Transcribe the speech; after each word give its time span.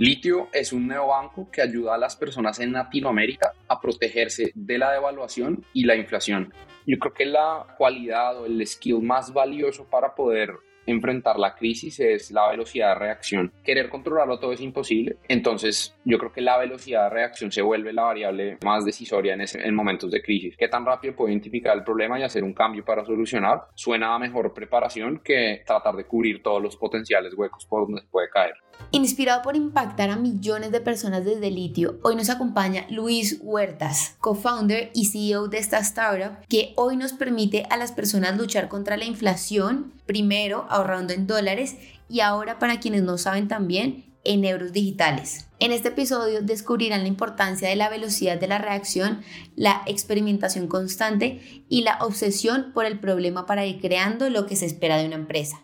Litio 0.00 0.48
es 0.54 0.72
un 0.72 0.88
neobanco 0.88 1.50
que 1.50 1.60
ayuda 1.60 1.94
a 1.94 1.98
las 1.98 2.16
personas 2.16 2.58
en 2.58 2.72
Latinoamérica 2.72 3.52
a 3.68 3.78
protegerse 3.78 4.50
de 4.54 4.78
la 4.78 4.92
devaluación 4.92 5.62
y 5.74 5.84
la 5.84 5.94
inflación. 5.94 6.54
Yo 6.86 6.98
creo 6.98 7.12
que 7.12 7.26
la 7.26 7.66
cualidad 7.76 8.40
o 8.40 8.46
el 8.46 8.66
skill 8.66 9.02
más 9.02 9.30
valioso 9.30 9.84
para 9.90 10.14
poder 10.14 10.54
enfrentar 10.86 11.38
la 11.38 11.54
crisis 11.54 12.00
es 12.00 12.30
la 12.30 12.48
velocidad 12.48 12.94
de 12.94 12.98
reacción. 12.98 13.52
Querer 13.62 13.90
controlarlo 13.90 14.38
todo 14.38 14.54
es 14.54 14.62
imposible, 14.62 15.18
entonces 15.28 15.94
yo 16.06 16.16
creo 16.16 16.32
que 16.32 16.40
la 16.40 16.56
velocidad 16.56 17.04
de 17.04 17.10
reacción 17.10 17.52
se 17.52 17.60
vuelve 17.60 17.92
la 17.92 18.04
variable 18.04 18.56
más 18.64 18.86
decisoria 18.86 19.34
en, 19.34 19.42
en 19.42 19.74
momentos 19.74 20.10
de 20.10 20.22
crisis. 20.22 20.56
¿Qué 20.56 20.68
tan 20.68 20.86
rápido 20.86 21.14
puedo 21.14 21.28
identificar 21.28 21.76
el 21.76 21.84
problema 21.84 22.18
y 22.18 22.22
hacer 22.22 22.42
un 22.42 22.54
cambio 22.54 22.86
para 22.86 23.04
solucionar? 23.04 23.64
Suena 23.74 24.14
a 24.14 24.18
mejor 24.18 24.54
preparación 24.54 25.20
que 25.22 25.62
tratar 25.66 25.94
de 25.94 26.06
cubrir 26.06 26.42
todos 26.42 26.62
los 26.62 26.74
potenciales 26.78 27.34
huecos 27.34 27.66
por 27.66 27.82
donde 27.82 28.00
se 28.00 28.08
puede 28.08 28.30
caer. 28.30 28.54
Inspirado 28.92 29.42
por 29.42 29.56
impactar 29.56 30.10
a 30.10 30.16
millones 30.16 30.72
de 30.72 30.80
personas 30.80 31.24
desde 31.24 31.50
litio, 31.50 31.98
hoy 32.02 32.16
nos 32.16 32.28
acompaña 32.28 32.86
Luis 32.90 33.38
Huertas, 33.40 34.16
co-founder 34.20 34.90
y 34.94 35.06
CEO 35.06 35.48
de 35.48 35.58
esta 35.58 35.78
startup 35.78 36.44
que 36.48 36.72
hoy 36.76 36.96
nos 36.96 37.12
permite 37.12 37.66
a 37.70 37.76
las 37.76 37.92
personas 37.92 38.36
luchar 38.36 38.68
contra 38.68 38.96
la 38.96 39.04
inflación, 39.04 39.92
primero 40.06 40.66
ahorrando 40.68 41.12
en 41.12 41.26
dólares 41.26 41.76
y 42.08 42.20
ahora 42.20 42.58
para 42.58 42.80
quienes 42.80 43.02
no 43.02 43.16
saben 43.16 43.46
también 43.46 44.10
en 44.24 44.44
euros 44.44 44.72
digitales. 44.72 45.46
En 45.60 45.72
este 45.72 45.88
episodio 45.88 46.42
descubrirán 46.42 47.02
la 47.02 47.08
importancia 47.08 47.68
de 47.68 47.76
la 47.76 47.88
velocidad 47.88 48.38
de 48.38 48.48
la 48.48 48.58
reacción, 48.58 49.22
la 49.56 49.82
experimentación 49.86 50.68
constante 50.68 51.64
y 51.68 51.82
la 51.82 51.98
obsesión 52.00 52.72
por 52.72 52.86
el 52.86 52.98
problema 52.98 53.46
para 53.46 53.66
ir 53.66 53.80
creando 53.80 54.30
lo 54.30 54.46
que 54.46 54.56
se 54.56 54.66
espera 54.66 54.96
de 54.96 55.06
una 55.06 55.16
empresa. 55.16 55.60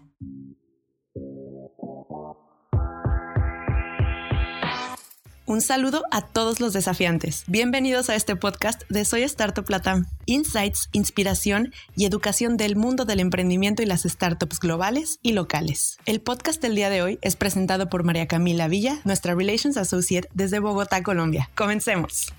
Un 5.48 5.60
saludo 5.60 6.02
a 6.10 6.22
todos 6.22 6.58
los 6.58 6.72
desafiantes. 6.72 7.44
Bienvenidos 7.46 8.10
a 8.10 8.16
este 8.16 8.34
podcast 8.34 8.82
de 8.88 9.04
Soy 9.04 9.22
Startup 9.22 9.64
Latam. 9.70 10.06
Insights, 10.24 10.88
inspiración 10.90 11.72
y 11.94 12.04
educación 12.04 12.56
del 12.56 12.74
mundo 12.74 13.04
del 13.04 13.20
emprendimiento 13.20 13.80
y 13.80 13.86
las 13.86 14.02
startups 14.02 14.58
globales 14.58 15.20
y 15.22 15.34
locales. 15.34 15.98
El 16.04 16.20
podcast 16.20 16.60
del 16.60 16.74
día 16.74 16.90
de 16.90 17.02
hoy 17.02 17.20
es 17.22 17.36
presentado 17.36 17.88
por 17.88 18.02
María 18.02 18.26
Camila 18.26 18.66
Villa, 18.66 18.98
nuestra 19.04 19.36
Relations 19.36 19.76
Associate 19.76 20.28
desde 20.34 20.58
Bogotá, 20.58 21.04
Colombia. 21.04 21.48
Comencemos. 21.54 22.32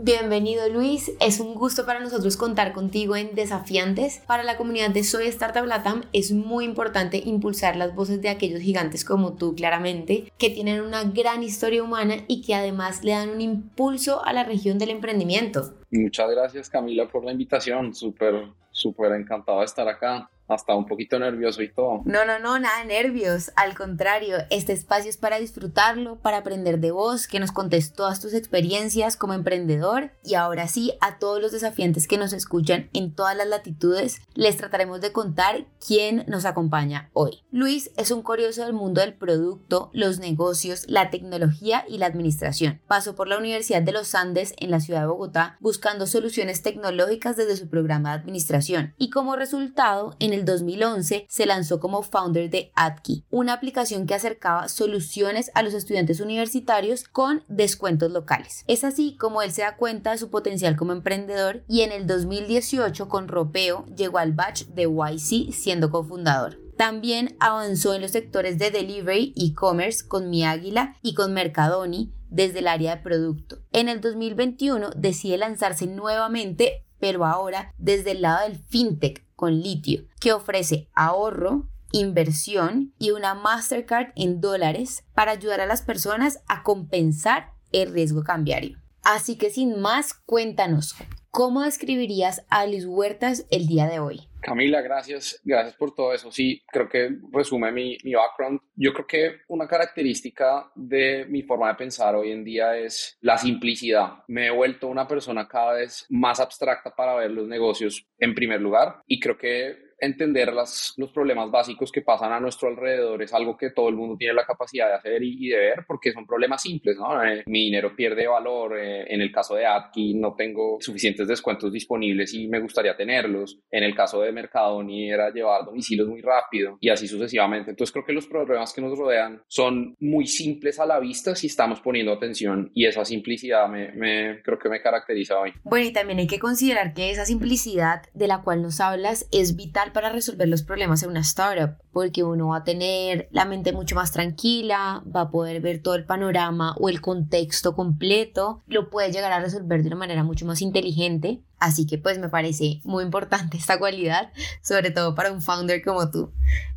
Bienvenido 0.00 0.68
Luis, 0.68 1.10
es 1.20 1.40
un 1.40 1.56
gusto 1.56 1.84
para 1.84 1.98
nosotros 1.98 2.36
contar 2.36 2.72
contigo 2.72 3.16
en 3.16 3.34
Desafiantes. 3.34 4.22
Para 4.28 4.44
la 4.44 4.56
comunidad 4.56 4.90
de 4.90 5.02
Soy 5.02 5.26
Startup 5.26 5.66
Latam 5.66 6.02
es 6.12 6.30
muy 6.30 6.64
importante 6.64 7.20
impulsar 7.24 7.74
las 7.74 7.96
voces 7.96 8.22
de 8.22 8.28
aquellos 8.28 8.60
gigantes 8.60 9.04
como 9.04 9.32
tú 9.32 9.56
claramente, 9.56 10.30
que 10.38 10.50
tienen 10.50 10.82
una 10.82 11.02
gran 11.02 11.42
historia 11.42 11.82
humana 11.82 12.18
y 12.28 12.42
que 12.42 12.54
además 12.54 13.02
le 13.02 13.10
dan 13.10 13.30
un 13.30 13.40
impulso 13.40 14.24
a 14.24 14.32
la 14.32 14.44
región 14.44 14.78
del 14.78 14.90
emprendimiento. 14.90 15.74
Muchas 15.90 16.30
gracias 16.30 16.70
Camila 16.70 17.08
por 17.08 17.24
la 17.24 17.32
invitación, 17.32 17.92
súper, 17.92 18.52
súper 18.70 19.10
encantado 19.14 19.58
de 19.58 19.64
estar 19.64 19.88
acá 19.88 20.30
hasta 20.48 20.74
un 20.74 20.86
poquito 20.86 21.18
nervioso 21.18 21.62
y 21.62 21.72
todo. 21.72 22.02
No, 22.04 22.24
no, 22.24 22.38
no, 22.38 22.58
nada 22.58 22.80
de 22.80 22.86
nervios. 22.86 23.52
Al 23.56 23.74
contrario, 23.74 24.38
este 24.50 24.72
espacio 24.72 25.10
es 25.10 25.16
para 25.16 25.38
disfrutarlo, 25.38 26.16
para 26.16 26.38
aprender 26.38 26.80
de 26.80 26.90
vos, 26.90 27.28
que 27.28 27.40
nos 27.40 27.52
contes 27.52 27.92
todas 27.92 28.20
tus 28.20 28.34
experiencias 28.34 29.16
como 29.16 29.34
emprendedor. 29.34 30.10
Y 30.24 30.34
ahora 30.34 30.68
sí, 30.68 30.92
a 31.00 31.18
todos 31.18 31.40
los 31.40 31.52
desafiantes 31.52 32.08
que 32.08 32.18
nos 32.18 32.32
escuchan 32.32 32.88
en 32.92 33.14
todas 33.14 33.36
las 33.36 33.46
latitudes, 33.46 34.22
les 34.34 34.56
trataremos 34.56 35.00
de 35.00 35.12
contar 35.12 35.66
quién 35.86 36.24
nos 36.26 36.44
acompaña 36.44 37.10
hoy. 37.12 37.42
Luis 37.50 37.90
es 37.96 38.10
un 38.10 38.22
curioso 38.22 38.64
del 38.64 38.72
mundo 38.72 39.00
del 39.00 39.14
producto, 39.14 39.90
los 39.92 40.18
negocios, 40.18 40.84
la 40.88 41.10
tecnología 41.10 41.84
y 41.88 41.98
la 41.98 42.06
administración. 42.06 42.80
Pasó 42.86 43.14
por 43.14 43.28
la 43.28 43.38
Universidad 43.38 43.82
de 43.82 43.92
los 43.92 44.14
Andes 44.14 44.54
en 44.58 44.70
la 44.70 44.80
ciudad 44.80 45.02
de 45.02 45.06
Bogotá 45.08 45.56
buscando 45.60 46.06
soluciones 46.06 46.62
tecnológicas 46.62 47.36
desde 47.36 47.56
su 47.56 47.68
programa 47.68 48.10
de 48.10 48.20
administración. 48.20 48.94
Y 48.98 49.10
como 49.10 49.36
resultado, 49.36 50.16
en 50.18 50.32
el 50.32 50.37
2011 50.44 51.26
se 51.28 51.46
lanzó 51.46 51.80
como 51.80 52.02
founder 52.02 52.50
de 52.50 52.72
Adkey, 52.74 53.24
una 53.30 53.52
aplicación 53.52 54.06
que 54.06 54.14
acercaba 54.14 54.68
soluciones 54.68 55.50
a 55.54 55.62
los 55.62 55.74
estudiantes 55.74 56.20
universitarios 56.20 57.04
con 57.04 57.44
descuentos 57.48 58.10
locales. 58.10 58.64
Es 58.66 58.84
así 58.84 59.16
como 59.16 59.42
él 59.42 59.52
se 59.52 59.62
da 59.62 59.76
cuenta 59.76 60.12
de 60.12 60.18
su 60.18 60.30
potencial 60.30 60.76
como 60.76 60.92
emprendedor 60.92 61.64
y 61.68 61.82
en 61.82 61.92
el 61.92 62.06
2018 62.06 63.08
con 63.08 63.28
Ropeo 63.28 63.86
llegó 63.94 64.18
al 64.18 64.32
batch 64.32 64.64
de 64.66 64.84
YC 64.84 65.52
siendo 65.52 65.90
cofundador. 65.90 66.58
También 66.76 67.36
avanzó 67.40 67.94
en 67.94 68.02
los 68.02 68.12
sectores 68.12 68.56
de 68.58 68.70
delivery, 68.70 69.34
e-commerce 69.36 70.06
con 70.06 70.30
Mi 70.30 70.44
Águila 70.44 70.96
y 71.02 71.14
con 71.14 71.34
Mercadoni 71.34 72.12
desde 72.30 72.60
el 72.60 72.68
área 72.68 72.96
de 72.96 73.02
producto. 73.02 73.58
En 73.72 73.88
el 73.88 74.00
2021 74.00 74.90
decide 74.96 75.38
lanzarse 75.38 75.86
nuevamente, 75.86 76.84
pero 77.00 77.24
ahora 77.24 77.74
desde 77.78 78.12
el 78.12 78.22
lado 78.22 78.46
del 78.46 78.58
fintech 78.58 79.27
con 79.38 79.60
litio, 79.60 80.02
que 80.18 80.32
ofrece 80.32 80.90
ahorro, 80.94 81.68
inversión 81.92 82.92
y 82.98 83.12
una 83.12 83.34
Mastercard 83.34 84.08
en 84.16 84.40
dólares 84.40 85.04
para 85.14 85.30
ayudar 85.30 85.60
a 85.60 85.66
las 85.66 85.82
personas 85.82 86.40
a 86.48 86.64
compensar 86.64 87.52
el 87.70 87.92
riesgo 87.92 88.24
cambiario. 88.24 88.78
Así 89.04 89.38
que 89.38 89.50
sin 89.50 89.78
más, 89.78 90.12
cuéntanos, 90.12 90.96
¿cómo 91.30 91.62
describirías 91.62 92.42
a 92.50 92.66
Luis 92.66 92.84
Huertas 92.84 93.46
el 93.50 93.68
día 93.68 93.86
de 93.86 94.00
hoy? 94.00 94.27
Camila, 94.40 94.80
gracias, 94.80 95.40
gracias 95.44 95.74
por 95.76 95.94
todo 95.94 96.12
eso. 96.12 96.30
Sí, 96.30 96.62
creo 96.66 96.88
que 96.88 97.10
resume 97.32 97.72
mi, 97.72 97.96
mi 98.04 98.14
background. 98.14 98.60
Yo 98.74 98.92
creo 98.92 99.06
que 99.06 99.40
una 99.48 99.66
característica 99.66 100.70
de 100.74 101.26
mi 101.28 101.42
forma 101.42 101.68
de 101.68 101.74
pensar 101.74 102.14
hoy 102.14 102.30
en 102.30 102.44
día 102.44 102.76
es 102.76 103.18
la 103.20 103.36
simplicidad. 103.36 104.24
Me 104.28 104.46
he 104.46 104.50
vuelto 104.50 104.88
una 104.88 105.06
persona 105.06 105.48
cada 105.48 105.74
vez 105.74 106.06
más 106.10 106.40
abstracta 106.40 106.94
para 106.94 107.16
ver 107.16 107.30
los 107.30 107.48
negocios 107.48 108.06
en 108.18 108.34
primer 108.34 108.60
lugar 108.60 109.02
y 109.06 109.18
creo 109.18 109.36
que 109.36 109.87
entender 109.98 110.52
las, 110.52 110.94
los 110.96 111.10
problemas 111.10 111.50
básicos 111.50 111.90
que 111.90 112.02
pasan 112.02 112.32
a 112.32 112.40
nuestro 112.40 112.68
alrededor 112.68 113.22
es 113.22 113.32
algo 113.32 113.56
que 113.56 113.70
todo 113.70 113.88
el 113.88 113.96
mundo 113.96 114.16
tiene 114.16 114.34
la 114.34 114.44
capacidad 114.44 114.88
de 114.88 114.94
hacer 114.94 115.22
y, 115.22 115.48
de 115.48 115.56
ver 115.56 115.84
porque 115.86 116.12
son 116.12 116.26
problemas 116.26 116.62
simples, 116.62 116.96
¿no? 116.96 117.24
Eh, 117.24 117.42
mi 117.46 117.64
dinero 117.64 117.94
pierde 117.96 118.26
valor, 118.26 118.78
eh, 118.78 119.12
en 119.12 119.20
el 119.20 119.32
caso 119.32 119.54
de 119.54 119.66
Adki 119.66 120.14
no 120.14 120.34
tengo 120.34 120.78
suficientes 120.80 121.26
descuentos 121.26 121.72
disponibles 121.72 122.34
y 122.34 122.48
me 122.48 122.60
gustaría 122.60 122.96
tenerlos, 122.96 123.58
en 123.70 123.82
el 123.82 123.94
caso 123.94 124.20
de 124.20 124.32
Mercadoni 124.32 125.10
era 125.10 125.30
llevar 125.30 125.64
domicilios 125.64 126.08
muy 126.08 126.20
rápido 126.20 126.78
y 126.80 126.90
así 126.90 127.08
sucesivamente. 127.08 127.70
Entonces 127.70 127.92
creo 127.92 128.04
que 128.04 128.12
los 128.12 128.26
problemas 128.26 128.72
que 128.72 128.80
nos 128.80 128.96
rodean 128.96 129.42
son 129.48 129.96
muy 130.00 130.26
simples 130.26 130.78
a 130.78 130.86
la 130.86 131.00
vista 131.00 131.34
si 131.34 131.46
estamos 131.48 131.80
poniendo 131.80 132.12
atención 132.12 132.70
y 132.74 132.86
esa 132.86 133.04
simplicidad 133.04 133.68
me, 133.68 133.92
me 133.92 134.42
creo 134.42 134.58
que 134.58 134.68
me 134.68 134.80
caracteriza 134.80 135.38
hoy. 135.38 135.52
Bueno, 135.64 135.86
y 135.86 135.92
también 135.92 136.18
hay 136.18 136.26
que 136.26 136.38
considerar 136.38 136.94
que 136.94 137.10
esa 137.10 137.24
simplicidad 137.24 138.02
de 138.14 138.28
la 138.28 138.42
cual 138.42 138.62
nos 138.62 138.80
hablas 138.80 139.28
es 139.32 139.56
vital 139.56 139.87
para 139.92 140.10
resolver 140.10 140.48
los 140.48 140.62
problemas 140.62 141.02
en 141.02 141.10
una 141.10 141.20
startup, 141.20 141.76
porque 141.92 142.22
uno 142.22 142.48
va 142.48 142.58
a 142.58 142.64
tener 142.64 143.28
la 143.30 143.44
mente 143.44 143.72
mucho 143.72 143.94
más 143.94 144.12
tranquila, 144.12 145.02
va 145.14 145.22
a 145.22 145.30
poder 145.30 145.60
ver 145.60 145.82
todo 145.82 145.94
el 145.94 146.04
panorama 146.04 146.74
o 146.78 146.88
el 146.88 147.00
contexto 147.00 147.74
completo, 147.74 148.62
lo 148.66 148.90
puede 148.90 149.12
llegar 149.12 149.32
a 149.32 149.40
resolver 149.40 149.82
de 149.82 149.88
una 149.88 149.96
manera 149.96 150.24
mucho 150.24 150.46
más 150.46 150.62
inteligente. 150.62 151.40
Así 151.58 151.86
que 151.86 151.98
pues 151.98 152.18
me 152.18 152.28
parece 152.28 152.80
muy 152.84 153.04
importante 153.04 153.56
esta 153.58 153.78
cualidad, 153.78 154.32
sobre 154.62 154.90
todo 154.90 155.14
para 155.14 155.32
un 155.32 155.42
founder 155.42 155.82
como 155.82 156.10
tú. 156.10 156.32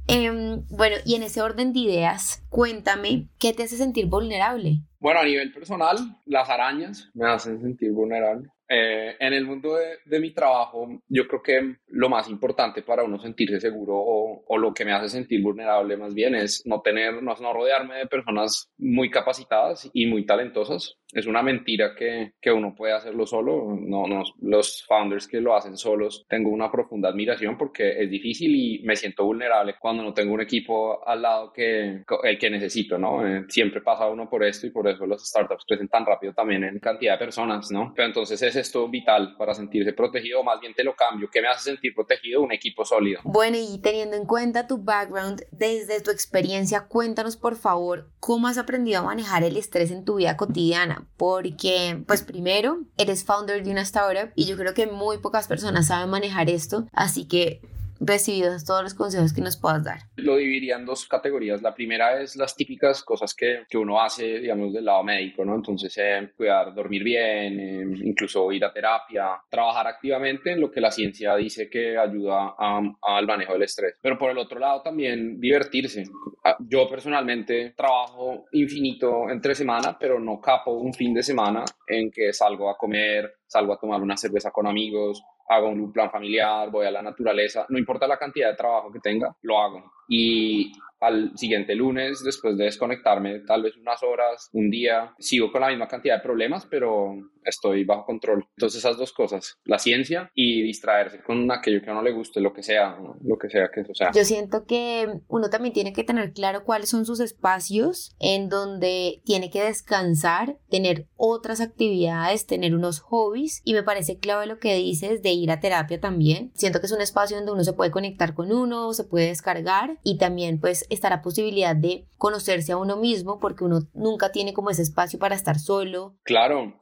Em, 0.08 0.66
bueno, 0.70 0.98
y 1.06 1.16
en 1.16 1.24
ese 1.24 1.42
orden 1.42 1.74
de 1.74 1.80
ideas, 1.80 2.44
cuéntame, 2.50 3.28
¿qué 3.40 3.54
te 3.54 3.64
hace 3.64 3.78
sentir 3.78 4.08
vulnerable? 4.08 4.82
Bueno, 5.00 5.20
a 5.20 5.26
nivel 5.26 5.52
personal, 5.54 5.98
las 6.26 6.50
arañas 6.50 7.10
me 7.14 7.30
hacen 7.30 7.62
sentir 7.62 7.92
vulnerable. 7.92 8.50
Eh, 8.74 9.18
en 9.20 9.34
el 9.34 9.46
mundo 9.46 9.76
de, 10.06 10.20
mi 10.22 10.32
trabajo, 10.32 10.88
yo 11.10 11.28
creo 11.28 11.44
que 11.44 11.76
lo 11.88 12.08
más 12.08 12.30
importante 12.30 12.84
para 12.84 13.04
uno 13.04 13.20
sentirse 13.20 13.60
seguro 13.60 13.98
o, 13.98 14.46
o, 14.48 14.58
lo 14.58 14.74
que 14.74 14.86
me 14.86 14.94
hace 14.94 15.10
sentir 15.10 15.42
vulnerable 15.42 15.98
más 15.98 16.14
bien 16.14 16.36
es 16.36 16.64
no 16.66 16.80
tener, 16.80 17.22
no, 17.22 17.36
no 17.36 17.52
rodearme 17.54 17.98
de 17.98 18.08
personas 18.08 18.72
muy 18.78 19.10
capacitadas 19.10 19.90
y 19.92 20.06
muy 20.06 20.26
talentosas 20.26 21.02
es 21.14 21.26
una 21.26 21.42
mentira 21.42 21.94
que, 21.96 22.34
que, 22.40 22.52
uno 22.52 22.74
puede 22.76 22.94
hacerlo 22.94 23.26
solo. 23.26 23.78
No, 23.80 24.08
no, 24.08 24.24
los 24.42 24.84
founders 24.88 25.28
que 25.28 25.42
lo 25.42 25.56
hacen 25.56 25.78
solos, 25.78 26.26
tengo 26.28 26.50
una 26.50 26.72
profunda 26.72 27.10
admiración 27.10 27.58
porque 27.58 28.02
es 28.02 28.10
difícil 28.10 28.56
y 28.56 28.84
me 28.84 28.96
siento 28.96 29.26
vulnerable 29.26 29.76
cuando 29.80 30.04
no 30.04 30.14
tengo 30.14 30.34
un 30.34 30.42
equipo 30.42 31.06
al 31.08 31.22
lado 31.22 31.52
que 31.52 32.04
el 32.24 32.40
que 32.40 32.50
necesito, 32.50 32.98
¿no? 32.98 33.26
Eh, 33.26 33.46
siempre 33.50 33.82
pasa 33.82 34.08
uno 34.08 34.30
por 34.30 34.44
esto 34.44 34.68
y 34.68 34.72
por 34.72 34.88
eso 34.88 35.06
los 35.06 35.28
startups 35.28 35.66
crecen 35.66 35.88
tan 35.88 36.06
rápido 36.06 36.34
también 36.34 36.64
en 36.64 36.80
cantidad 36.80 37.14
de 37.14 37.26
personas, 37.26 37.72
¿no? 37.72 37.94
Pero 37.96 38.08
entonces 38.08 38.42
ese 38.42 38.61
esto 38.62 38.88
vital 38.88 39.36
para 39.38 39.54
sentirse 39.54 39.94
protegido 39.94 40.44
más 40.44 40.60
bien 40.60 40.74
te 40.74 40.84
lo 40.84 40.96
cambio? 40.96 41.30
¿Qué 41.32 41.42
me 41.42 41.48
hace 41.48 41.72
sentir 41.72 41.94
protegido? 41.94 42.42
Un 42.42 42.52
equipo 42.52 42.86
sólido. 42.86 43.22
Bueno, 43.24 43.58
y 43.58 43.80
teniendo 43.80 44.16
en 44.16 44.26
cuenta 44.26 44.68
tu 44.68 44.78
background, 44.78 45.44
desde 45.52 46.02
tu 46.02 46.12
experiencia, 46.12 46.88
cuéntanos 46.88 47.38
por 47.38 47.56
favor 47.56 48.10
cómo 48.20 48.48
has 48.48 48.58
aprendido 48.58 49.00
a 49.00 49.04
manejar 49.04 49.44
el 49.44 49.58
estrés 49.58 49.92
en 49.92 50.06
tu 50.06 50.16
vida 50.16 50.38
cotidiana, 50.38 51.08
porque 51.18 52.02
pues 52.08 52.24
primero 52.24 52.80
eres 52.98 53.26
founder 53.26 53.64
de 53.64 53.72
una 53.72 53.82
startup 53.82 54.32
y 54.36 54.46
yo 54.46 54.58
creo 54.58 54.74
que 54.74 54.88
muy 54.88 55.18
pocas 55.18 55.48
personas 55.48 55.88
saben 55.88 56.10
manejar 56.10 56.50
esto, 56.50 56.88
así 56.94 57.28
que 57.28 57.62
recibidos 58.02 58.66
todos 58.66 58.82
los 58.84 58.94
consejos 58.96 59.32
que 59.32 59.42
nos 59.42 59.58
puedas 59.58 59.84
dar. 59.84 60.00
Lo 60.16 60.36
dividiría 60.36 60.76
en 60.76 60.86
dos 60.86 61.06
categorías. 61.06 61.62
La 61.62 61.74
primera 61.74 62.20
es 62.20 62.36
las 62.36 62.56
típicas 62.56 63.04
cosas 63.04 63.34
que, 63.36 63.64
que 63.70 63.78
uno 63.78 64.02
hace, 64.02 64.40
digamos, 64.40 64.74
del 64.74 64.86
lado 64.86 65.04
médico, 65.04 65.46
¿no? 65.46 65.56
Entonces, 65.56 65.96
eh, 65.98 66.32
cuidar, 66.36 66.74
dormir 66.74 67.04
bien, 67.04 67.60
eh, 67.60 67.84
incluso 68.04 68.52
ir 68.52 68.66
a 68.66 68.74
terapia, 68.74 69.40
trabajar 69.50 69.88
activamente 69.88 70.52
en 70.52 70.60
lo 70.60 70.72
que 70.72 70.82
la 70.82 70.92
ciencia 70.92 71.36
dice 71.36 71.70
que 71.70 71.98
ayuda 71.98 72.56
al 72.58 73.28
manejo 73.28 73.54
del 73.54 73.64
estrés. 73.64 73.96
Pero 74.02 74.18
por 74.18 74.32
el 74.32 74.38
otro 74.40 74.60
lado, 74.60 74.82
también 74.82 75.40
divertirse. 75.40 76.04
Ah, 76.44 76.58
yo 76.60 76.90
personalmente 76.90 77.74
trabajo 77.78 78.46
infinito 78.54 79.30
entre 79.30 79.54
semana, 79.54 79.98
pero 80.00 80.20
no 80.20 80.42
capo 80.42 80.72
un 80.72 80.94
fin 80.94 81.14
de 81.14 81.22
semana 81.22 81.64
en 81.88 82.10
que 82.10 82.34
salgo 82.34 82.70
a 82.70 82.78
comer, 82.78 83.36
salgo 83.46 83.74
a 83.74 83.80
tomar 83.80 84.02
una 84.02 84.18
cerveza 84.18 84.50
con 84.50 84.66
amigos, 84.66 85.24
hago 85.52 85.68
un 85.68 85.92
plan 85.92 86.10
familiar, 86.10 86.70
voy 86.72 86.86
a 86.86 86.92
la 86.92 87.02
naturaleza, 87.02 87.66
no 87.70 87.78
importa 87.78 88.08
la 88.08 88.18
cantidad 88.18 88.50
de 88.50 88.56
trabajo 88.56 88.92
que 88.92 89.00
tenga, 89.00 89.36
lo 89.42 89.60
hago. 89.60 89.92
Y 90.08 90.72
al 91.02 91.38
siguiente 91.38 91.76
lunes, 91.76 92.24
después 92.24 92.58
de 92.58 92.66
desconectarme 92.66 93.40
tal 93.40 93.64
vez 93.64 93.76
unas 93.76 94.02
horas, 94.02 94.50
un 94.54 94.70
día, 94.70 95.14
sigo 95.20 95.52
con 95.52 95.62
la 95.62 95.68
misma 95.68 95.88
cantidad 95.88 96.18
de 96.18 96.24
problemas, 96.24 96.66
pero 96.68 97.16
estoy 97.44 97.84
bajo 97.84 98.06
control. 98.06 98.48
Entonces 98.58 98.80
esas 98.80 98.98
dos 98.98 99.14
cosas, 99.14 99.58
la 99.66 99.80
ciencia 99.80 100.30
y 100.34 100.62
distraerse 100.64 101.22
con 101.22 101.52
aquello 101.52 101.82
que 101.82 101.90
a 101.90 101.94
uno 101.94 102.04
le 102.04 102.12
guste, 102.12 102.42
lo 102.42 102.54
que 102.54 102.64
sea, 102.64 102.98
lo 103.24 103.38
que 103.38 103.50
sea 103.50 103.70
que 103.74 103.82
eso 103.82 103.94
sea. 103.94 104.12
Yo 104.14 104.26
siento 104.26 104.66
que 104.66 105.08
uno 105.28 105.50
también 105.50 105.74
tiene 105.74 105.94
que 105.94 106.04
tener 106.04 106.34
claro 106.34 106.64
cuáles 106.64 106.90
son 106.90 107.06
sus 107.06 107.20
espacios 107.20 108.16
en 108.20 108.50
donde 108.50 109.22
tiene 109.26 109.50
que 109.50 109.64
descansar, 109.64 110.58
tener 110.70 111.08
otras 111.16 111.62
actividades, 111.62 112.46
tener 112.46 112.76
unos 112.76 113.00
hobbies 113.00 113.62
y 113.64 113.74
me 113.74 113.84
parece 113.84 114.20
clave 114.20 114.46
lo 114.46 114.60
que 114.60 114.76
dices 114.76 115.22
de 115.22 115.32
ir 115.32 115.52
a 115.52 115.60
terapia 115.60 116.00
también. 116.00 116.52
Siento 116.56 116.80
que 116.80 116.86
es 116.86 116.92
un 116.92 117.02
espacio 117.02 117.38
donde 117.38 117.52
uno 117.52 117.64
se 117.64 117.74
puede 117.74 117.92
conectar 117.92 118.34
con 118.34 118.52
uno, 118.52 118.94
se 118.94 119.04
puede 119.04 119.28
descargar 119.28 120.00
y 120.04 120.18
también 120.18 120.60
pues 120.60 120.86
está 120.90 121.10
la 121.10 121.22
posibilidad 121.22 121.76
de 121.76 122.08
conocerse 122.18 122.72
a 122.72 122.78
uno 122.78 122.98
mismo 122.98 123.40
porque 123.40 123.64
uno 123.64 123.88
nunca 123.94 124.32
tiene 124.32 124.54
como 124.54 124.70
ese 124.70 124.82
espacio 124.82 125.20
para 125.20 125.36
estar 125.36 125.60
solo. 125.60 126.16
Claro, 126.24 126.80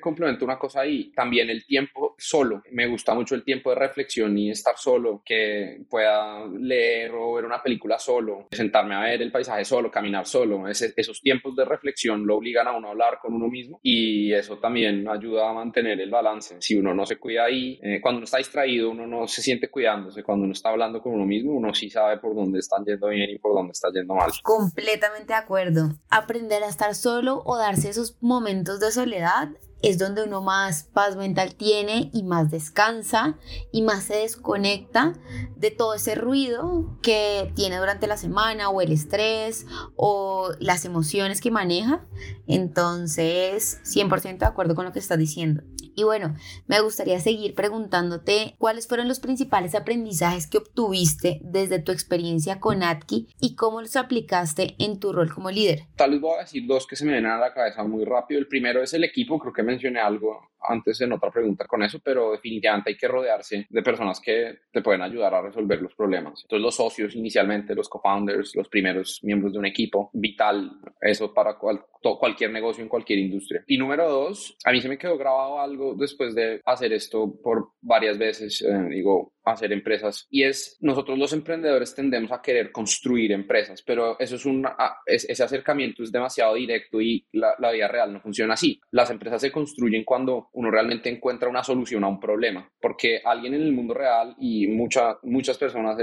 complemento 0.00 0.44
una 0.44 0.58
cosa 0.58 0.80
ahí, 0.80 1.12
también 1.12 1.50
el 1.50 1.64
tiempo 1.64 2.14
solo, 2.18 2.62
me 2.72 2.86
gusta 2.86 3.14
mucho 3.14 3.34
el 3.34 3.44
tiempo 3.44 3.70
de 3.70 3.76
reflexión 3.76 4.36
y 4.36 4.50
estar 4.50 4.76
solo, 4.76 5.22
que 5.24 5.82
pueda 5.88 6.46
leer 6.46 7.12
o 7.14 7.34
ver 7.34 7.44
una 7.44 7.62
película 7.62 7.98
solo, 7.98 8.48
sentarme 8.50 8.94
a 8.94 9.00
ver 9.00 9.22
el 9.22 9.32
paisaje 9.32 9.64
solo, 9.64 9.90
caminar 9.90 10.26
solo, 10.26 10.68
esos 10.68 11.20
tiempos 11.20 11.56
de 11.56 11.64
reflexión 11.64 12.26
lo 12.26 12.36
obligan 12.36 12.68
a 12.68 12.76
uno 12.76 12.88
a 12.88 12.90
hablar 12.90 13.18
con 13.20 13.34
uno 13.34 13.48
mismo 13.48 13.80
y 13.82 14.32
eso 14.32 14.58
también 14.58 15.08
ayuda 15.08 15.50
a 15.50 15.52
mantener 15.52 16.00
el 16.00 16.10
balance. 16.10 16.56
Si 16.60 16.76
uno 16.76 16.94
no 16.94 17.06
se 17.06 17.16
cuida 17.16 17.44
ahí, 17.44 17.78
eh, 17.82 18.00
cuando 18.00 18.18
uno 18.18 18.24
está 18.24 18.38
distraído, 18.38 18.90
uno 18.90 19.06
no 19.06 19.26
se 19.26 19.42
siente 19.42 19.70
cuidándose, 19.70 20.22
cuando 20.22 20.44
uno 20.44 20.52
está 20.52 20.70
hablando 20.70 21.00
con 21.00 21.14
uno 21.14 21.26
mismo, 21.26 21.52
uno 21.52 21.74
sí 21.74 21.90
sabe 21.90 22.18
por 22.18 22.34
dónde 22.34 22.58
están 22.58 22.84
yendo 22.84 23.08
bien 23.08 23.30
y 23.30 23.38
por 23.38 23.54
dónde 23.54 23.72
está 23.72 23.88
yendo 23.92 24.14
mal. 24.14 24.30
Completamente 24.42 25.32
de 25.32 25.38
acuerdo. 25.38 25.90
Aprender 26.08 26.62
a 26.62 26.68
estar 26.68 26.94
solo 26.94 27.42
o 27.44 27.56
darse 27.56 27.90
esos 27.90 28.16
momentos 28.20 28.80
de 28.80 28.90
soledad 28.90 29.48
es 29.82 29.98
donde 29.98 30.24
uno 30.24 30.42
más 30.42 30.84
paz 30.84 31.16
mental 31.16 31.54
tiene 31.54 32.10
y 32.12 32.22
más 32.22 32.50
descansa 32.50 33.38
y 33.72 33.82
más 33.82 34.04
se 34.04 34.16
desconecta 34.16 35.14
de 35.56 35.70
todo 35.70 35.94
ese 35.94 36.14
ruido 36.14 36.98
que 37.02 37.52
tiene 37.54 37.78
durante 37.78 38.06
la 38.06 38.16
semana 38.16 38.70
o 38.70 38.80
el 38.80 38.92
estrés 38.92 39.66
o 39.96 40.50
las 40.58 40.84
emociones 40.84 41.40
que 41.40 41.50
maneja. 41.50 42.04
Entonces, 42.46 43.80
100% 43.84 44.38
de 44.38 44.46
acuerdo 44.46 44.74
con 44.74 44.84
lo 44.84 44.92
que 44.92 44.98
estás 44.98 45.18
diciendo. 45.18 45.62
Y 45.94 46.04
bueno, 46.04 46.34
me 46.66 46.80
gustaría 46.80 47.20
seguir 47.20 47.54
preguntándote 47.54 48.54
cuáles 48.58 48.86
fueron 48.86 49.08
los 49.08 49.20
principales 49.20 49.74
aprendizajes 49.74 50.46
que 50.46 50.58
obtuviste 50.58 51.40
desde 51.42 51.78
tu 51.78 51.92
experiencia 51.92 52.60
con 52.60 52.82
Atki 52.82 53.28
y 53.40 53.54
cómo 53.54 53.80
los 53.80 53.96
aplicaste 53.96 54.76
en 54.78 54.98
tu 55.00 55.12
rol 55.12 55.32
como 55.32 55.50
líder. 55.50 55.86
Tal 55.96 56.12
vez 56.12 56.20
voy 56.20 56.36
a 56.36 56.42
decir 56.42 56.66
dos 56.66 56.86
que 56.86 56.96
se 56.96 57.04
me 57.04 57.12
vienen 57.12 57.30
a 57.30 57.38
la 57.38 57.54
cabeza 57.54 57.82
muy 57.84 58.04
rápido. 58.04 58.40
El 58.40 58.48
primero 58.48 58.82
es 58.82 58.94
el 58.94 59.04
equipo, 59.04 59.38
creo 59.38 59.52
que 59.52 59.62
mencioné 59.62 60.00
algo 60.00 60.50
antes 60.62 61.00
en 61.00 61.12
otra 61.12 61.30
pregunta 61.30 61.66
con 61.66 61.82
eso, 61.82 61.98
pero 62.02 62.32
definitivamente 62.32 62.90
hay 62.90 62.96
que 62.96 63.08
rodearse 63.08 63.66
de 63.68 63.82
personas 63.82 64.20
que 64.20 64.60
te 64.72 64.82
pueden 64.82 65.02
ayudar 65.02 65.34
a 65.34 65.42
resolver 65.42 65.80
los 65.80 65.94
problemas. 65.94 66.42
Entonces 66.42 66.62
los 66.62 66.74
socios 66.74 67.14
inicialmente, 67.14 67.74
los 67.74 67.88
co-founders, 67.88 68.54
los 68.54 68.68
primeros 68.68 69.20
miembros 69.22 69.52
de 69.52 69.58
un 69.58 69.66
equipo, 69.66 70.10
vital, 70.12 70.72
eso 71.00 71.32
para 71.32 71.56
cualquier 71.56 72.50
negocio 72.50 72.82
en 72.82 72.88
cualquier 72.88 73.18
industria. 73.18 73.64
Y 73.66 73.78
número 73.78 74.08
dos, 74.08 74.56
a 74.64 74.72
mí 74.72 74.80
se 74.80 74.88
me 74.88 74.98
quedó 74.98 75.16
grabado 75.16 75.60
algo 75.60 75.94
después 75.94 76.34
de 76.34 76.60
hacer 76.64 76.92
esto 76.92 77.32
por 77.42 77.72
varias 77.80 78.18
veces, 78.18 78.62
eh, 78.62 78.88
digo, 78.90 79.32
hacer 79.44 79.72
empresas 79.72 80.26
y 80.30 80.42
es 80.42 80.76
nosotros 80.80 81.18
los 81.18 81.32
emprendedores 81.32 81.94
tendemos 81.94 82.30
a 82.32 82.42
querer 82.42 82.72
construir 82.72 83.32
empresas 83.32 83.82
pero 83.82 84.18
eso 84.20 84.36
es 84.36 84.44
un 84.44 84.66
ese 85.06 85.42
acercamiento 85.42 86.02
es 86.02 86.12
demasiado 86.12 86.54
directo 86.54 87.00
y 87.00 87.26
la, 87.32 87.54
la, 87.58 87.70
vida 87.70 87.88
real 87.88 88.12
no 88.12 88.20
funciona 88.20 88.54
así 88.54 88.80
las 88.90 89.10
empresas 89.10 89.40
se 89.40 89.50
construyen 89.50 90.04
cuando 90.04 90.49
uno 90.52 90.70
realmente 90.70 91.08
encuentra 91.08 91.48
una 91.48 91.62
solución 91.62 92.04
a 92.04 92.08
un 92.08 92.18
problema 92.18 92.68
porque 92.80 93.20
alguien 93.24 93.54
en 93.54 93.62
el 93.62 93.72
mundo 93.72 93.94
real 93.94 94.34
y 94.38 94.66
mucha, 94.66 95.18
muchas 95.22 95.56
personas 95.58 95.96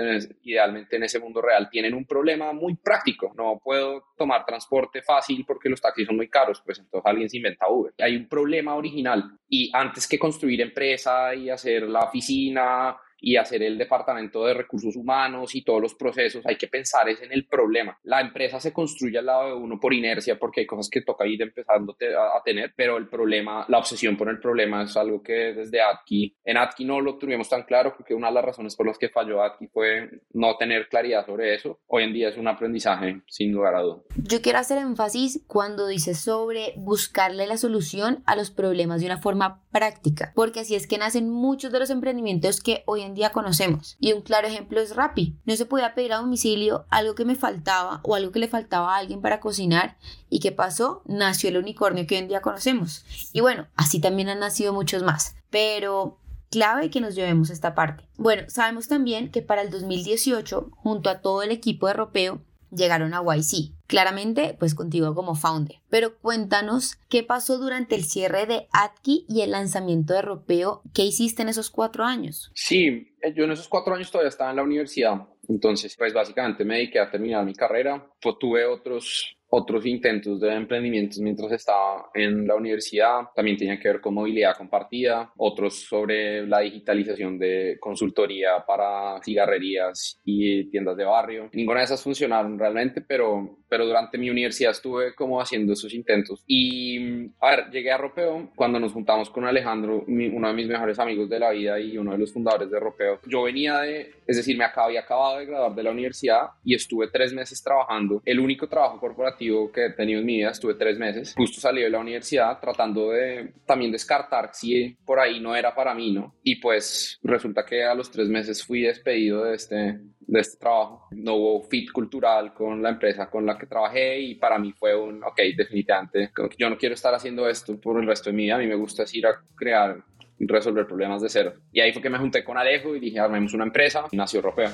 idealmente 0.44 0.96
en 0.96 1.04
ese 1.04 1.20
mundo 1.20 1.42
real 1.42 1.70
tienen 1.70 1.94
un 1.94 2.06
problema 2.06 2.54
muy 2.54 2.76
práctico. 2.76 3.34
No 3.36 3.60
puedo 3.64 4.06
tomar 4.18 4.46
transporte 4.46 5.02
fácil 5.02 5.44
porque 5.46 5.70
los 5.70 5.82
taxis 5.82 6.08
son 6.08 6.16
muy 6.16 6.30
caros 6.30 6.62
pues 6.64 6.80
entonces 6.80 7.06
alguien 7.06 7.30
se 7.30 7.38
inventa 7.38 7.70
Uber. 7.70 7.94
Hay 8.00 8.16
un 8.16 8.28
problema 8.28 8.76
original. 8.76 9.24
Y 9.50 9.72
antes 9.74 10.08
que 10.08 10.20
construir 10.20 10.62
empresa 10.62 11.34
y 11.34 11.50
hacer 11.50 11.84
la 11.84 12.02
oficina 12.02 12.98
y 13.20 13.36
hacer 13.36 13.64
el 13.64 13.78
departamento 13.78 14.46
de 14.46 14.54
recursos 14.54 14.96
humanos 14.96 15.56
y 15.56 15.64
todos 15.64 15.82
los 15.82 15.96
procesos, 15.96 16.46
hay 16.46 16.56
que 16.56 16.68
pensar 16.68 17.10
es 17.10 17.22
en 17.22 17.32
el 17.32 17.48
problema. 17.48 17.98
La 18.04 18.22
empresa 18.22 18.60
se 18.60 18.74
construye 18.74 19.18
al 19.18 19.26
lado 19.26 19.48
de 19.48 19.54
uno 19.54 19.80
por 19.80 19.94
inercia 19.94 20.38
porque 20.38 20.62
hay 20.62 20.68
cosas 20.68 20.90
que 20.90 21.02
toca 21.02 21.26
ir 21.26 21.42
empezando 21.42 21.94
a, 21.94 22.42
tener, 22.44 22.74
pero 22.76 22.98
el 22.98 23.08
problema, 23.08 23.66
la 23.68 23.80
obsesión 23.80 24.18
por 24.18 24.30
el 24.30 24.40
problema 24.40 24.84
es 24.84 24.96
algo 24.96 25.22
que 25.22 25.54
desde 25.54 25.82
Atki, 25.82 26.36
en 26.44 26.58
Atki 26.58 26.86
no 26.86 27.02
lo 27.02 27.18
tuvimos 27.18 27.50
tan 27.50 27.64
claro 27.64 27.94
porque 27.96 28.14
una 28.14 28.28
de 28.28 28.34
las 28.34 28.46
razones 28.46 28.76
por 28.76 28.88
las 28.88 28.98
que 28.98 29.10
falló 29.10 29.44
Atki 29.44 29.68
fue 29.68 30.10
no 30.34 30.56
tener 30.58 30.88
claridad 30.88 31.26
sobre 31.26 31.56
eso. 31.56 31.80
Hoy 31.88 32.04
en 32.04 32.14
día 32.14 32.30
es 32.30 32.38
un 32.38 32.48
aprendizaje 32.48 33.22
sin 33.28 33.52
lugar 33.52 33.76
a 33.76 33.82
dudas. 33.82 34.04
Yo 34.24 34.42
quiero 34.42 34.60
hacer 34.60 34.78
énfasis 34.78 35.44
cuando 35.48 35.88
dices 35.88 36.20
sobre 36.20 36.74
buscarle 36.76 37.48
la 37.48 37.58
solución 37.58 38.24
a 38.26 38.36
los 38.36 38.52
problemas 38.52 39.02
de 39.02 39.08
una 39.08 39.18
forma 39.18 39.64
práctica, 39.72 40.32
porque 40.36 40.62
así 40.62 40.76
es 40.76 40.88
que 40.88 40.98
nacen 40.98 41.30
muchos 41.30 41.72
de 41.72 41.80
los 41.80 41.90
emprendimientos 41.90 42.62
que 42.62 42.84
hoy 42.86 43.02
en 43.02 43.07
día 43.14 43.32
conocemos. 43.32 43.98
Y 44.00 44.14
un 44.14 44.22
claro 44.22 44.48
ejemplo 44.48 44.80
es 44.80 44.96
Rappi. 44.96 45.36
No 45.46 45.56
se 45.56 45.66
podía 45.66 45.94
pedir 45.94 46.14
a 46.14 46.18
domicilio 46.18 46.86
algo 46.90 47.16
que 47.16 47.26
me 47.26 47.36
faltaba 47.36 48.02
o 48.04 48.16
algo 48.16 48.32
que 48.32 48.40
le 48.40 48.48
faltaba 48.48 48.96
a 48.96 48.98
alguien 48.98 49.22
para 49.22 49.40
cocinar. 49.40 49.98
¿Y 50.30 50.40
qué 50.40 50.52
pasó? 50.52 51.02
Nació 51.06 51.50
el 51.50 51.58
unicornio 51.58 52.08
que 52.08 52.16
hoy 52.16 52.22
en 52.22 52.28
día 52.28 52.42
conocemos. 52.42 53.06
Y 53.34 53.42
bueno, 53.42 53.68
así 53.76 54.00
también 54.00 54.30
han 54.30 54.40
nacido 54.40 54.74
muchos 54.74 55.04
más. 55.04 55.36
Pero 55.50 56.20
clave 56.50 56.90
que 56.90 57.02
nos 57.02 57.16
llevemos 57.16 57.50
esta 57.50 57.76
parte. 57.76 58.08
Bueno, 58.18 58.44
sabemos 58.48 58.88
también 58.88 59.32
que 59.32 59.42
para 59.42 59.62
el 59.62 59.70
2018, 59.70 60.72
junto 60.76 61.10
a 61.10 61.22
todo 61.22 61.44
el 61.44 61.52
equipo 61.52 61.88
de 61.88 61.94
Ropeo, 61.94 62.42
llegaron 62.72 63.14
a 63.14 63.22
YC. 63.22 63.77
Claramente, 63.88 64.56
pues 64.60 64.76
contigo 64.76 65.16
como 65.16 65.36
founder. 65.36 65.78
Pero 65.90 66.18
cuéntanos 66.20 66.98
qué 67.10 67.24
pasó 67.24 67.58
durante 67.58 67.96
el 67.96 68.04
cierre 68.04 68.46
de 68.46 68.68
Atki 68.74 69.26
y 69.30 69.42
el 69.42 69.52
lanzamiento 69.52 70.14
de 70.14 70.22
Ropeo. 70.22 70.82
¿Qué 70.94 71.04
hiciste 71.04 71.42
en 71.42 71.50
esos 71.50 71.70
cuatro 71.70 72.04
años? 72.04 72.52
Sí, 72.54 73.16
eh, 73.22 73.34
yo 73.34 73.46
en 73.46 73.52
esos 73.52 73.70
cuatro 73.70 73.96
años 73.96 74.12
todavía 74.12 74.30
estaba 74.30 74.50
en 74.50 74.58
la 74.58 74.64
universidad. 74.64 75.28
Entonces, 75.48 75.96
pues 75.98 76.14
básicamente 76.14 76.66
me 76.66 76.76
dediqué 76.76 77.00
a 77.00 77.10
terminar 77.10 77.46
mi 77.46 77.56
carrera. 77.56 78.06
Pues, 78.22 78.36
tuve 78.40 78.66
otros 78.66 79.37
otros 79.50 79.86
intentos 79.86 80.40
de 80.40 80.54
emprendimientos 80.54 81.20
mientras 81.20 81.52
estaba 81.52 82.10
en 82.14 82.48
la 82.48 82.56
universidad. 82.56 83.22
También 83.36 83.58
tenían 83.58 83.80
que 83.80 83.88
ver 83.88 84.02
con 84.02 84.14
movilidad 84.14 84.58
compartida, 84.58 85.32
otros 85.38 85.86
sobre 85.86 86.46
la 86.46 86.60
digitalización 86.60 87.40
de 87.40 87.78
consultoría 87.80 88.64
para 88.66 89.22
cigarrerías 89.24 90.20
y 90.26 90.70
tiendas 90.70 90.98
de 90.98 91.06
barrio. 91.06 91.50
Ninguna 91.54 91.80
de 91.80 91.86
esas 91.86 92.04
funcionaron 92.04 92.60
realmente, 92.60 93.02
pero, 93.02 93.60
pero 93.70 93.86
durante 93.86 94.18
mi 94.18 94.30
universidad 94.30 94.72
estuve 94.72 95.16
como 95.16 95.40
haciendo 95.40 95.74
esos 95.74 95.94
intentos. 95.94 96.44
Y, 96.46 97.28
a 97.40 97.52
ver, 97.52 97.70
llegué 97.72 97.92
a 97.92 97.98
Ropeo 97.98 98.52
cuando 98.56 98.80
nos 98.80 98.92
juntamos 98.92 99.30
con 99.30 99.46
Alejandro, 99.46 100.04
uno 100.08 100.48
de 100.48 100.54
mis 100.54 100.68
mejores 100.68 101.00
amigos 101.00 101.30
de 101.30 101.40
la 101.40 101.52
vida 101.52 101.80
y 101.80 101.98
uno 101.98 102.12
de 102.12 102.18
los 102.18 102.34
fundadores 102.34 102.70
de 102.70 102.80
Ropeo. 102.80 103.20
Yo 103.26 103.44
venía 103.44 103.80
de, 103.80 104.12
es 104.26 104.38
decir, 104.38 104.58
me 104.58 104.66
había 104.66 105.02
acabado 105.02 105.40
de 105.40 105.46
graduar 105.46 105.74
de 105.74 105.84
la 105.84 105.92
universidad 105.92 106.48
y 106.64 106.76
estuve 106.76 107.08
tres 107.08 107.34
meses 107.34 107.64
trabajando. 107.64 108.22
El 108.26 108.40
único 108.40 108.68
trabajo 108.68 109.00
corporativo 109.00 109.37
corporativo 109.38 109.72
que 109.72 109.86
he 109.86 109.90
tenido 109.92 110.20
en 110.20 110.26
mi 110.26 110.38
vida, 110.38 110.52
estuve 110.52 110.76
tres 110.76 110.98
meses, 110.98 111.34
justo 111.38 111.62
salí 111.62 111.82
de 111.82 111.90
la 111.90 112.00
universidad 112.00 112.60
tratando 112.60 113.12
de 113.12 113.54
también 113.66 113.92
descartar 113.92 114.50
si 114.54 114.98
por 115.06 115.20
ahí 115.20 115.40
no 115.40 115.56
era 115.56 115.74
para 115.76 115.94
mí, 115.94 116.12
¿no? 116.12 116.36
Y 116.44 116.56
pues 116.56 117.20
resulta 117.24 117.66
que 117.66 117.84
a 117.84 117.94
los 117.94 118.10
tres 118.12 118.28
meses 118.28 118.64
fui 118.64 118.82
despedido 118.82 119.44
de 119.46 119.56
este, 119.56 119.76
de 119.76 120.40
este 120.40 120.58
trabajo. 120.58 121.08
No 121.12 121.36
hubo 121.36 121.64
fit 121.64 121.92
cultural 121.92 122.54
con 122.54 122.82
la 122.82 122.90
empresa 122.90 123.30
con 123.30 123.46
la 123.46 123.58
que 123.58 123.68
trabajé 123.68 124.20
y 124.20 124.36
para 124.36 124.58
mí 124.58 124.74
fue 124.74 124.96
un, 124.96 125.24
ok, 125.24 125.40
definitivamente, 125.56 126.32
yo 126.58 126.70
no 126.70 126.78
quiero 126.78 126.96
estar 126.96 127.14
haciendo 127.14 127.48
esto 127.48 127.80
por 127.80 128.00
el 128.00 128.08
resto 128.08 128.30
de 128.30 128.36
mi 128.36 128.44
vida, 128.44 128.56
a 128.56 128.60
mí 128.60 128.68
me 128.68 128.76
gusta 128.76 129.04
ir 129.14 129.28
a 129.28 129.42
crear 129.56 130.04
resolver 130.40 130.86
problemas 130.86 131.22
de 131.22 131.30
cero. 131.30 131.54
Y 131.72 131.82
ahí 131.82 131.92
fue 131.92 132.02
que 132.02 132.10
me 132.10 132.20
junté 132.20 132.44
con 132.44 132.58
Alejo 132.58 132.96
y 132.96 133.00
dije, 133.00 133.20
armemos 133.20 133.54
una 133.54 133.64
empresa, 133.64 134.06
y 134.12 134.18
nació 134.18 134.40
Europeo. 134.40 134.70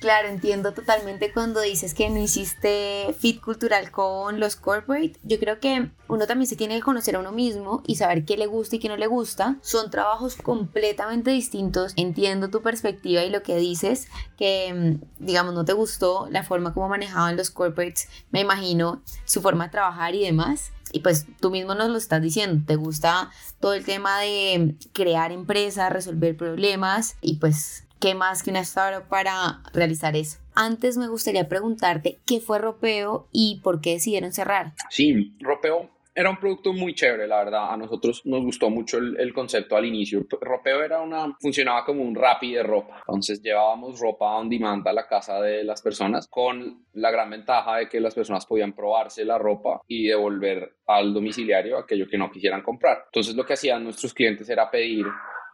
Claro, 0.00 0.28
entiendo 0.28 0.72
totalmente 0.72 1.30
cuando 1.30 1.60
dices 1.60 1.92
que 1.92 2.08
no 2.08 2.18
hiciste 2.18 3.14
fit 3.18 3.38
cultural 3.38 3.90
con 3.90 4.40
los 4.40 4.56
corporate. 4.56 5.12
Yo 5.24 5.38
creo 5.38 5.60
que 5.60 5.90
uno 6.08 6.26
también 6.26 6.46
se 6.46 6.56
tiene 6.56 6.76
que 6.76 6.82
conocer 6.82 7.16
a 7.16 7.18
uno 7.18 7.32
mismo 7.32 7.82
y 7.86 7.96
saber 7.96 8.24
qué 8.24 8.38
le 8.38 8.46
gusta 8.46 8.76
y 8.76 8.78
qué 8.78 8.88
no 8.88 8.96
le 8.96 9.06
gusta. 9.06 9.58
Son 9.60 9.90
trabajos 9.90 10.36
completamente 10.36 11.30
distintos. 11.32 11.92
Entiendo 11.96 12.48
tu 12.48 12.62
perspectiva 12.62 13.22
y 13.24 13.30
lo 13.30 13.42
que 13.42 13.58
dices, 13.58 14.08
que 14.38 14.72
mm, 14.72 15.22
digamos 15.22 15.52
no 15.52 15.66
te 15.66 15.74
gustó 15.74 16.28
la 16.30 16.44
forma 16.44 16.72
como 16.72 16.88
manejaban 16.88 17.36
los 17.36 17.50
corporates, 17.50 18.08
me 18.30 18.40
imagino 18.40 19.02
su 19.26 19.42
forma 19.42 19.64
de 19.64 19.72
trabajar 19.72 20.14
y 20.14 20.24
demás. 20.24 20.72
Y 20.92 21.00
pues 21.00 21.26
tú 21.40 21.50
mismo 21.50 21.74
nos 21.74 21.90
lo 21.90 21.98
estás 21.98 22.22
diciendo, 22.22 22.64
te 22.66 22.76
gusta 22.76 23.30
todo 23.60 23.74
el 23.74 23.84
tema 23.84 24.18
de 24.18 24.76
crear 24.94 25.30
empresas, 25.30 25.92
resolver 25.92 26.38
problemas 26.38 27.16
y 27.20 27.36
pues 27.36 27.84
¿Qué 28.00 28.14
más 28.14 28.42
que 28.42 28.48
una 28.48 28.60
startup 28.60 29.06
para 29.10 29.60
realizar 29.74 30.16
eso? 30.16 30.38
Antes 30.54 30.96
me 30.96 31.06
gustaría 31.06 31.50
preguntarte 31.50 32.18
qué 32.26 32.40
fue 32.40 32.58
Ropeo 32.58 33.28
y 33.30 33.60
por 33.62 33.82
qué 33.82 33.90
decidieron 33.92 34.32
cerrar. 34.32 34.72
Sí, 34.88 35.36
Ropeo 35.38 35.90
era 36.14 36.30
un 36.30 36.38
producto 36.38 36.72
muy 36.72 36.94
chévere, 36.94 37.28
la 37.28 37.44
verdad. 37.44 37.70
A 37.70 37.76
nosotros 37.76 38.22
nos 38.24 38.42
gustó 38.42 38.70
mucho 38.70 38.96
el, 38.96 39.34
concepto 39.34 39.76
al 39.76 39.84
inicio. 39.84 40.26
Ropeo 40.40 40.82
era 40.82 41.02
una, 41.02 41.36
funcionaba 41.40 41.84
como 41.84 42.02
un 42.02 42.14
Rappi 42.14 42.54
de 42.54 42.62
ropa. 42.62 43.02
Entonces 43.06 43.42
llevábamos 43.42 44.00
ropa 44.00 44.34
on 44.36 44.48
demand 44.48 44.88
a 44.88 44.94
la 44.94 45.06
casa 45.06 45.38
de 45.42 45.62
las 45.62 45.82
personas 45.82 46.26
con 46.26 46.86
la 46.94 47.10
gran 47.10 47.28
ventaja 47.28 47.76
de 47.76 47.88
que 47.90 48.00
las 48.00 48.14
personas 48.14 48.46
podían 48.46 48.72
probarse 48.72 49.26
la 49.26 49.36
ropa 49.36 49.82
y 49.86 50.08
devolver 50.08 50.76
al 50.86 51.12
domiciliario 51.12 51.76
aquello 51.76 52.08
que 52.08 52.16
no 52.16 52.30
quisieran 52.30 52.62
comprar. 52.62 53.02
Entonces 53.06 53.36
lo 53.36 53.44
que 53.44 53.52
hacían 53.52 53.84
nuestros 53.84 54.14
clientes 54.14 54.48
era 54.48 54.70
pedir 54.70 55.04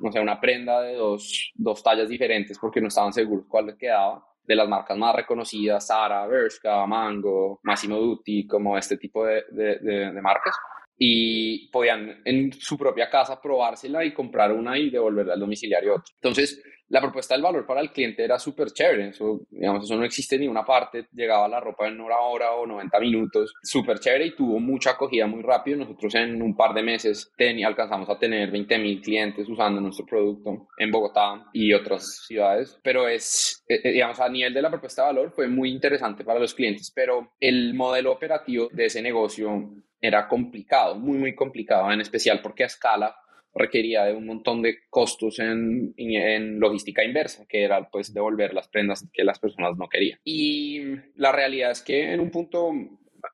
no 0.00 0.12
sé, 0.12 0.20
una 0.20 0.40
prenda 0.40 0.80
de 0.82 0.94
dos, 0.94 1.52
dos 1.54 1.82
tallas 1.82 2.08
diferentes 2.08 2.58
porque 2.58 2.80
no 2.80 2.88
estaban 2.88 3.12
seguros 3.12 3.46
cuál 3.48 3.66
les 3.66 3.76
quedaba 3.76 4.24
de 4.46 4.54
las 4.54 4.68
marcas 4.68 4.96
más 4.96 5.14
reconocidas, 5.14 5.86
Zara, 5.86 6.26
Bershka, 6.26 6.86
Mango, 6.86 7.60
Massimo 7.64 7.96
Dutti, 7.96 8.46
como 8.46 8.78
este 8.78 8.96
tipo 8.96 9.24
de, 9.26 9.44
de, 9.50 9.78
de, 9.80 10.22
marcas. 10.22 10.54
Y 10.98 11.68
podían 11.70 12.22
en 12.24 12.52
su 12.52 12.78
propia 12.78 13.10
casa 13.10 13.40
probársela 13.40 14.04
y 14.04 14.14
comprar 14.14 14.52
una 14.52 14.78
y 14.78 14.88
devolverla 14.90 15.34
al 15.34 15.40
domiciliario. 15.40 16.02
Entonces, 16.14 16.62
la 16.88 17.00
propuesta 17.00 17.34
del 17.34 17.42
valor 17.42 17.66
para 17.66 17.80
el 17.80 17.90
cliente 17.90 18.24
era 18.24 18.38
súper 18.38 18.70
chévere. 18.70 19.08
Eso, 19.08 19.40
digamos, 19.50 19.84
eso 19.84 19.96
no 19.96 20.04
existe 20.04 20.36
en 20.36 20.42
ninguna 20.42 20.64
parte. 20.64 21.08
Llegaba 21.12 21.48
la 21.48 21.60
ropa 21.60 21.88
en 21.88 22.00
una 22.00 22.18
hora 22.18 22.52
o 22.52 22.66
90 22.66 23.00
minutos. 23.00 23.54
Súper 23.62 23.98
chévere 23.98 24.26
y 24.26 24.36
tuvo 24.36 24.60
mucha 24.60 24.90
acogida 24.90 25.26
muy 25.26 25.42
rápido. 25.42 25.78
Nosotros 25.78 26.14
en 26.14 26.40
un 26.40 26.56
par 26.56 26.74
de 26.74 26.82
meses 26.82 27.32
alcanzamos 27.64 28.08
a 28.08 28.18
tener 28.18 28.50
20 28.50 28.78
mil 28.78 29.00
clientes 29.00 29.48
usando 29.48 29.80
nuestro 29.80 30.06
producto 30.06 30.68
en 30.78 30.90
Bogotá 30.90 31.46
y 31.52 31.72
otras 31.72 32.24
ciudades. 32.26 32.78
Pero 32.82 33.08
es, 33.08 33.64
eh, 33.68 33.80
eh, 33.82 33.92
digamos, 33.92 34.20
a 34.20 34.28
nivel 34.28 34.54
de 34.54 34.62
la 34.62 34.70
propuesta 34.70 35.02
de 35.02 35.14
valor 35.14 35.32
fue 35.32 35.48
muy 35.48 35.70
interesante 35.70 36.24
para 36.24 36.38
los 36.38 36.54
clientes. 36.54 36.92
Pero 36.94 37.32
el 37.40 37.74
modelo 37.74 38.12
operativo 38.12 38.68
de 38.72 38.86
ese 38.86 39.02
negocio 39.02 39.70
era 40.00 40.28
complicado, 40.28 40.94
muy, 40.96 41.18
muy 41.18 41.34
complicado, 41.34 41.90
en 41.90 42.00
especial 42.00 42.40
porque 42.42 42.62
a 42.62 42.66
escala 42.66 43.16
requería 43.56 44.04
de 44.04 44.14
un 44.14 44.26
montón 44.26 44.62
de 44.62 44.78
costos 44.88 45.38
en, 45.38 45.94
en, 45.96 46.60
logística 46.60 47.04
inversa, 47.04 47.46
que 47.48 47.64
era 47.64 47.88
pues 47.90 48.12
devolver 48.12 48.54
las 48.54 48.68
prendas 48.68 49.08
que 49.12 49.24
las 49.24 49.38
personas 49.38 49.76
no 49.76 49.88
querían. 49.88 50.18
Y 50.24 50.82
la 51.16 51.32
realidad 51.32 51.70
es 51.70 51.82
que 51.82 52.12
en 52.12 52.20
un 52.20 52.30
punto 52.30 52.72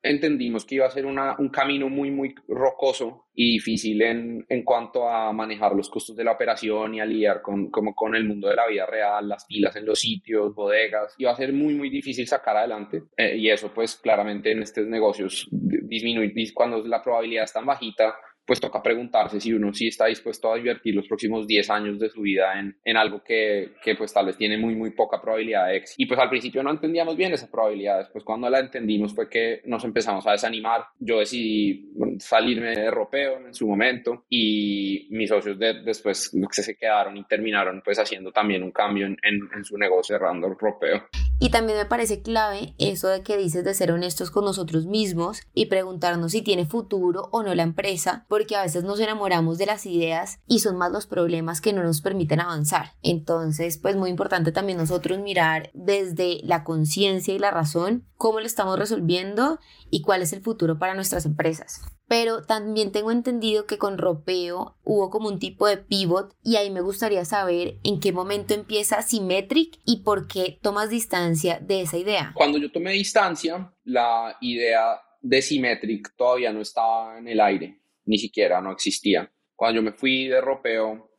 entendimos 0.02 0.64
que 0.64 0.76
iba 0.76 0.86
a 0.86 0.90
ser 0.90 1.06
una, 1.06 1.36
un 1.38 1.48
camino 1.48 1.88
muy, 1.88 2.10
muy 2.10 2.34
rocoso 2.48 3.26
y 3.34 3.52
difícil 3.52 4.02
en, 4.02 4.44
en, 4.48 4.62
cuanto 4.62 5.08
a 5.08 5.32
manejar 5.32 5.74
los 5.74 5.88
costos 5.90 6.16
de 6.16 6.24
la 6.24 6.32
operación 6.32 6.94
y 6.94 7.00
a 7.00 7.06
lidiar 7.06 7.42
con, 7.42 7.70
como 7.70 7.94
con 7.94 8.14
el 8.14 8.24
mundo 8.24 8.48
de 8.48 8.56
la 8.56 8.66
vida 8.66 8.86
real, 8.86 9.28
las 9.28 9.46
filas 9.46 9.74
en 9.76 9.86
los 9.86 10.00
sitios, 10.00 10.54
bodegas. 10.54 11.14
Iba 11.18 11.32
a 11.32 11.36
ser 11.36 11.52
muy, 11.52 11.74
muy 11.74 11.90
difícil 11.90 12.26
sacar 12.26 12.56
adelante. 12.56 13.02
Eh, 13.16 13.36
y 13.36 13.50
eso, 13.50 13.72
pues, 13.74 13.96
claramente 13.96 14.52
en 14.52 14.62
estos 14.62 14.86
negocios 14.86 15.48
disminuye. 15.50 16.32
Cuando 16.54 16.86
la 16.86 17.02
probabilidad 17.02 17.44
es 17.44 17.52
tan 17.52 17.66
bajita, 17.66 18.14
pues 18.46 18.60
toca 18.60 18.82
preguntarse 18.82 19.40
si 19.40 19.52
uno 19.52 19.72
sí 19.72 19.88
está 19.88 20.06
dispuesto 20.06 20.52
a 20.52 20.58
invertir 20.58 20.94
los 20.94 21.06
próximos 21.06 21.46
10 21.46 21.70
años 21.70 21.98
de 21.98 22.08
su 22.08 22.22
vida 22.22 22.58
en, 22.58 22.76
en 22.84 22.96
algo 22.96 23.22
que, 23.22 23.74
que, 23.82 23.94
pues 23.94 24.12
tal 24.12 24.26
vez 24.26 24.36
tiene 24.36 24.58
muy, 24.58 24.74
muy 24.74 24.90
poca 24.90 25.20
probabilidad 25.20 25.68
de 25.68 25.76
éxito. 25.76 26.02
Y 26.02 26.06
pues 26.06 26.18
al 26.18 26.28
principio 26.28 26.62
no 26.62 26.70
entendíamos 26.70 27.16
bien 27.16 27.32
esa 27.32 27.50
probabilidad, 27.50 27.98
después 27.98 28.24
cuando 28.24 28.50
la 28.50 28.60
entendimos 28.60 29.14
fue 29.14 29.28
que 29.28 29.62
nos 29.66 29.84
empezamos 29.84 30.26
a 30.26 30.32
desanimar. 30.32 30.84
Yo 30.98 31.20
decidí 31.20 31.90
salirme 32.18 32.70
de 32.70 32.90
ropeo 32.90 33.46
en 33.46 33.54
su 33.54 33.68
momento 33.68 34.24
y 34.28 35.06
mis 35.10 35.28
socios 35.28 35.58
de, 35.58 35.82
después 35.82 36.32
se 36.50 36.76
quedaron 36.76 37.16
y 37.16 37.24
terminaron 37.24 37.82
pues 37.84 37.98
haciendo 37.98 38.32
también 38.32 38.62
un 38.62 38.72
cambio 38.72 39.06
en, 39.06 39.16
en, 39.22 39.40
en 39.54 39.64
su 39.64 39.76
negocio 39.78 40.16
cerrando 40.16 40.48
el 40.48 40.58
ropeo. 40.58 41.08
Y 41.38 41.50
también 41.50 41.78
me 41.78 41.86
parece 41.86 42.22
clave 42.22 42.74
eso 42.78 43.08
de 43.08 43.22
que 43.22 43.36
dices 43.36 43.64
de 43.64 43.74
ser 43.74 43.90
honestos 43.90 44.30
con 44.30 44.44
nosotros 44.44 44.86
mismos 44.86 45.40
y 45.52 45.66
preguntarnos 45.66 46.32
si 46.32 46.42
tiene 46.42 46.66
futuro 46.66 47.28
o 47.32 47.42
no 47.42 47.54
la 47.54 47.64
empresa, 47.64 48.26
porque 48.28 48.56
a 48.56 48.62
veces 48.62 48.84
nos 48.84 49.00
enamoramos 49.00 49.58
de 49.58 49.66
las 49.66 49.84
ideas 49.86 50.38
y 50.46 50.60
son 50.60 50.76
más 50.76 50.92
los 50.92 51.06
problemas 51.06 51.60
que 51.60 51.72
no 51.72 51.82
nos 51.82 52.00
permiten 52.00 52.40
avanzar. 52.40 52.92
Entonces, 53.02 53.78
pues 53.78 53.96
muy 53.96 54.10
importante 54.10 54.52
también 54.52 54.78
nosotros 54.78 55.18
mirar 55.18 55.70
desde 55.74 56.40
la 56.44 56.62
conciencia 56.62 57.34
y 57.34 57.38
la 57.38 57.50
razón 57.50 58.06
cómo 58.16 58.38
lo 58.38 58.46
estamos 58.46 58.78
resolviendo 58.78 59.58
y 59.90 60.02
cuál 60.02 60.22
es 60.22 60.32
el 60.32 60.42
futuro 60.42 60.78
para 60.78 60.94
nuestras 60.94 61.26
empresas 61.26 61.80
pero 62.08 62.42
también 62.42 62.92
tengo 62.92 63.10
entendido 63.10 63.66
que 63.66 63.78
con 63.78 63.98
Ropeo 63.98 64.76
hubo 64.84 65.10
como 65.10 65.28
un 65.28 65.38
tipo 65.38 65.66
de 65.66 65.78
pivot 65.78 66.34
y 66.42 66.56
ahí 66.56 66.70
me 66.70 66.80
gustaría 66.80 67.24
saber 67.24 67.76
en 67.84 68.00
qué 68.00 68.12
momento 68.12 68.54
empieza 68.54 69.02
Symmetric 69.02 69.78
y 69.84 70.02
por 70.02 70.28
qué 70.28 70.58
tomas 70.62 70.90
distancia 70.90 71.58
de 71.60 71.82
esa 71.82 71.96
idea. 71.96 72.32
Cuando 72.34 72.58
yo 72.58 72.70
tomé 72.70 72.92
distancia, 72.92 73.72
la 73.84 74.36
idea 74.40 75.00
de 75.20 75.40
Symmetric 75.40 76.14
todavía 76.16 76.52
no 76.52 76.60
estaba 76.60 77.18
en 77.18 77.28
el 77.28 77.40
aire, 77.40 77.80
ni 78.04 78.18
siquiera 78.18 78.60
no 78.60 78.72
existía. 78.72 79.32
Cuando 79.54 79.76
yo 79.76 79.82
me 79.82 79.92
fui 79.92 80.28
de 80.28 80.40
Ropeo, 80.40 81.10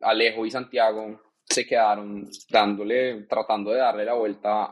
Alejo 0.00 0.46
y 0.46 0.50
Santiago 0.50 1.20
se 1.44 1.66
quedaron 1.66 2.28
dándole, 2.48 3.22
tratando 3.24 3.72
de 3.72 3.78
darle 3.78 4.04
la 4.04 4.14
vuelta 4.14 4.66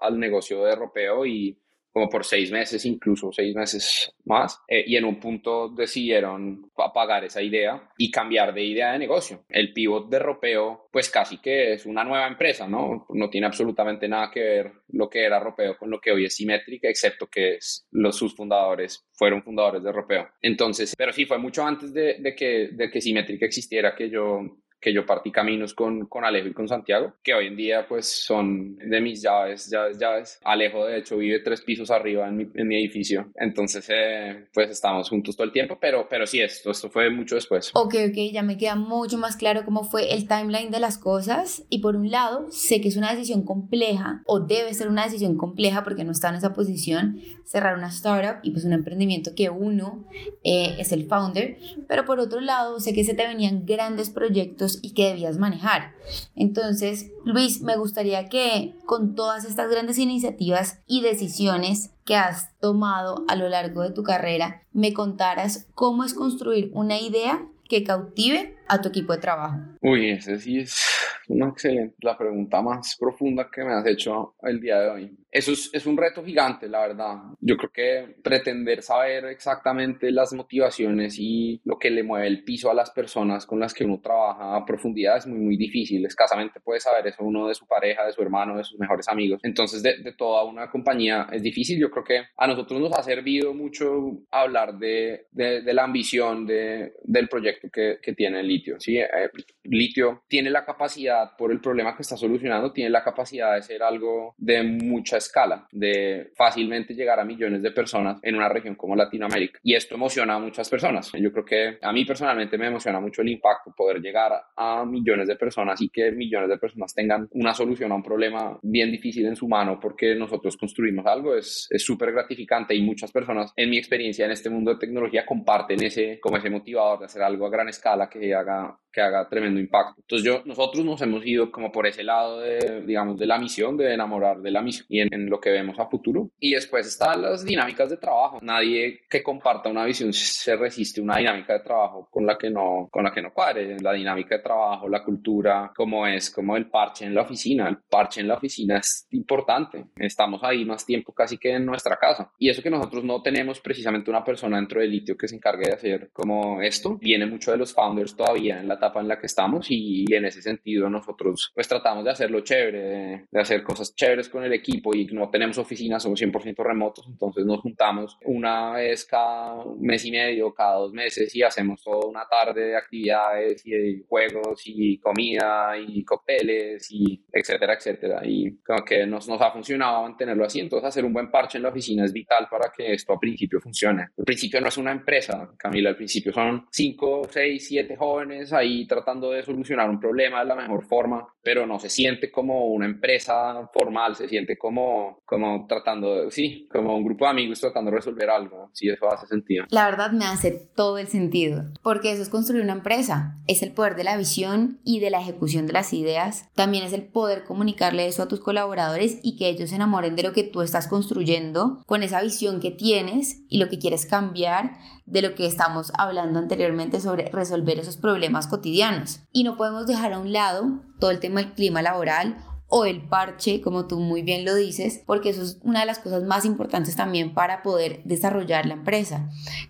al 0.00 0.18
negocio 0.18 0.64
de 0.64 0.74
Ropeo 0.74 1.24
y 1.24 1.56
como 1.96 2.10
por 2.10 2.26
seis 2.26 2.52
meses, 2.52 2.84
incluso 2.84 3.32
seis 3.32 3.56
meses 3.56 4.14
más, 4.26 4.60
eh, 4.68 4.84
y 4.86 4.96
en 4.96 5.06
un 5.06 5.18
punto 5.18 5.70
decidieron 5.70 6.70
apagar 6.76 7.24
esa 7.24 7.40
idea 7.40 7.88
y 7.96 8.10
cambiar 8.10 8.52
de 8.52 8.64
idea 8.64 8.92
de 8.92 8.98
negocio. 8.98 9.46
El 9.48 9.72
pivot 9.72 10.10
de 10.10 10.18
Ropeo, 10.18 10.90
pues 10.92 11.08
casi 11.08 11.38
que 11.38 11.72
es 11.72 11.86
una 11.86 12.04
nueva 12.04 12.26
empresa, 12.26 12.68
¿no? 12.68 13.06
No 13.08 13.30
tiene 13.30 13.46
absolutamente 13.46 14.08
nada 14.08 14.30
que 14.30 14.40
ver 14.40 14.72
lo 14.88 15.08
que 15.08 15.24
era 15.24 15.40
Ropeo 15.40 15.78
con 15.78 15.88
lo 15.88 15.98
que 15.98 16.12
hoy 16.12 16.26
es 16.26 16.36
Simétrica, 16.36 16.86
excepto 16.86 17.28
que 17.28 17.58
los, 17.92 18.14
sus 18.14 18.36
fundadores 18.36 19.06
fueron 19.14 19.42
fundadores 19.42 19.82
de 19.82 19.90
Ropeo. 19.90 20.28
Entonces, 20.42 20.94
pero 20.98 21.14
sí, 21.14 21.24
fue 21.24 21.38
mucho 21.38 21.64
antes 21.64 21.94
de, 21.94 22.18
de 22.20 22.34
que, 22.34 22.68
de 22.72 22.90
que 22.90 23.00
Simétrica 23.00 23.46
existiera 23.46 23.96
que 23.96 24.10
yo 24.10 24.42
que 24.80 24.92
yo 24.92 25.06
partí 25.06 25.32
caminos 25.32 25.74
con, 25.74 26.06
con 26.06 26.24
Alejo 26.24 26.48
y 26.48 26.52
con 26.52 26.68
Santiago, 26.68 27.14
que 27.22 27.34
hoy 27.34 27.46
en 27.48 27.56
día 27.56 27.86
pues 27.88 28.06
son 28.24 28.76
de 28.76 29.00
mis 29.00 29.22
llaves, 29.22 29.70
llaves, 29.70 29.98
llaves. 29.98 30.40
Alejo 30.44 30.86
de 30.86 30.98
hecho 30.98 31.16
vive 31.16 31.40
tres 31.40 31.62
pisos 31.62 31.90
arriba 31.90 32.28
en 32.28 32.36
mi, 32.36 32.46
en 32.54 32.68
mi 32.68 32.76
edificio, 32.76 33.30
entonces 33.36 33.86
eh, 33.88 34.46
pues 34.52 34.70
estamos 34.70 35.08
juntos 35.08 35.36
todo 35.36 35.46
el 35.46 35.52
tiempo, 35.52 35.78
pero, 35.80 36.06
pero 36.08 36.26
sí, 36.26 36.40
esto, 36.40 36.70
esto 36.70 36.90
fue 36.90 37.10
mucho 37.10 37.34
después. 37.34 37.70
Ok, 37.74 37.94
ok, 38.10 38.32
ya 38.32 38.42
me 38.42 38.58
queda 38.58 38.76
mucho 38.76 39.18
más 39.18 39.36
claro 39.36 39.64
cómo 39.64 39.84
fue 39.84 40.12
el 40.14 40.28
timeline 40.28 40.70
de 40.70 40.80
las 40.80 40.98
cosas 40.98 41.64
y 41.68 41.80
por 41.80 41.96
un 41.96 42.10
lado 42.10 42.50
sé 42.50 42.80
que 42.80 42.88
es 42.88 42.96
una 42.96 43.12
decisión 43.12 43.44
compleja 43.44 44.22
o 44.26 44.40
debe 44.40 44.74
ser 44.74 44.88
una 44.88 45.04
decisión 45.04 45.36
compleja 45.36 45.84
porque 45.84 46.04
no 46.04 46.12
está 46.12 46.28
en 46.28 46.36
esa 46.36 46.52
posición 46.52 47.20
cerrar 47.44 47.76
una 47.76 47.88
startup 47.88 48.40
y 48.42 48.50
pues 48.50 48.64
un 48.64 48.72
emprendimiento 48.72 49.32
que 49.34 49.50
uno 49.50 50.04
eh, 50.42 50.76
es 50.78 50.92
el 50.92 51.06
founder, 51.06 51.58
pero 51.88 52.04
por 52.04 52.20
otro 52.20 52.40
lado 52.40 52.80
sé 52.80 52.92
que 52.92 53.04
se 53.04 53.14
te 53.14 53.26
venían 53.26 53.64
grandes 53.64 54.10
proyectos 54.10 54.65
y 54.82 54.90
que 54.90 55.08
debías 55.08 55.38
manejar. 55.38 55.92
Entonces, 56.34 57.10
Luis, 57.24 57.62
me 57.62 57.76
gustaría 57.76 58.28
que 58.28 58.74
con 58.86 59.14
todas 59.14 59.44
estas 59.44 59.70
grandes 59.70 59.98
iniciativas 59.98 60.80
y 60.86 61.00
decisiones 61.00 61.90
que 62.04 62.16
has 62.16 62.56
tomado 62.58 63.24
a 63.28 63.36
lo 63.36 63.48
largo 63.48 63.82
de 63.82 63.90
tu 63.90 64.02
carrera, 64.02 64.62
me 64.72 64.92
contaras 64.92 65.66
cómo 65.74 66.04
es 66.04 66.14
construir 66.14 66.70
una 66.72 67.00
idea 67.00 67.46
que 67.68 67.84
cautive 67.84 68.55
a 68.68 68.80
tu 68.80 68.88
equipo 68.88 69.12
de 69.12 69.18
trabajo. 69.20 69.58
Uy, 69.80 70.10
ese 70.10 70.38
sí 70.38 70.60
es 70.60 70.82
una 71.28 71.48
excelente, 71.48 71.96
la 72.02 72.16
pregunta 72.16 72.62
más 72.62 72.96
profunda 72.98 73.48
que 73.50 73.64
me 73.64 73.72
has 73.72 73.86
hecho 73.86 74.34
el 74.42 74.60
día 74.60 74.80
de 74.80 74.90
hoy. 74.90 75.16
Eso 75.30 75.52
es, 75.52 75.68
es 75.72 75.84
un 75.86 75.96
reto 75.96 76.24
gigante, 76.24 76.68
la 76.68 76.86
verdad. 76.86 77.16
Yo 77.40 77.56
creo 77.56 77.70
que 77.70 78.16
pretender 78.22 78.82
saber 78.82 79.26
exactamente 79.26 80.10
las 80.10 80.32
motivaciones 80.32 81.16
y 81.18 81.60
lo 81.64 81.78
que 81.78 81.90
le 81.90 82.02
mueve 82.02 82.26
el 82.26 82.42
piso 82.42 82.70
a 82.70 82.74
las 82.74 82.90
personas 82.90 83.44
con 83.44 83.60
las 83.60 83.74
que 83.74 83.84
uno 83.84 84.00
trabaja 84.00 84.56
a 84.56 84.64
profundidad 84.64 85.18
es 85.18 85.26
muy, 85.26 85.38
muy 85.38 85.56
difícil. 85.56 86.06
Escasamente 86.06 86.60
puede 86.60 86.80
saber 86.80 87.06
eso 87.06 87.22
uno 87.22 87.48
de 87.48 87.54
su 87.54 87.66
pareja, 87.66 88.06
de 88.06 88.12
su 88.12 88.22
hermano, 88.22 88.56
de 88.56 88.64
sus 88.64 88.78
mejores 88.78 89.08
amigos. 89.08 89.40
Entonces, 89.42 89.82
de, 89.82 89.98
de 89.98 90.12
toda 90.12 90.44
una 90.44 90.70
compañía 90.70 91.26
es 91.30 91.42
difícil. 91.42 91.78
Yo 91.78 91.90
creo 91.90 92.04
que 92.04 92.22
a 92.36 92.46
nosotros 92.46 92.80
nos 92.80 92.92
ha 92.92 93.02
servido 93.02 93.52
mucho 93.52 94.20
hablar 94.30 94.78
de, 94.78 95.26
de, 95.32 95.60
de 95.60 95.74
la 95.74 95.84
ambición 95.84 96.46
de, 96.46 96.94
del 97.02 97.28
proyecto 97.28 97.68
que, 97.70 97.98
que 98.00 98.14
tiene 98.14 98.40
el 98.40 98.50
litio. 98.56 98.80
¿sí? 98.80 98.98
Eh, 98.98 99.30
litio 99.64 100.24
tiene 100.28 100.50
la 100.50 100.64
capacidad, 100.64 101.36
por 101.36 101.52
el 101.52 101.60
problema 101.60 101.94
que 101.94 102.02
está 102.02 102.16
solucionando, 102.16 102.72
tiene 102.72 102.90
la 102.90 103.04
capacidad 103.04 103.54
de 103.54 103.62
ser 103.62 103.82
algo 103.82 104.34
de 104.36 104.62
mucha 104.62 105.18
escala, 105.18 105.66
de 105.70 106.32
fácilmente 106.36 106.94
llegar 106.94 107.20
a 107.20 107.24
millones 107.24 107.62
de 107.62 107.70
personas 107.70 108.18
en 108.22 108.36
una 108.36 108.48
región 108.48 108.74
como 108.74 108.96
Latinoamérica. 108.96 109.60
Y 109.62 109.74
esto 109.74 109.94
emociona 109.94 110.34
a 110.34 110.38
muchas 110.38 110.68
personas. 110.68 111.12
Yo 111.12 111.32
creo 111.32 111.44
que 111.44 111.78
a 111.80 111.92
mí 111.92 112.04
personalmente 112.04 112.58
me 112.58 112.66
emociona 112.66 113.00
mucho 113.00 113.22
el 113.22 113.28
impacto, 113.28 113.72
poder 113.76 114.00
llegar 114.00 114.32
a 114.56 114.84
millones 114.84 115.28
de 115.28 115.36
personas 115.36 115.80
y 115.80 115.88
que 115.88 116.10
millones 116.12 116.48
de 116.48 116.58
personas 116.58 116.94
tengan 116.94 117.28
una 117.32 117.54
solución 117.54 117.92
a 117.92 117.96
un 117.96 118.02
problema 118.02 118.58
bien 118.62 118.90
difícil 118.90 119.26
en 119.26 119.36
su 119.36 119.48
mano 119.48 119.78
porque 119.80 120.14
nosotros 120.14 120.56
construimos 120.56 121.06
algo 121.06 121.36
es 121.36 121.68
súper 121.78 122.12
gratificante 122.12 122.74
y 122.74 122.82
muchas 122.82 123.12
personas 123.12 123.52
en 123.56 123.70
mi 123.70 123.78
experiencia 123.78 124.24
en 124.24 124.32
este 124.32 124.50
mundo 124.50 124.72
de 124.72 124.78
tecnología 124.78 125.26
comparten 125.26 125.82
ese 125.82 126.18
como 126.20 126.36
ese 126.36 126.50
motivador 126.50 127.00
de 127.00 127.06
hacer 127.06 127.22
algo 127.22 127.46
a 127.46 127.50
gran 127.50 127.68
escala 127.68 128.08
que 128.08 128.34
haga 128.46 128.78
que 128.96 129.02
haga 129.02 129.28
tremendo 129.28 129.60
impacto. 129.60 130.00
Entonces 130.00 130.26
yo, 130.26 130.42
nosotros 130.46 130.82
nos 130.82 131.02
hemos 131.02 131.24
ido 131.26 131.52
como 131.52 131.70
por 131.70 131.86
ese 131.86 132.02
lado 132.02 132.40
de, 132.40 132.80
digamos, 132.86 133.18
de 133.18 133.26
la 133.26 133.38
misión, 133.38 133.76
de 133.76 133.92
enamorar 133.92 134.40
de 134.40 134.50
la 134.50 134.62
misión 134.62 134.86
y 134.88 135.00
en, 135.00 135.28
lo 135.28 135.38
que 135.38 135.50
vemos 135.50 135.78
a 135.78 135.86
futuro. 135.86 136.30
Y 136.40 136.54
después 136.54 136.86
están 136.86 137.20
las 137.20 137.44
dinámicas 137.44 137.90
de 137.90 137.98
trabajo. 137.98 138.38
Nadie 138.40 139.00
que 139.10 139.22
comparta 139.22 139.68
una 139.68 139.84
visión 139.84 140.14
se 140.14 140.56
resiste 140.56 141.00
a 141.00 141.04
una 141.04 141.18
dinámica 141.18 141.52
de 141.52 141.60
trabajo 141.60 142.08
con 142.10 142.24
la 142.24 142.38
que 142.38 142.48
no, 142.48 142.88
con 142.90 143.04
la 143.04 143.12
que 143.12 143.20
no 143.20 143.34
cuadre. 143.34 143.76
La 143.80 143.92
dinámica 143.92 144.38
de 144.38 144.42
trabajo, 144.42 144.88
la 144.88 145.04
cultura, 145.04 145.72
como 145.76 146.06
es, 146.06 146.30
como 146.30 146.56
el 146.56 146.70
parche 146.70 147.04
en 147.04 147.14
la 147.14 147.22
oficina. 147.22 147.68
El 147.68 147.78
parche 147.90 148.22
en 148.22 148.28
la 148.28 148.36
oficina 148.36 148.78
es 148.78 149.06
importante. 149.10 149.84
Estamos 149.96 150.42
ahí 150.42 150.64
más 150.64 150.86
tiempo 150.86 151.12
casi 151.12 151.36
que 151.36 151.52
en 151.52 151.66
nuestra 151.66 151.98
casa. 151.98 152.32
Y 152.38 152.48
eso 152.48 152.62
que 152.62 152.70
nosotros 152.70 153.04
no 153.04 153.20
tenemos 153.20 153.60
precisamente 153.60 154.08
una 154.08 154.24
persona 154.24 154.56
dentro 154.56 154.80
del 154.80 154.90
litio 154.90 155.18
que 155.18 155.28
se 155.28 155.36
encargue 155.36 155.66
de 155.66 155.74
hacer 155.74 156.10
como 156.14 156.62
esto, 156.62 156.96
viene 156.96 157.26
mucho 157.26 157.50
de 157.50 157.58
los 157.58 157.74
founders 157.74 158.16
todavía 158.16 158.35
en 158.36 158.68
la 158.68 158.78
en 158.94 159.08
la 159.08 159.18
que 159.18 159.26
estamos 159.26 159.66
y, 159.70 160.04
en 160.08 160.24
ese 160.24 160.40
sentido 160.40 160.88
nosotros 160.88 161.52
pues 161.54 161.68
tratamos 161.68 162.04
de 162.04 162.10
hacerlo 162.10 162.40
chévere, 162.40 163.26
de, 163.30 163.40
hacer 163.40 163.62
cosas 163.62 163.94
chéveres 163.94 164.28
con 164.28 164.44
el 164.44 164.52
equipo 164.52 164.94
y 164.94 165.06
no 165.06 165.28
tenemos 165.28 165.58
oficinas, 165.58 166.02
somos 166.02 166.20
100% 166.20 166.62
remotos, 166.64 167.06
entonces 167.08 167.44
nos 167.44 167.60
juntamos 167.60 168.18
una 168.24 168.72
vez 168.72 169.04
cada 169.04 169.64
mes 169.78 170.04
y 170.04 170.10
medio, 170.10 170.54
cada 170.54 170.76
dos 170.76 170.92
meses 170.92 171.34
y 171.34 171.42
hacemos 171.42 171.82
toda 171.82 172.06
una 172.06 172.26
tarde 172.28 172.68
de 172.68 172.76
actividades 172.76 173.66
y 173.66 173.70
de 173.70 174.04
juegos 174.08 174.62
y 174.64 174.98
comida 174.98 175.76
y 175.78 176.04
cócteles 176.04 176.86
y 176.90 177.22
etcétera, 177.32 177.74
etcétera. 177.74 178.20
Y 178.24 178.56
como 178.58 178.84
que 178.84 179.06
nos, 179.06 179.28
nos 179.28 179.40
ha 179.40 179.50
funcionado 179.50 180.02
mantenerlo 180.02 180.44
así, 180.44 180.60
entonces 180.60 180.88
hacer 180.88 181.04
un 181.04 181.12
buen 181.12 181.30
parche 181.30 181.58
en 181.58 181.62
la 181.62 181.70
oficina 181.70 182.04
es 182.04 182.12
vital 182.12 182.46
para 182.50 182.70
que 182.74 182.92
esto 182.92 183.12
a 183.12 183.18
principio 183.18 183.60
funcione. 183.60 184.08
Al 184.16 184.24
principio 184.24 184.60
no 184.60 184.68
es 184.68 184.76
una 184.76 184.92
empresa, 184.92 185.50
Camila, 185.56 185.90
al 185.90 185.96
principio 185.96 186.32
son 186.32 186.66
5, 186.70 187.28
6, 187.30 187.66
7 187.68 187.96
jóvenes 187.96 188.25
ahí 188.52 188.86
tratando 188.86 189.30
de 189.30 189.42
solucionar 189.42 189.88
un 189.88 190.00
problema 190.00 190.40
de 190.40 190.46
la 190.46 190.54
mejor 190.54 190.84
forma, 190.86 191.26
pero 191.42 191.66
no 191.66 191.78
se 191.78 191.88
siente 191.88 192.30
como 192.30 192.66
una 192.66 192.86
empresa 192.86 193.68
formal, 193.72 194.16
se 194.16 194.28
siente 194.28 194.56
como, 194.56 195.18
como 195.24 195.66
tratando 195.66 196.24
de, 196.24 196.30
sí, 196.30 196.68
como 196.70 196.96
un 196.96 197.04
grupo 197.04 197.24
de 197.24 197.30
amigos 197.30 197.60
tratando 197.60 197.90
de 197.90 197.98
resolver 197.98 198.30
algo, 198.30 198.70
si 198.72 198.88
eso 198.88 199.10
hace 199.10 199.26
sentido. 199.26 199.64
La 199.70 199.84
verdad 199.84 200.12
me 200.12 200.24
hace 200.24 200.50
todo 200.50 200.98
el 200.98 201.08
sentido, 201.08 201.64
porque 201.82 202.12
eso 202.12 202.22
es 202.22 202.28
construir 202.28 202.62
una 202.62 202.72
empresa, 202.72 203.38
es 203.46 203.62
el 203.62 203.72
poder 203.72 203.96
de 203.96 204.04
la 204.04 204.16
visión 204.16 204.80
y 204.84 205.00
de 205.00 205.10
la 205.10 205.20
ejecución 205.20 205.66
de 205.66 205.72
las 205.72 205.92
ideas, 205.92 206.48
también 206.54 206.84
es 206.84 206.92
el 206.92 207.04
poder 207.04 207.44
comunicarle 207.44 208.06
eso 208.06 208.22
a 208.22 208.28
tus 208.28 208.40
colaboradores 208.40 209.20
y 209.22 209.36
que 209.36 209.48
ellos 209.48 209.70
se 209.70 209.76
enamoren 209.76 210.16
de 210.16 210.22
lo 210.22 210.32
que 210.32 210.44
tú 210.44 210.62
estás 210.62 210.88
construyendo 210.88 211.82
con 211.86 212.02
esa 212.02 212.22
visión 212.22 212.60
que 212.60 212.70
tienes 212.70 213.42
y 213.48 213.58
lo 213.58 213.68
que 213.68 213.78
quieres 213.78 214.06
cambiar 214.06 214.72
de 215.06 215.22
lo 215.22 215.34
que 215.34 215.46
estamos 215.46 215.92
hablando 215.96 216.38
anteriormente 216.38 217.00
sobre 217.00 217.30
resolver 217.30 217.78
esos 217.78 217.96
problemas 217.96 218.15
cotidianos. 218.48 219.20
Y 219.32 219.44
no 219.44 219.56
podemos 219.56 219.86
dejar 219.86 220.12
a 220.12 220.18
un 220.18 220.32
lado 220.32 220.82
todo 220.98 221.10
el 221.10 221.20
tema 221.20 221.40
del 221.40 221.52
clima 221.52 221.82
laboral 221.82 222.36
o 222.68 222.84
el 222.84 223.08
parche, 223.08 223.60
como 223.60 223.86
tú 223.86 224.00
muy 224.00 224.22
bien 224.22 224.44
lo 224.44 224.54
dices, 224.54 225.00
porque 225.06 225.30
eso 225.30 225.42
es 225.42 225.58
una 225.62 225.80
de 225.80 225.86
las 225.86 226.00
cosas 226.00 226.24
más 226.24 226.44
importantes 226.44 226.96
también 226.96 227.32
para 227.32 227.62
poder 227.62 228.02
desarrollar 228.04 228.66
la 228.66 228.74
empresa, 228.74 229.28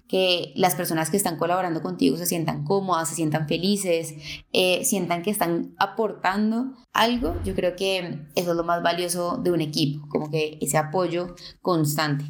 que 0.08 0.52
las 0.56 0.74
personas 0.74 1.10
que 1.10 1.18
están 1.18 1.36
colaborando 1.36 1.82
contigo 1.82 2.16
se 2.16 2.26
sientan 2.26 2.64
cómodas, 2.64 3.10
se 3.10 3.14
sientan 3.14 3.48
felices, 3.48 4.14
eh, 4.52 4.84
sientan 4.84 5.22
que 5.22 5.30
están 5.30 5.74
aportando 5.78 6.72
algo, 6.94 7.36
yo 7.44 7.54
creo 7.54 7.76
que 7.76 8.26
eso 8.34 8.50
es 8.50 8.56
lo 8.56 8.64
más 8.64 8.82
valioso 8.82 9.36
de 9.36 9.52
un 9.52 9.60
equipo, 9.60 10.08
como 10.08 10.30
que 10.30 10.58
ese 10.62 10.78
apoyo 10.78 11.34
constante. 11.60 12.24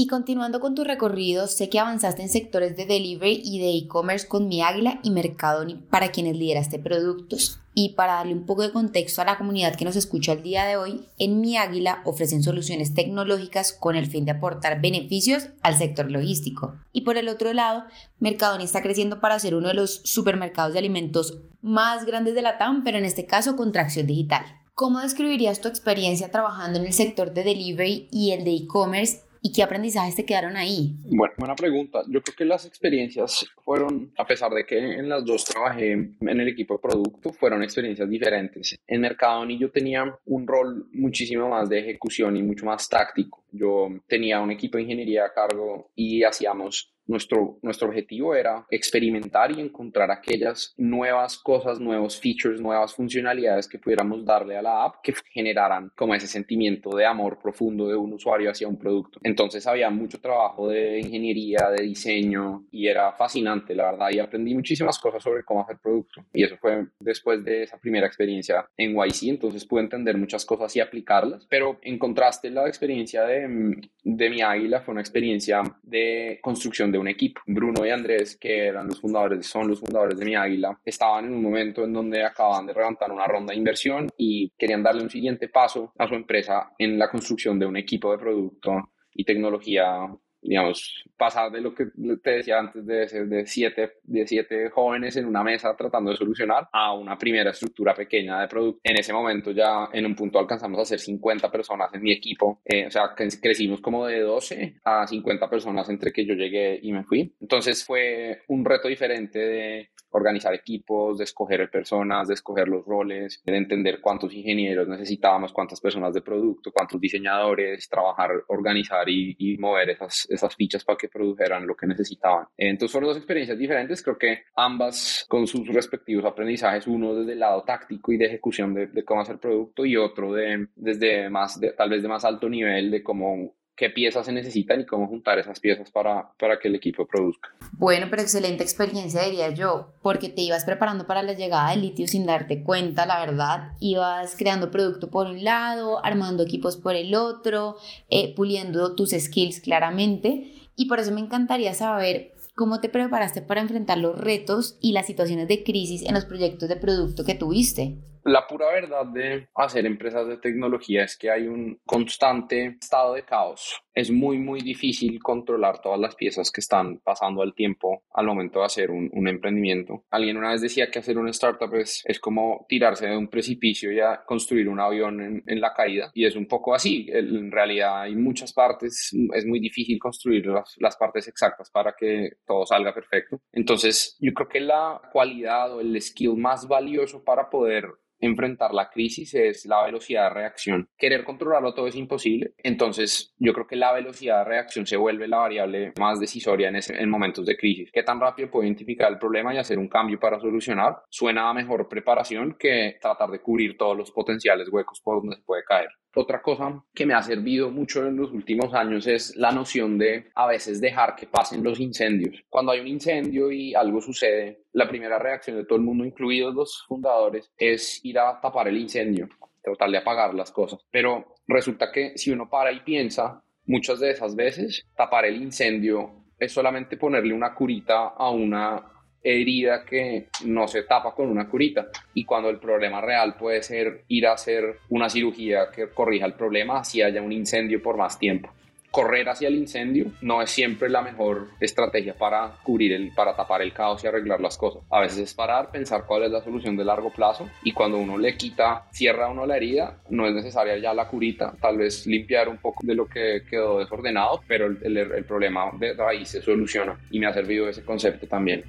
Y 0.00 0.06
continuando 0.06 0.60
con 0.60 0.76
tu 0.76 0.84
recorrido, 0.84 1.48
sé 1.48 1.68
que 1.68 1.80
avanzaste 1.80 2.22
en 2.22 2.28
sectores 2.28 2.76
de 2.76 2.86
delivery 2.86 3.42
y 3.44 3.58
de 3.58 3.76
e-commerce 3.76 4.28
con 4.28 4.46
Mi 4.46 4.62
Águila 4.62 5.00
y 5.02 5.10
Mercadoni 5.10 5.74
para 5.90 6.12
quienes 6.12 6.36
lideraste 6.36 6.78
productos. 6.78 7.58
Y 7.74 7.94
para 7.94 8.12
darle 8.12 8.34
un 8.34 8.46
poco 8.46 8.62
de 8.62 8.70
contexto 8.70 9.22
a 9.22 9.24
la 9.24 9.36
comunidad 9.36 9.74
que 9.74 9.84
nos 9.84 9.96
escucha 9.96 10.34
el 10.34 10.44
día 10.44 10.66
de 10.66 10.76
hoy, 10.76 11.04
en 11.18 11.40
Mi 11.40 11.56
Águila 11.56 12.02
ofrecen 12.04 12.44
soluciones 12.44 12.94
tecnológicas 12.94 13.72
con 13.72 13.96
el 13.96 14.06
fin 14.06 14.24
de 14.24 14.30
aportar 14.30 14.80
beneficios 14.80 15.48
al 15.62 15.76
sector 15.76 16.08
logístico. 16.12 16.76
Y 16.92 17.00
por 17.00 17.16
el 17.16 17.28
otro 17.28 17.52
lado, 17.52 17.82
Mercadoni 18.20 18.62
está 18.62 18.82
creciendo 18.82 19.18
para 19.18 19.40
ser 19.40 19.56
uno 19.56 19.66
de 19.66 19.74
los 19.74 20.00
supermercados 20.04 20.74
de 20.74 20.78
alimentos 20.78 21.38
más 21.60 22.06
grandes 22.06 22.36
de 22.36 22.42
la 22.42 22.56
TAM, 22.56 22.84
pero 22.84 22.98
en 22.98 23.04
este 23.04 23.26
caso 23.26 23.56
con 23.56 23.72
tracción 23.72 24.06
digital. 24.06 24.44
¿Cómo 24.74 25.00
describirías 25.00 25.60
tu 25.60 25.66
experiencia 25.66 26.30
trabajando 26.30 26.78
en 26.78 26.86
el 26.86 26.92
sector 26.92 27.34
de 27.34 27.42
delivery 27.42 28.06
y 28.12 28.30
el 28.30 28.44
de 28.44 28.54
e-commerce 28.54 29.22
¿Y 29.42 29.52
qué 29.52 29.62
aprendizajes 29.62 30.16
te 30.16 30.24
quedaron 30.24 30.56
ahí? 30.56 30.96
Bueno, 31.04 31.34
buena 31.38 31.54
pregunta. 31.54 32.02
Yo 32.08 32.22
creo 32.22 32.36
que 32.36 32.44
las 32.44 32.66
experiencias 32.66 33.46
fueron, 33.64 34.12
a 34.16 34.26
pesar 34.26 34.52
de 34.52 34.64
que 34.64 34.78
en 34.78 35.08
las 35.08 35.24
dos 35.24 35.44
trabajé 35.44 35.92
en 35.92 36.16
el 36.20 36.48
equipo 36.48 36.74
de 36.74 36.80
producto, 36.80 37.32
fueron 37.32 37.62
experiencias 37.62 38.08
diferentes. 38.08 38.78
En 38.86 39.00
Mercadoni 39.00 39.58
yo 39.58 39.70
tenía 39.70 40.18
un 40.26 40.46
rol 40.46 40.88
muchísimo 40.92 41.48
más 41.48 41.68
de 41.68 41.80
ejecución 41.80 42.36
y 42.36 42.42
mucho 42.42 42.66
más 42.66 42.88
táctico. 42.88 43.44
Yo 43.52 43.88
tenía 44.06 44.40
un 44.40 44.50
equipo 44.50 44.76
de 44.76 44.82
ingeniería 44.84 45.26
a 45.26 45.32
cargo 45.32 45.90
y 45.94 46.22
hacíamos 46.22 46.92
nuestro, 47.08 47.58
nuestro 47.62 47.88
objetivo 47.88 48.34
era 48.34 48.64
experimentar 48.70 49.50
y 49.50 49.60
encontrar 49.60 50.10
aquellas 50.10 50.74
nuevas 50.76 51.38
cosas, 51.38 51.80
nuevos 51.80 52.20
features, 52.20 52.60
nuevas 52.60 52.94
funcionalidades 52.94 53.66
que 53.66 53.78
pudiéramos 53.78 54.24
darle 54.24 54.56
a 54.56 54.62
la 54.62 54.84
app 54.84 54.96
que 55.02 55.14
generaran 55.32 55.90
como 55.96 56.14
ese 56.14 56.26
sentimiento 56.26 56.90
de 56.90 57.06
amor 57.06 57.38
profundo 57.42 57.88
de 57.88 57.96
un 57.96 58.12
usuario 58.12 58.50
hacia 58.50 58.68
un 58.68 58.78
producto. 58.78 59.18
Entonces 59.22 59.66
había 59.66 59.90
mucho 59.90 60.20
trabajo 60.20 60.68
de 60.68 61.00
ingeniería, 61.00 61.70
de 61.70 61.82
diseño 61.82 62.66
y 62.70 62.86
era 62.86 63.12
fascinante, 63.12 63.74
la 63.74 63.90
verdad, 63.90 64.10
y 64.10 64.18
aprendí 64.18 64.54
muchísimas 64.54 64.98
cosas 64.98 65.22
sobre 65.22 65.44
cómo 65.44 65.62
hacer 65.62 65.78
producto. 65.78 66.24
Y 66.32 66.44
eso 66.44 66.56
fue 66.58 66.86
después 67.00 67.42
de 67.42 67.62
esa 67.62 67.78
primera 67.78 68.06
experiencia 68.06 68.68
en 68.76 68.94
YC, 68.94 69.28
entonces 69.28 69.64
pude 69.64 69.82
entender 69.82 70.16
muchas 70.18 70.44
cosas 70.44 70.74
y 70.76 70.80
aplicarlas, 70.80 71.46
pero 71.48 71.78
en 71.82 71.98
contraste 71.98 72.50
la 72.50 72.68
experiencia 72.68 73.22
de, 73.24 73.80
de 74.04 74.30
mi 74.30 74.42
águila 74.42 74.82
fue 74.82 74.92
una 74.92 75.00
experiencia 75.00 75.62
de 75.82 76.38
construcción 76.42 76.92
de 76.92 76.97
un 76.98 77.08
equipo. 77.08 77.40
Bruno 77.46 77.86
y 77.86 77.90
Andrés, 77.90 78.36
que 78.36 78.66
eran 78.66 78.88
los 78.88 79.00
fundadores, 79.00 79.46
son 79.46 79.68
los 79.68 79.80
fundadores 79.80 80.18
de 80.18 80.24
Mi 80.24 80.34
Águila, 80.34 80.78
estaban 80.84 81.26
en 81.26 81.34
un 81.34 81.42
momento 81.42 81.84
en 81.84 81.92
donde 81.92 82.24
acaban 82.24 82.66
de 82.66 82.74
levantar 82.74 83.10
una 83.12 83.26
ronda 83.26 83.52
de 83.52 83.58
inversión 83.58 84.10
y 84.16 84.50
querían 84.58 84.82
darle 84.82 85.02
un 85.02 85.10
siguiente 85.10 85.48
paso 85.48 85.92
a 85.98 86.06
su 86.08 86.14
empresa 86.14 86.72
en 86.78 86.98
la 86.98 87.10
construcción 87.10 87.58
de 87.58 87.66
un 87.66 87.76
equipo 87.76 88.12
de 88.12 88.18
producto 88.18 88.90
y 89.14 89.24
tecnología 89.24 90.06
digamos, 90.40 91.04
pasar 91.16 91.50
de 91.50 91.60
lo 91.60 91.74
que 91.74 91.86
te 92.22 92.30
decía 92.30 92.58
antes 92.58 92.86
de 92.86 93.08
ser 93.08 93.26
de 93.26 93.46
siete, 93.46 93.92
de 94.04 94.26
siete 94.26 94.70
jóvenes 94.70 95.16
en 95.16 95.26
una 95.26 95.42
mesa 95.42 95.74
tratando 95.76 96.10
de 96.10 96.16
solucionar 96.16 96.68
a 96.72 96.94
una 96.94 97.18
primera 97.18 97.50
estructura 97.50 97.94
pequeña 97.94 98.40
de 98.40 98.48
producto. 98.48 98.80
En 98.84 98.96
ese 98.96 99.12
momento 99.12 99.50
ya 99.50 99.88
en 99.92 100.06
un 100.06 100.14
punto 100.14 100.38
alcanzamos 100.38 100.78
a 100.80 100.84
ser 100.84 101.00
50 101.00 101.50
personas 101.50 101.92
en 101.92 102.02
mi 102.02 102.12
equipo, 102.12 102.60
eh, 102.64 102.86
o 102.86 102.90
sea, 102.90 103.14
crecimos 103.14 103.80
como 103.80 104.06
de 104.06 104.20
12 104.20 104.76
a 104.84 105.06
50 105.06 105.50
personas 105.50 105.88
entre 105.88 106.12
que 106.12 106.24
yo 106.24 106.34
llegué 106.34 106.78
y 106.82 106.92
me 106.92 107.04
fui. 107.04 107.34
Entonces 107.40 107.84
fue 107.84 108.42
un 108.48 108.64
reto 108.64 108.88
diferente 108.88 109.38
de 109.38 109.90
organizar 110.10 110.54
equipos, 110.54 111.18
de 111.18 111.24
escoger 111.24 111.70
personas, 111.70 112.28
de 112.28 112.34
escoger 112.34 112.68
los 112.68 112.84
roles, 112.84 113.42
de 113.44 113.56
entender 113.56 114.00
cuántos 114.00 114.32
ingenieros 114.32 114.88
necesitábamos, 114.88 115.52
cuántas 115.52 115.80
personas 115.80 116.14
de 116.14 116.22
producto, 116.22 116.72
cuántos 116.72 117.00
diseñadores, 117.00 117.88
trabajar, 117.88 118.30
organizar 118.48 119.08
y, 119.08 119.36
y 119.38 119.58
mover 119.58 119.90
esas 119.90 120.27
esas 120.28 120.54
fichas 120.54 120.84
para 120.84 120.96
que 120.96 121.08
produjeran 121.08 121.66
lo 121.66 121.76
que 121.76 121.86
necesitaban. 121.86 122.46
Entonces 122.56 122.92
fueron 122.92 123.10
dos 123.10 123.16
experiencias 123.16 123.58
diferentes, 123.58 124.02
creo 124.02 124.18
que 124.18 124.42
ambas 124.54 125.24
con 125.28 125.46
sus 125.46 125.66
respectivos 125.68 126.24
aprendizajes, 126.24 126.86
uno 126.86 127.14
desde 127.14 127.32
el 127.32 127.40
lado 127.40 127.62
táctico 127.62 128.12
y 128.12 128.16
de 128.16 128.26
ejecución 128.26 128.74
de, 128.74 129.04
cómo 129.04 129.20
hacer 129.20 129.38
producto 129.38 129.84
y 129.84 129.96
otro 129.96 130.32
de, 130.32 130.68
desde 130.76 131.30
más, 131.30 131.58
de, 131.60 131.72
tal 131.72 131.90
vez 131.90 132.02
de 132.02 132.08
más 132.08 132.24
alto 132.24 132.48
nivel 132.48 132.90
de 132.90 133.02
cómo 133.02 133.54
qué 133.78 133.90
piezas 133.90 134.26
se 134.26 134.32
necesitan 134.32 134.80
y 134.80 134.86
cómo 134.86 135.06
juntar 135.06 135.38
esas 135.38 135.60
piezas 135.60 135.90
para, 135.90 136.32
para 136.38 136.58
que 136.58 136.66
el 136.66 136.74
equipo 136.74 137.06
produzca. 137.06 137.50
Bueno, 137.72 138.08
pero 138.10 138.22
excelente 138.22 138.64
experiencia 138.64 139.22
diría 139.22 139.50
yo, 139.50 139.92
porque 140.02 140.28
te 140.28 140.42
ibas 140.42 140.64
preparando 140.64 141.06
para 141.06 141.22
la 141.22 141.34
llegada 141.34 141.70
del 141.70 141.82
litio 141.82 142.08
sin 142.08 142.26
darte 142.26 142.64
cuenta, 142.64 143.06
la 143.06 143.20
verdad, 143.20 143.72
ibas 143.78 144.34
creando 144.36 144.72
producto 144.72 145.10
por 145.10 145.28
un 145.28 145.44
lado, 145.44 146.04
armando 146.04 146.42
equipos 146.42 146.76
por 146.76 146.96
el 146.96 147.14
otro, 147.14 147.76
eh, 148.10 148.34
puliendo 148.34 148.96
tus 148.96 149.10
skills 149.10 149.60
claramente, 149.60 150.52
y 150.74 150.86
por 150.86 150.98
eso 150.98 151.12
me 151.12 151.20
encantaría 151.20 151.72
saber 151.72 152.34
cómo 152.56 152.80
te 152.80 152.88
preparaste 152.88 153.42
para 153.42 153.60
enfrentar 153.60 153.98
los 153.98 154.18
retos 154.18 154.76
y 154.80 154.90
las 154.90 155.06
situaciones 155.06 155.46
de 155.46 155.62
crisis 155.62 156.02
en 156.02 156.14
los 156.14 156.24
proyectos 156.24 156.68
de 156.68 156.74
producto 156.74 157.24
que 157.24 157.36
tuviste. 157.36 157.98
La 158.24 158.46
pura 158.46 158.70
verdad 158.72 159.06
de 159.06 159.48
hacer 159.54 159.86
empresas 159.86 160.26
de 160.26 160.38
tecnología 160.38 161.04
es 161.04 161.16
que 161.16 161.30
hay 161.30 161.46
un 161.46 161.80
constante 161.84 162.76
estado 162.80 163.14
de 163.14 163.24
caos. 163.24 163.82
Es 163.94 164.10
muy, 164.10 164.38
muy 164.38 164.60
difícil 164.60 165.20
controlar 165.20 165.80
todas 165.80 165.98
las 165.98 166.14
piezas 166.14 166.50
que 166.50 166.60
están 166.60 166.98
pasando 166.98 167.42
al 167.42 167.54
tiempo 167.54 168.04
al 168.12 168.26
momento 168.26 168.60
de 168.60 168.66
hacer 168.66 168.90
un, 168.90 169.28
emprendimiento. 169.28 170.04
Alguien 170.10 170.36
una 170.36 170.52
vez 170.52 170.60
decía 170.60 170.90
que 170.90 171.00
hacer 171.00 171.18
una 171.18 171.30
startup 171.30 171.74
es, 171.74 172.02
es 172.04 172.20
como 172.20 172.64
tirarse 172.68 173.06
de 173.06 173.16
un 173.16 173.28
precipicio 173.28 173.92
y 173.92 174.00
a 174.00 174.22
construir 174.24 174.68
un 174.68 174.80
avión 174.80 175.20
en, 175.20 175.42
en 175.46 175.60
la 175.60 175.74
caída. 175.74 176.10
Y 176.14 176.24
es 176.24 176.36
un 176.36 176.46
poco 176.46 176.74
así. 176.74 177.08
En 177.10 177.50
realidad 177.50 178.02
hay 178.02 178.14
muchas 178.14 178.52
partes. 178.52 179.10
Es 179.34 179.46
muy 179.46 179.60
difícil 179.60 179.98
construir 179.98 180.46
las, 180.46 180.76
las 180.78 180.96
partes 180.96 181.28
exactas 181.28 181.70
para 181.70 181.94
que 181.98 182.30
todo 182.46 182.64
salga 182.64 182.94
perfecto. 182.94 183.40
Entonces, 183.52 184.16
yo 184.20 184.32
creo 184.32 184.48
que 184.48 184.60
la 184.60 185.00
cualidad 185.12 185.74
o 185.74 185.80
el 185.80 186.00
skill 186.00 186.36
más 186.36 186.66
valioso 186.68 187.24
para 187.24 187.50
poder 187.50 187.86
enfrentar 188.20 188.72
la 188.72 188.90
crisis 188.90 189.34
es 189.34 189.66
la 189.66 189.84
velocidad 189.84 190.24
de 190.24 190.34
reacción. 190.34 190.88
Querer 190.96 191.24
controlarlo 191.24 191.74
todo 191.74 191.86
es 191.86 191.96
imposible. 191.96 192.52
Entonces, 192.58 193.34
yo 193.38 193.52
creo 193.52 193.66
que 193.66 193.76
la 193.76 193.92
velocidad 193.92 194.40
de 194.40 194.44
reacción 194.44 194.86
se 194.86 194.96
vuelve 194.96 195.28
la 195.28 195.38
variable 195.38 195.92
más 195.98 196.20
decisoria 196.20 196.68
en, 196.68 196.76
en 196.76 197.10
momentos 197.10 197.46
de 197.46 197.56
crisis. 197.56 197.90
¿Qué 197.92 198.02
tan 198.02 198.20
rápido 198.20 198.50
puedo 198.50 198.64
identificar 198.64 199.10
el 199.12 199.18
problema 199.18 199.54
y 199.54 199.58
hacer 199.58 199.78
un 199.78 199.88
cambio 199.88 200.18
para 200.18 200.40
solucionar? 200.40 200.96
Suena 201.08 201.48
a 201.48 201.54
mejor 201.54 201.88
preparación 201.88 202.56
que 202.58 202.96
tratar 203.00 203.30
de 203.30 203.40
cubrir 203.40 203.76
todos 203.76 203.96
los 203.96 204.10
potenciales 204.10 204.68
huecos 204.70 205.00
por 205.00 205.20
donde 205.20 205.36
se 205.36 205.42
puede 205.42 205.64
caer. 205.64 205.88
Otra 206.20 206.42
cosa 206.42 206.84
que 206.92 207.06
me 207.06 207.14
ha 207.14 207.22
servido 207.22 207.70
mucho 207.70 208.04
en 208.04 208.16
los 208.16 208.32
últimos 208.32 208.74
años 208.74 209.06
es 209.06 209.36
la 209.36 209.52
noción 209.52 209.96
de 209.98 210.24
a 210.34 210.48
veces 210.48 210.80
dejar 210.80 211.14
que 211.14 211.28
pasen 211.28 211.62
los 211.62 211.78
incendios. 211.78 212.42
Cuando 212.48 212.72
hay 212.72 212.80
un 212.80 212.88
incendio 212.88 213.52
y 213.52 213.72
algo 213.72 214.00
sucede, 214.00 214.64
la 214.72 214.88
primera 214.88 215.20
reacción 215.20 215.58
de 215.58 215.64
todo 215.64 215.78
el 215.78 215.84
mundo, 215.84 216.04
incluidos 216.04 216.52
los 216.56 216.84
fundadores, 216.88 217.52
es 217.56 218.04
ir 218.04 218.18
a 218.18 218.40
tapar 218.40 218.66
el 218.66 218.78
incendio, 218.78 219.28
tratar 219.62 219.90
de 219.90 219.98
apagar 219.98 220.34
las 220.34 220.50
cosas. 220.50 220.80
Pero 220.90 221.36
resulta 221.46 221.92
que 221.92 222.18
si 222.18 222.32
uno 222.32 222.50
para 222.50 222.72
y 222.72 222.80
piensa, 222.80 223.40
muchas 223.66 224.00
de 224.00 224.10
esas 224.10 224.34
veces 224.34 224.88
tapar 224.96 225.24
el 225.24 225.40
incendio 225.40 226.24
es 226.36 226.50
solamente 226.50 226.96
ponerle 226.96 227.32
una 227.32 227.54
curita 227.54 228.08
a 228.08 228.28
una 228.30 228.97
herida 229.28 229.84
que 229.84 230.28
no 230.44 230.68
se 230.68 230.82
tapa 230.82 231.14
con 231.14 231.28
una 231.28 231.48
curita 231.48 231.88
y 232.14 232.24
cuando 232.24 232.48
el 232.48 232.58
problema 232.58 233.00
real 233.00 233.34
puede 233.36 233.62
ser 233.62 234.04
ir 234.08 234.26
a 234.26 234.32
hacer 234.32 234.78
una 234.88 235.08
cirugía 235.08 235.70
que 235.74 235.88
corrija 235.88 236.26
el 236.26 236.34
problema 236.34 236.84
si 236.84 237.02
haya 237.02 237.22
un 237.22 237.32
incendio 237.32 237.82
por 237.82 237.96
más 237.96 238.18
tiempo. 238.18 238.50
Correr 238.90 239.28
hacia 239.28 239.48
el 239.48 239.54
incendio 239.54 240.06
no 240.22 240.40
es 240.40 240.50
siempre 240.50 240.88
la 240.88 241.02
mejor 241.02 241.48
estrategia 241.60 242.14
para 242.14 242.56
cubrir 242.62 242.94
el, 242.94 243.12
para 243.14 243.36
tapar 243.36 243.60
el 243.60 243.74
caos 243.74 244.02
y 244.02 244.06
arreglar 244.06 244.40
las 244.40 244.56
cosas. 244.56 244.82
A 244.90 245.00
veces 245.00 245.18
es 245.18 245.34
parar, 245.34 245.70
pensar 245.70 246.04
cuál 246.06 246.22
es 246.22 246.30
la 246.30 246.40
solución 246.40 246.74
de 246.74 246.86
largo 246.86 247.10
plazo 247.10 247.50
y 247.62 247.72
cuando 247.72 247.98
uno 247.98 248.16
le 248.16 248.36
quita, 248.38 248.86
cierra 248.90 249.28
uno 249.28 249.44
la 249.44 249.58
herida, 249.58 249.98
no 250.08 250.26
es 250.26 250.32
necesaria 250.32 250.78
ya 250.78 250.94
la 250.94 251.06
curita, 251.06 251.54
tal 251.60 251.76
vez 251.76 252.06
limpiar 252.06 252.48
un 252.48 252.56
poco 252.56 252.80
de 252.82 252.94
lo 252.94 253.06
que 253.06 253.42
quedó 253.48 253.78
desordenado, 253.78 254.40
pero 254.48 254.66
el, 254.66 254.96
el 254.96 255.24
problema 255.24 255.70
de 255.78 255.92
raíz 255.92 256.30
se 256.30 256.40
soluciona 256.40 256.98
y 257.10 257.20
me 257.20 257.26
ha 257.26 257.34
servido 257.34 257.68
ese 257.68 257.84
concepto 257.84 258.26
también. 258.26 258.64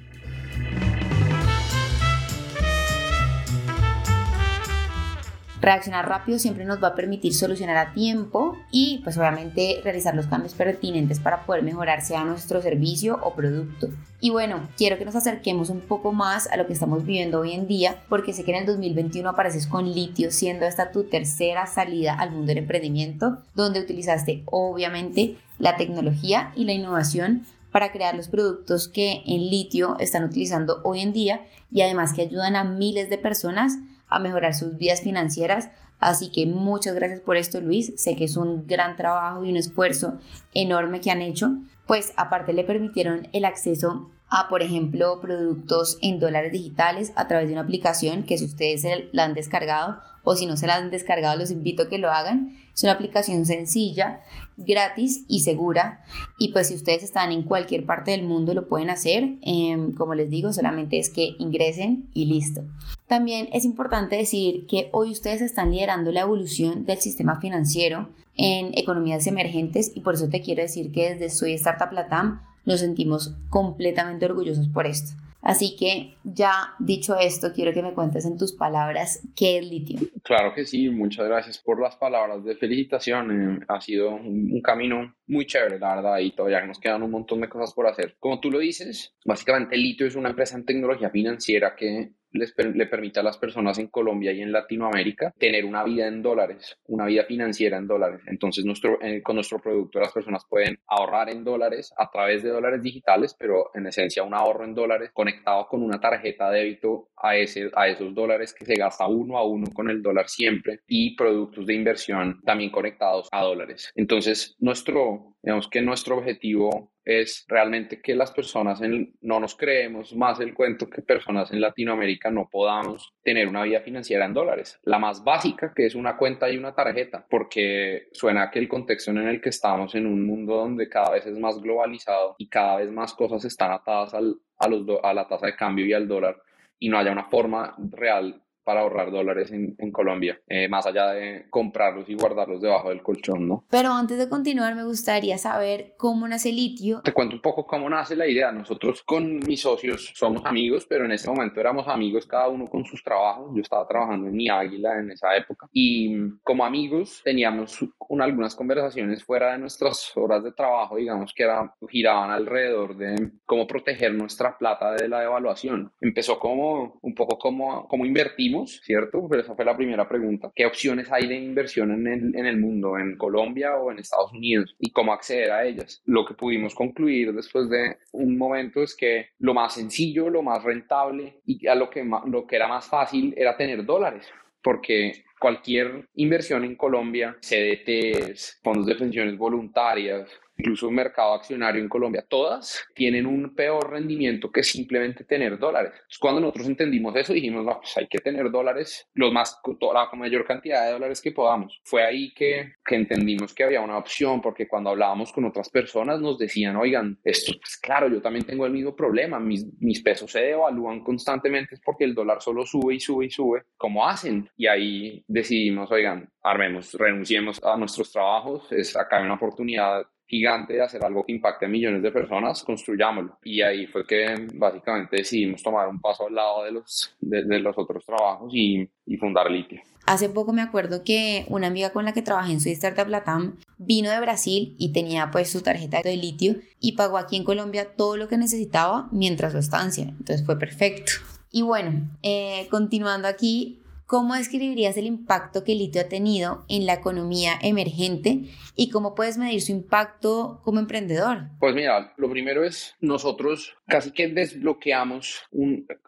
Reaccionar 5.60 6.08
rápido 6.08 6.38
siempre 6.38 6.64
nos 6.64 6.82
va 6.82 6.88
a 6.88 6.94
permitir 6.94 7.34
solucionar 7.34 7.76
a 7.76 7.92
tiempo 7.92 8.56
y 8.70 9.00
pues 9.04 9.18
obviamente 9.18 9.80
realizar 9.84 10.14
los 10.14 10.26
cambios 10.26 10.54
pertinentes 10.54 11.20
para 11.20 11.44
poder 11.44 11.62
mejorar 11.62 12.00
sea 12.00 12.24
nuestro 12.24 12.62
servicio 12.62 13.18
o 13.22 13.34
producto. 13.34 13.90
Y 14.20 14.30
bueno, 14.30 14.68
quiero 14.78 14.96
que 14.96 15.04
nos 15.04 15.16
acerquemos 15.16 15.68
un 15.68 15.80
poco 15.80 16.12
más 16.12 16.46
a 16.46 16.56
lo 16.56 16.66
que 16.66 16.72
estamos 16.72 17.04
viviendo 17.04 17.40
hoy 17.40 17.52
en 17.52 17.66
día 17.66 18.02
porque 18.08 18.32
sé 18.32 18.44
que 18.44 18.52
en 18.52 18.58
el 18.58 18.66
2021 18.66 19.28
apareces 19.28 19.66
con 19.66 19.92
litio 19.92 20.30
siendo 20.30 20.64
esta 20.64 20.92
tu 20.92 21.04
tercera 21.04 21.66
salida 21.66 22.14
al 22.14 22.30
mundo 22.30 22.46
del 22.46 22.58
emprendimiento 22.58 23.38
donde 23.54 23.80
utilizaste 23.80 24.42
obviamente 24.46 25.36
la 25.58 25.76
tecnología 25.76 26.52
y 26.56 26.64
la 26.64 26.72
innovación 26.72 27.44
para 27.70 27.92
crear 27.92 28.14
los 28.14 28.28
productos 28.28 28.88
que 28.88 29.22
en 29.26 29.50
litio 29.50 29.96
están 30.00 30.24
utilizando 30.24 30.80
hoy 30.84 31.00
en 31.00 31.12
día 31.12 31.42
y 31.70 31.82
además 31.82 32.14
que 32.14 32.22
ayudan 32.22 32.56
a 32.56 32.64
miles 32.64 33.10
de 33.10 33.18
personas 33.18 33.78
a 34.10 34.18
mejorar 34.18 34.54
sus 34.54 34.76
vidas 34.76 35.00
financieras. 35.02 35.70
Así 35.98 36.30
que 36.30 36.46
muchas 36.46 36.94
gracias 36.94 37.20
por 37.20 37.36
esto, 37.36 37.60
Luis. 37.60 37.92
Sé 37.96 38.16
que 38.16 38.24
es 38.24 38.36
un 38.36 38.66
gran 38.66 38.96
trabajo 38.96 39.44
y 39.44 39.50
un 39.50 39.56
esfuerzo 39.56 40.18
enorme 40.54 41.00
que 41.00 41.10
han 41.10 41.22
hecho. 41.22 41.58
Pues 41.86 42.12
aparte 42.16 42.52
le 42.52 42.64
permitieron 42.64 43.28
el 43.32 43.44
acceso 43.44 44.10
a, 44.28 44.48
por 44.48 44.62
ejemplo, 44.62 45.20
productos 45.20 45.98
en 46.00 46.20
dólares 46.20 46.52
digitales 46.52 47.12
a 47.16 47.26
través 47.26 47.48
de 47.48 47.52
una 47.52 47.62
aplicación 47.62 48.22
que 48.22 48.38
si 48.38 48.44
ustedes 48.44 48.84
la 49.12 49.24
han 49.24 49.34
descargado 49.34 50.00
o 50.24 50.36
si 50.36 50.46
no 50.46 50.56
se 50.56 50.66
la 50.66 50.76
han 50.76 50.90
descargado, 50.90 51.38
los 51.38 51.50
invito 51.50 51.84
a 51.84 51.88
que 51.88 51.98
lo 51.98 52.10
hagan. 52.10 52.56
Es 52.74 52.82
una 52.82 52.92
aplicación 52.92 53.46
sencilla, 53.46 54.20
gratis 54.56 55.24
y 55.28 55.40
segura. 55.40 56.04
Y 56.38 56.52
pues 56.52 56.68
si 56.68 56.74
ustedes 56.74 57.02
están 57.02 57.32
en 57.32 57.42
cualquier 57.42 57.86
parte 57.86 58.10
del 58.10 58.22
mundo 58.22 58.54
lo 58.54 58.68
pueden 58.68 58.90
hacer. 58.90 59.36
Em, 59.42 59.92
como 59.92 60.14
les 60.14 60.30
digo, 60.30 60.52
solamente 60.52 60.98
es 60.98 61.10
que 61.10 61.34
ingresen 61.38 62.08
y 62.14 62.26
listo. 62.26 62.62
También 63.06 63.48
es 63.52 63.64
importante 63.64 64.16
decir 64.16 64.66
que 64.66 64.88
hoy 64.92 65.10
ustedes 65.10 65.40
están 65.40 65.72
liderando 65.72 66.12
la 66.12 66.20
evolución 66.20 66.84
del 66.84 66.98
sistema 66.98 67.40
financiero 67.40 68.08
en 68.36 68.72
economías 68.78 69.26
emergentes 69.26 69.92
y 69.94 70.00
por 70.00 70.14
eso 70.14 70.28
te 70.28 70.40
quiero 70.40 70.62
decir 70.62 70.92
que 70.92 71.10
desde 71.10 71.30
Soy 71.30 71.54
Startup 71.54 71.92
Latam 71.92 72.40
nos 72.64 72.80
sentimos 72.80 73.34
completamente 73.48 74.26
orgullosos 74.26 74.68
por 74.68 74.86
esto. 74.86 75.12
Así 75.42 75.74
que 75.76 76.16
ya 76.22 76.74
dicho 76.78 77.16
esto, 77.18 77.52
quiero 77.54 77.72
que 77.72 77.82
me 77.82 77.94
cuentes 77.94 78.26
en 78.26 78.36
tus 78.36 78.52
palabras 78.52 79.26
qué 79.34 79.58
es 79.58 79.64
litio. 79.64 79.98
Claro 80.22 80.52
que 80.54 80.66
sí, 80.66 80.90
muchas 80.90 81.26
gracias 81.26 81.58
por 81.58 81.80
las 81.80 81.96
palabras 81.96 82.44
de 82.44 82.56
felicitación. 82.56 83.60
Eh, 83.60 83.64
ha 83.68 83.80
sido 83.80 84.10
un, 84.10 84.60
camino 84.62 85.14
muy 85.26 85.46
chévere, 85.46 85.78
la 85.78 85.96
verdad, 85.96 86.18
y 86.18 86.32
todavía 86.32 86.64
nos 86.66 86.78
quedan 86.78 87.02
un 87.02 87.10
montón 87.10 87.40
de 87.40 87.48
cosas 87.48 87.72
por 87.72 87.86
hacer. 87.86 88.16
Como 88.18 88.40
tú 88.40 88.50
lo 88.50 88.58
dices, 88.58 89.14
básicamente 89.24 89.76
Litio 89.76 90.06
es 90.06 90.14
una 90.14 90.30
empresa 90.30 90.56
en 90.56 90.66
tecnología 90.66 91.08
financiera 91.08 91.74
que 91.74 92.12
le 92.32 92.86
permite 92.86 93.20
a 93.20 93.22
las 93.22 93.38
personas 93.38 93.78
en 93.78 93.88
Colombia 93.88 94.32
y 94.32 94.42
en 94.42 94.52
Latinoamérica 94.52 95.34
tener 95.38 95.64
una 95.64 95.84
vida 95.84 96.06
en 96.06 96.22
dólares, 96.22 96.78
una 96.86 97.06
vida 97.06 97.24
financiera 97.24 97.78
en 97.78 97.86
dólares. 97.86 98.20
Entonces, 98.26 98.64
eh, 99.02 99.22
con 99.22 99.36
nuestro 99.36 99.58
producto 99.58 100.00
las 100.00 100.12
personas 100.12 100.44
pueden 100.48 100.78
ahorrar 100.86 101.30
en 101.30 101.44
dólares 101.44 101.92
a 101.96 102.10
través 102.10 102.42
de 102.42 102.50
dólares 102.50 102.82
digitales, 102.82 103.34
pero 103.38 103.70
en 103.74 103.86
esencia 103.86 104.22
un 104.22 104.34
ahorro 104.34 104.64
en 104.64 104.74
dólares 104.74 105.10
conectado 105.12 105.66
con 105.68 105.82
una 105.82 106.00
tarjeta 106.00 106.50
de 106.50 106.60
débito 106.60 107.08
a, 107.16 107.36
ese, 107.36 107.70
a 107.74 107.88
esos 107.88 108.14
dólares 108.14 108.54
que 108.54 108.64
se 108.64 108.74
gasta 108.74 109.06
uno 109.06 109.38
a 109.38 109.46
uno 109.46 109.66
con 109.72 109.90
el 109.90 110.02
dólar 110.02 110.28
siempre 110.28 110.80
y 110.86 111.16
productos 111.16 111.66
de 111.66 111.74
inversión 111.74 112.40
también 112.44 112.70
conectados 112.70 113.28
a 113.32 113.42
dólares. 113.42 113.92
Entonces, 113.94 114.56
nuestro, 114.58 115.36
digamos 115.42 115.68
que 115.68 115.80
nuestro 115.80 116.18
objetivo 116.18 116.92
es 117.04 117.44
realmente 117.48 118.00
que 118.00 118.14
las 118.14 118.30
personas 118.30 118.80
en, 118.82 119.14
no 119.22 119.40
nos 119.40 119.54
creemos 119.56 120.14
más 120.14 120.40
el 120.40 120.54
cuento 120.54 120.88
que 120.88 121.02
personas 121.02 121.50
en 121.52 121.60
Latinoamérica 121.60 122.30
no 122.30 122.48
podamos 122.50 123.14
tener 123.22 123.48
una 123.48 123.62
vida 123.62 123.80
financiera 123.80 124.26
en 124.26 124.34
dólares. 124.34 124.78
La 124.84 124.98
más 124.98 125.24
básica, 125.24 125.72
que 125.74 125.86
es 125.86 125.94
una 125.94 126.16
cuenta 126.16 126.50
y 126.50 126.56
una 126.56 126.74
tarjeta, 126.74 127.26
porque 127.28 128.08
suena 128.12 128.50
que 128.50 128.58
el 128.58 128.68
contexto 128.68 129.10
en 129.10 129.18
el 129.18 129.40
que 129.40 129.48
estamos 129.48 129.94
en 129.94 130.06
un 130.06 130.26
mundo 130.26 130.56
donde 130.56 130.88
cada 130.88 131.10
vez 131.10 131.26
es 131.26 131.38
más 131.38 131.60
globalizado 131.60 132.34
y 132.38 132.48
cada 132.48 132.76
vez 132.76 132.90
más 132.90 133.14
cosas 133.14 133.44
están 133.44 133.72
atadas 133.72 134.14
al, 134.14 134.36
a, 134.58 134.68
los 134.68 134.86
a 135.02 135.14
la 135.14 135.26
tasa 135.26 135.46
de 135.46 135.56
cambio 135.56 135.86
y 135.86 135.92
al 135.92 136.06
dólar 136.06 136.36
y 136.78 136.88
no 136.88 136.98
haya 136.98 137.12
una 137.12 137.24
forma 137.24 137.74
real 137.90 138.42
para 138.64 138.80
ahorrar 138.80 139.10
dólares 139.10 139.50
en, 139.52 139.90
Colombia, 139.92 140.40
eh, 140.46 140.68
más 140.68 140.86
allá 140.86 141.10
de 141.12 141.46
comprarlos 141.50 142.08
y 142.08 142.14
guardarlos 142.14 142.60
debajo 142.60 142.90
del 142.90 143.02
colchón, 143.02 143.48
¿no? 143.48 143.64
Pero 143.68 143.90
antes 143.92 144.18
de 144.18 144.28
continuar, 144.28 144.74
me 144.74 144.84
gustaría 144.84 145.36
saber 145.36 145.94
cómo 145.96 146.28
nace 146.28 146.52
Litio. 146.52 147.02
Te 147.02 147.12
cuento 147.12 147.36
un 147.36 147.42
poco 147.42 147.66
cómo 147.66 147.90
nace 147.90 148.14
la 148.14 148.26
idea. 148.26 148.52
Nosotros 148.52 149.02
con 149.02 149.40
mis 149.40 149.60
socios 149.60 150.12
somos 150.14 150.44
amigos, 150.46 150.86
pero 150.88 151.04
en 151.04 151.12
ese 151.12 151.28
momento 151.28 151.60
éramos 151.60 151.88
amigos 151.88 152.26
cada 152.26 152.48
uno 152.48 152.66
con 152.66 152.84
sus 152.84 153.02
trabajos. 153.02 153.50
Yo 153.54 153.62
estaba 153.62 153.86
trabajando 153.86 154.28
en 154.28 154.34
mi 154.34 154.48
águila 154.48 154.98
en 154.98 155.10
esa 155.10 155.36
época 155.36 155.68
y 155.72 156.16
como 156.42 156.64
amigos 156.64 157.20
teníamos 157.24 157.78
algunas 158.20 158.54
conversaciones 158.54 159.24
fuera 159.24 159.52
de 159.52 159.58
nuestras 159.58 160.16
horas 160.16 160.42
de 160.42 160.52
trabajo, 160.52 160.96
digamos 160.96 161.32
que 161.34 161.44
era, 161.44 161.72
giraban 161.88 162.30
alrededor 162.30 162.96
de 162.96 163.32
cómo 163.44 163.66
proteger 163.66 164.14
nuestra 164.14 164.56
plata 164.58 164.92
de 164.92 165.08
la 165.08 165.20
devaluación. 165.20 165.92
Empezó 166.00 166.38
como 166.38 166.98
un 167.02 167.14
poco 167.14 167.38
como, 167.38 167.86
como 167.88 168.04
invertimos, 168.04 168.59
¿cierto? 168.66 169.26
Pero 169.28 169.42
esa 169.42 169.54
fue 169.54 169.64
la 169.64 169.76
primera 169.76 170.08
pregunta. 170.08 170.50
¿Qué 170.54 170.66
opciones 170.66 171.10
hay 171.10 171.26
de 171.26 171.36
inversión 171.36 171.92
en 171.92 172.06
el, 172.06 172.36
en 172.36 172.46
el 172.46 172.58
mundo, 172.58 172.98
en 172.98 173.16
Colombia 173.16 173.76
o 173.76 173.90
en 173.90 173.98
Estados 173.98 174.32
Unidos? 174.32 174.74
¿Y 174.78 174.90
cómo 174.90 175.12
acceder 175.12 175.50
a 175.50 175.64
ellas? 175.64 176.02
Lo 176.04 176.24
que 176.24 176.34
pudimos 176.34 176.74
concluir 176.74 177.32
después 177.32 177.68
de 177.68 177.96
un 178.12 178.36
momento 178.36 178.82
es 178.82 178.94
que 178.96 179.30
lo 179.38 179.54
más 179.54 179.74
sencillo, 179.74 180.30
lo 180.30 180.42
más 180.42 180.62
rentable 180.62 181.40
y 181.44 181.66
a 181.66 181.74
lo 181.74 181.90
que, 181.90 182.04
lo 182.26 182.46
que 182.46 182.56
era 182.56 182.68
más 182.68 182.88
fácil 182.88 183.34
era 183.36 183.56
tener 183.56 183.84
dólares 183.84 184.26
porque 184.62 185.24
cualquier 185.38 186.06
inversión 186.16 186.64
en 186.64 186.76
Colombia, 186.76 187.36
CDTs, 187.40 188.60
fondos 188.62 188.86
de 188.86 188.94
pensiones 188.94 189.38
voluntarias, 189.38 190.28
incluso 190.60 190.88
un 190.88 190.94
mercado 190.94 191.34
accionario 191.34 191.82
en 191.82 191.88
Colombia, 191.88 192.24
todas 192.28 192.84
tienen 192.94 193.26
un 193.26 193.54
peor 193.54 193.90
rendimiento 193.90 194.50
que 194.50 194.62
simplemente 194.62 195.24
tener 195.24 195.58
dólares. 195.58 195.92
Entonces, 195.94 196.18
cuando 196.18 196.40
nosotros 196.40 196.66
entendimos 196.68 197.16
eso, 197.16 197.32
dijimos, 197.32 197.64
no, 197.64 197.78
pues 197.80 197.96
hay 197.96 198.06
que 198.06 198.18
tener 198.18 198.50
dólares, 198.50 199.08
los 199.14 199.32
más, 199.32 199.58
la 199.80 200.08
mayor 200.16 200.44
cantidad 200.46 200.86
de 200.86 200.92
dólares 200.92 201.20
que 201.20 201.32
podamos. 201.32 201.80
Fue 201.84 202.04
ahí 202.04 202.32
que, 202.34 202.74
entendimos 202.90 203.54
que 203.54 203.64
había 203.64 203.80
una 203.80 203.98
opción, 203.98 204.40
porque 204.40 204.66
cuando 204.66 204.90
hablábamos 204.90 205.32
con 205.32 205.44
otras 205.44 205.70
personas 205.70 206.20
nos 206.20 206.38
decían, 206.38 206.76
oigan, 206.76 207.18
esto, 207.24 207.52
pues 207.60 207.76
claro, 207.76 208.08
yo 208.08 208.20
también 208.20 208.44
tengo 208.44 208.66
el 208.66 208.72
mismo 208.72 208.94
problema, 208.94 209.38
mis, 209.38 209.66
mis 209.78 210.02
pesos 210.02 210.30
se 210.30 210.40
devalúan 210.40 211.02
constantemente 211.02 211.74
es 211.74 211.80
porque 211.80 212.04
el 212.04 212.14
dólar 212.14 212.42
solo 212.42 212.66
sube 212.66 212.94
y 212.94 213.00
sube 213.00 213.26
y 213.26 213.30
sube. 213.30 213.62
¿Cómo 213.76 214.06
hacen? 214.06 214.48
Y 214.56 214.66
ahí 214.66 215.24
decidimos, 215.28 215.90
oigan, 215.90 216.28
armemos, 216.42 216.92
renunciemos 216.94 217.62
a 217.62 217.76
nuestros 217.76 218.12
trabajos, 218.12 218.70
es 218.72 218.96
acá 218.96 219.18
hay 219.18 219.24
una 219.24 219.34
oportunidad 219.34 220.06
gigante 220.30 220.74
de 220.74 220.82
hacer 220.82 221.04
algo 221.04 221.26
que 221.26 221.32
impacte 221.32 221.66
a 221.66 221.68
millones 221.68 222.02
de 222.02 222.12
personas, 222.12 222.62
construyámoslo. 222.62 223.36
Y 223.42 223.62
ahí 223.62 223.86
fue 223.88 224.06
que 224.06 224.46
básicamente 224.54 225.16
decidimos 225.16 225.60
tomar 225.60 225.88
un 225.88 226.00
paso 226.00 226.28
al 226.28 226.34
lado 226.36 226.62
de 226.64 226.70
los, 226.70 227.16
de, 227.20 227.58
los 227.58 227.76
otros 227.76 228.06
trabajos 228.06 228.48
y, 228.54 228.88
y, 229.06 229.16
fundar 229.16 229.50
Litio. 229.50 229.80
Hace 230.06 230.28
poco 230.28 230.52
me 230.52 230.62
acuerdo 230.62 231.02
que 231.04 231.44
una 231.48 231.66
amiga 231.66 231.90
con 231.90 232.04
la 232.04 232.12
que 232.12 232.22
trabajé 232.22 232.52
en 232.52 232.60
su 232.60 232.68
startup 232.68 233.08
Latam 233.08 233.56
vino 233.76 234.08
de 234.08 234.20
Brasil 234.20 234.76
y 234.78 234.92
tenía 234.92 235.30
pues 235.32 235.50
su 235.50 235.62
tarjeta 235.62 236.00
de 236.00 236.16
litio 236.16 236.56
y 236.80 236.92
pagó 236.92 237.18
aquí 237.18 237.36
en 237.36 237.44
Colombia 237.44 237.94
todo 237.96 238.16
lo 238.16 238.28
que 238.28 238.38
necesitaba 238.38 239.08
mientras 239.10 239.52
su 239.52 239.58
estancia. 239.58 240.04
Entonces 240.04 240.46
fue 240.46 240.58
perfecto. 240.58 241.12
Y 241.52 241.62
bueno, 241.62 242.08
eh, 242.22 242.68
continuando 242.70 243.26
aquí, 243.26 243.79
¿Cómo 244.10 244.34
describirías 244.34 244.96
el 244.96 245.06
impacto 245.06 245.62
que 245.62 245.70
el 245.70 245.78
litio 245.78 246.00
ha 246.00 246.08
tenido 246.08 246.64
en 246.68 246.84
la 246.84 246.94
economía 246.94 247.52
emergente 247.62 248.40
y 248.74 248.90
cómo 248.90 249.14
puedes 249.14 249.38
medir 249.38 249.62
su 249.62 249.70
impacto 249.70 250.62
como 250.64 250.80
emprendedor? 250.80 251.50
Pues 251.60 251.76
mira, 251.76 252.12
lo 252.16 252.28
primero 252.28 252.64
es 252.64 252.96
nosotros 253.00 253.76
casi 253.90 254.12
que 254.12 254.28
desbloqueamos 254.28 255.42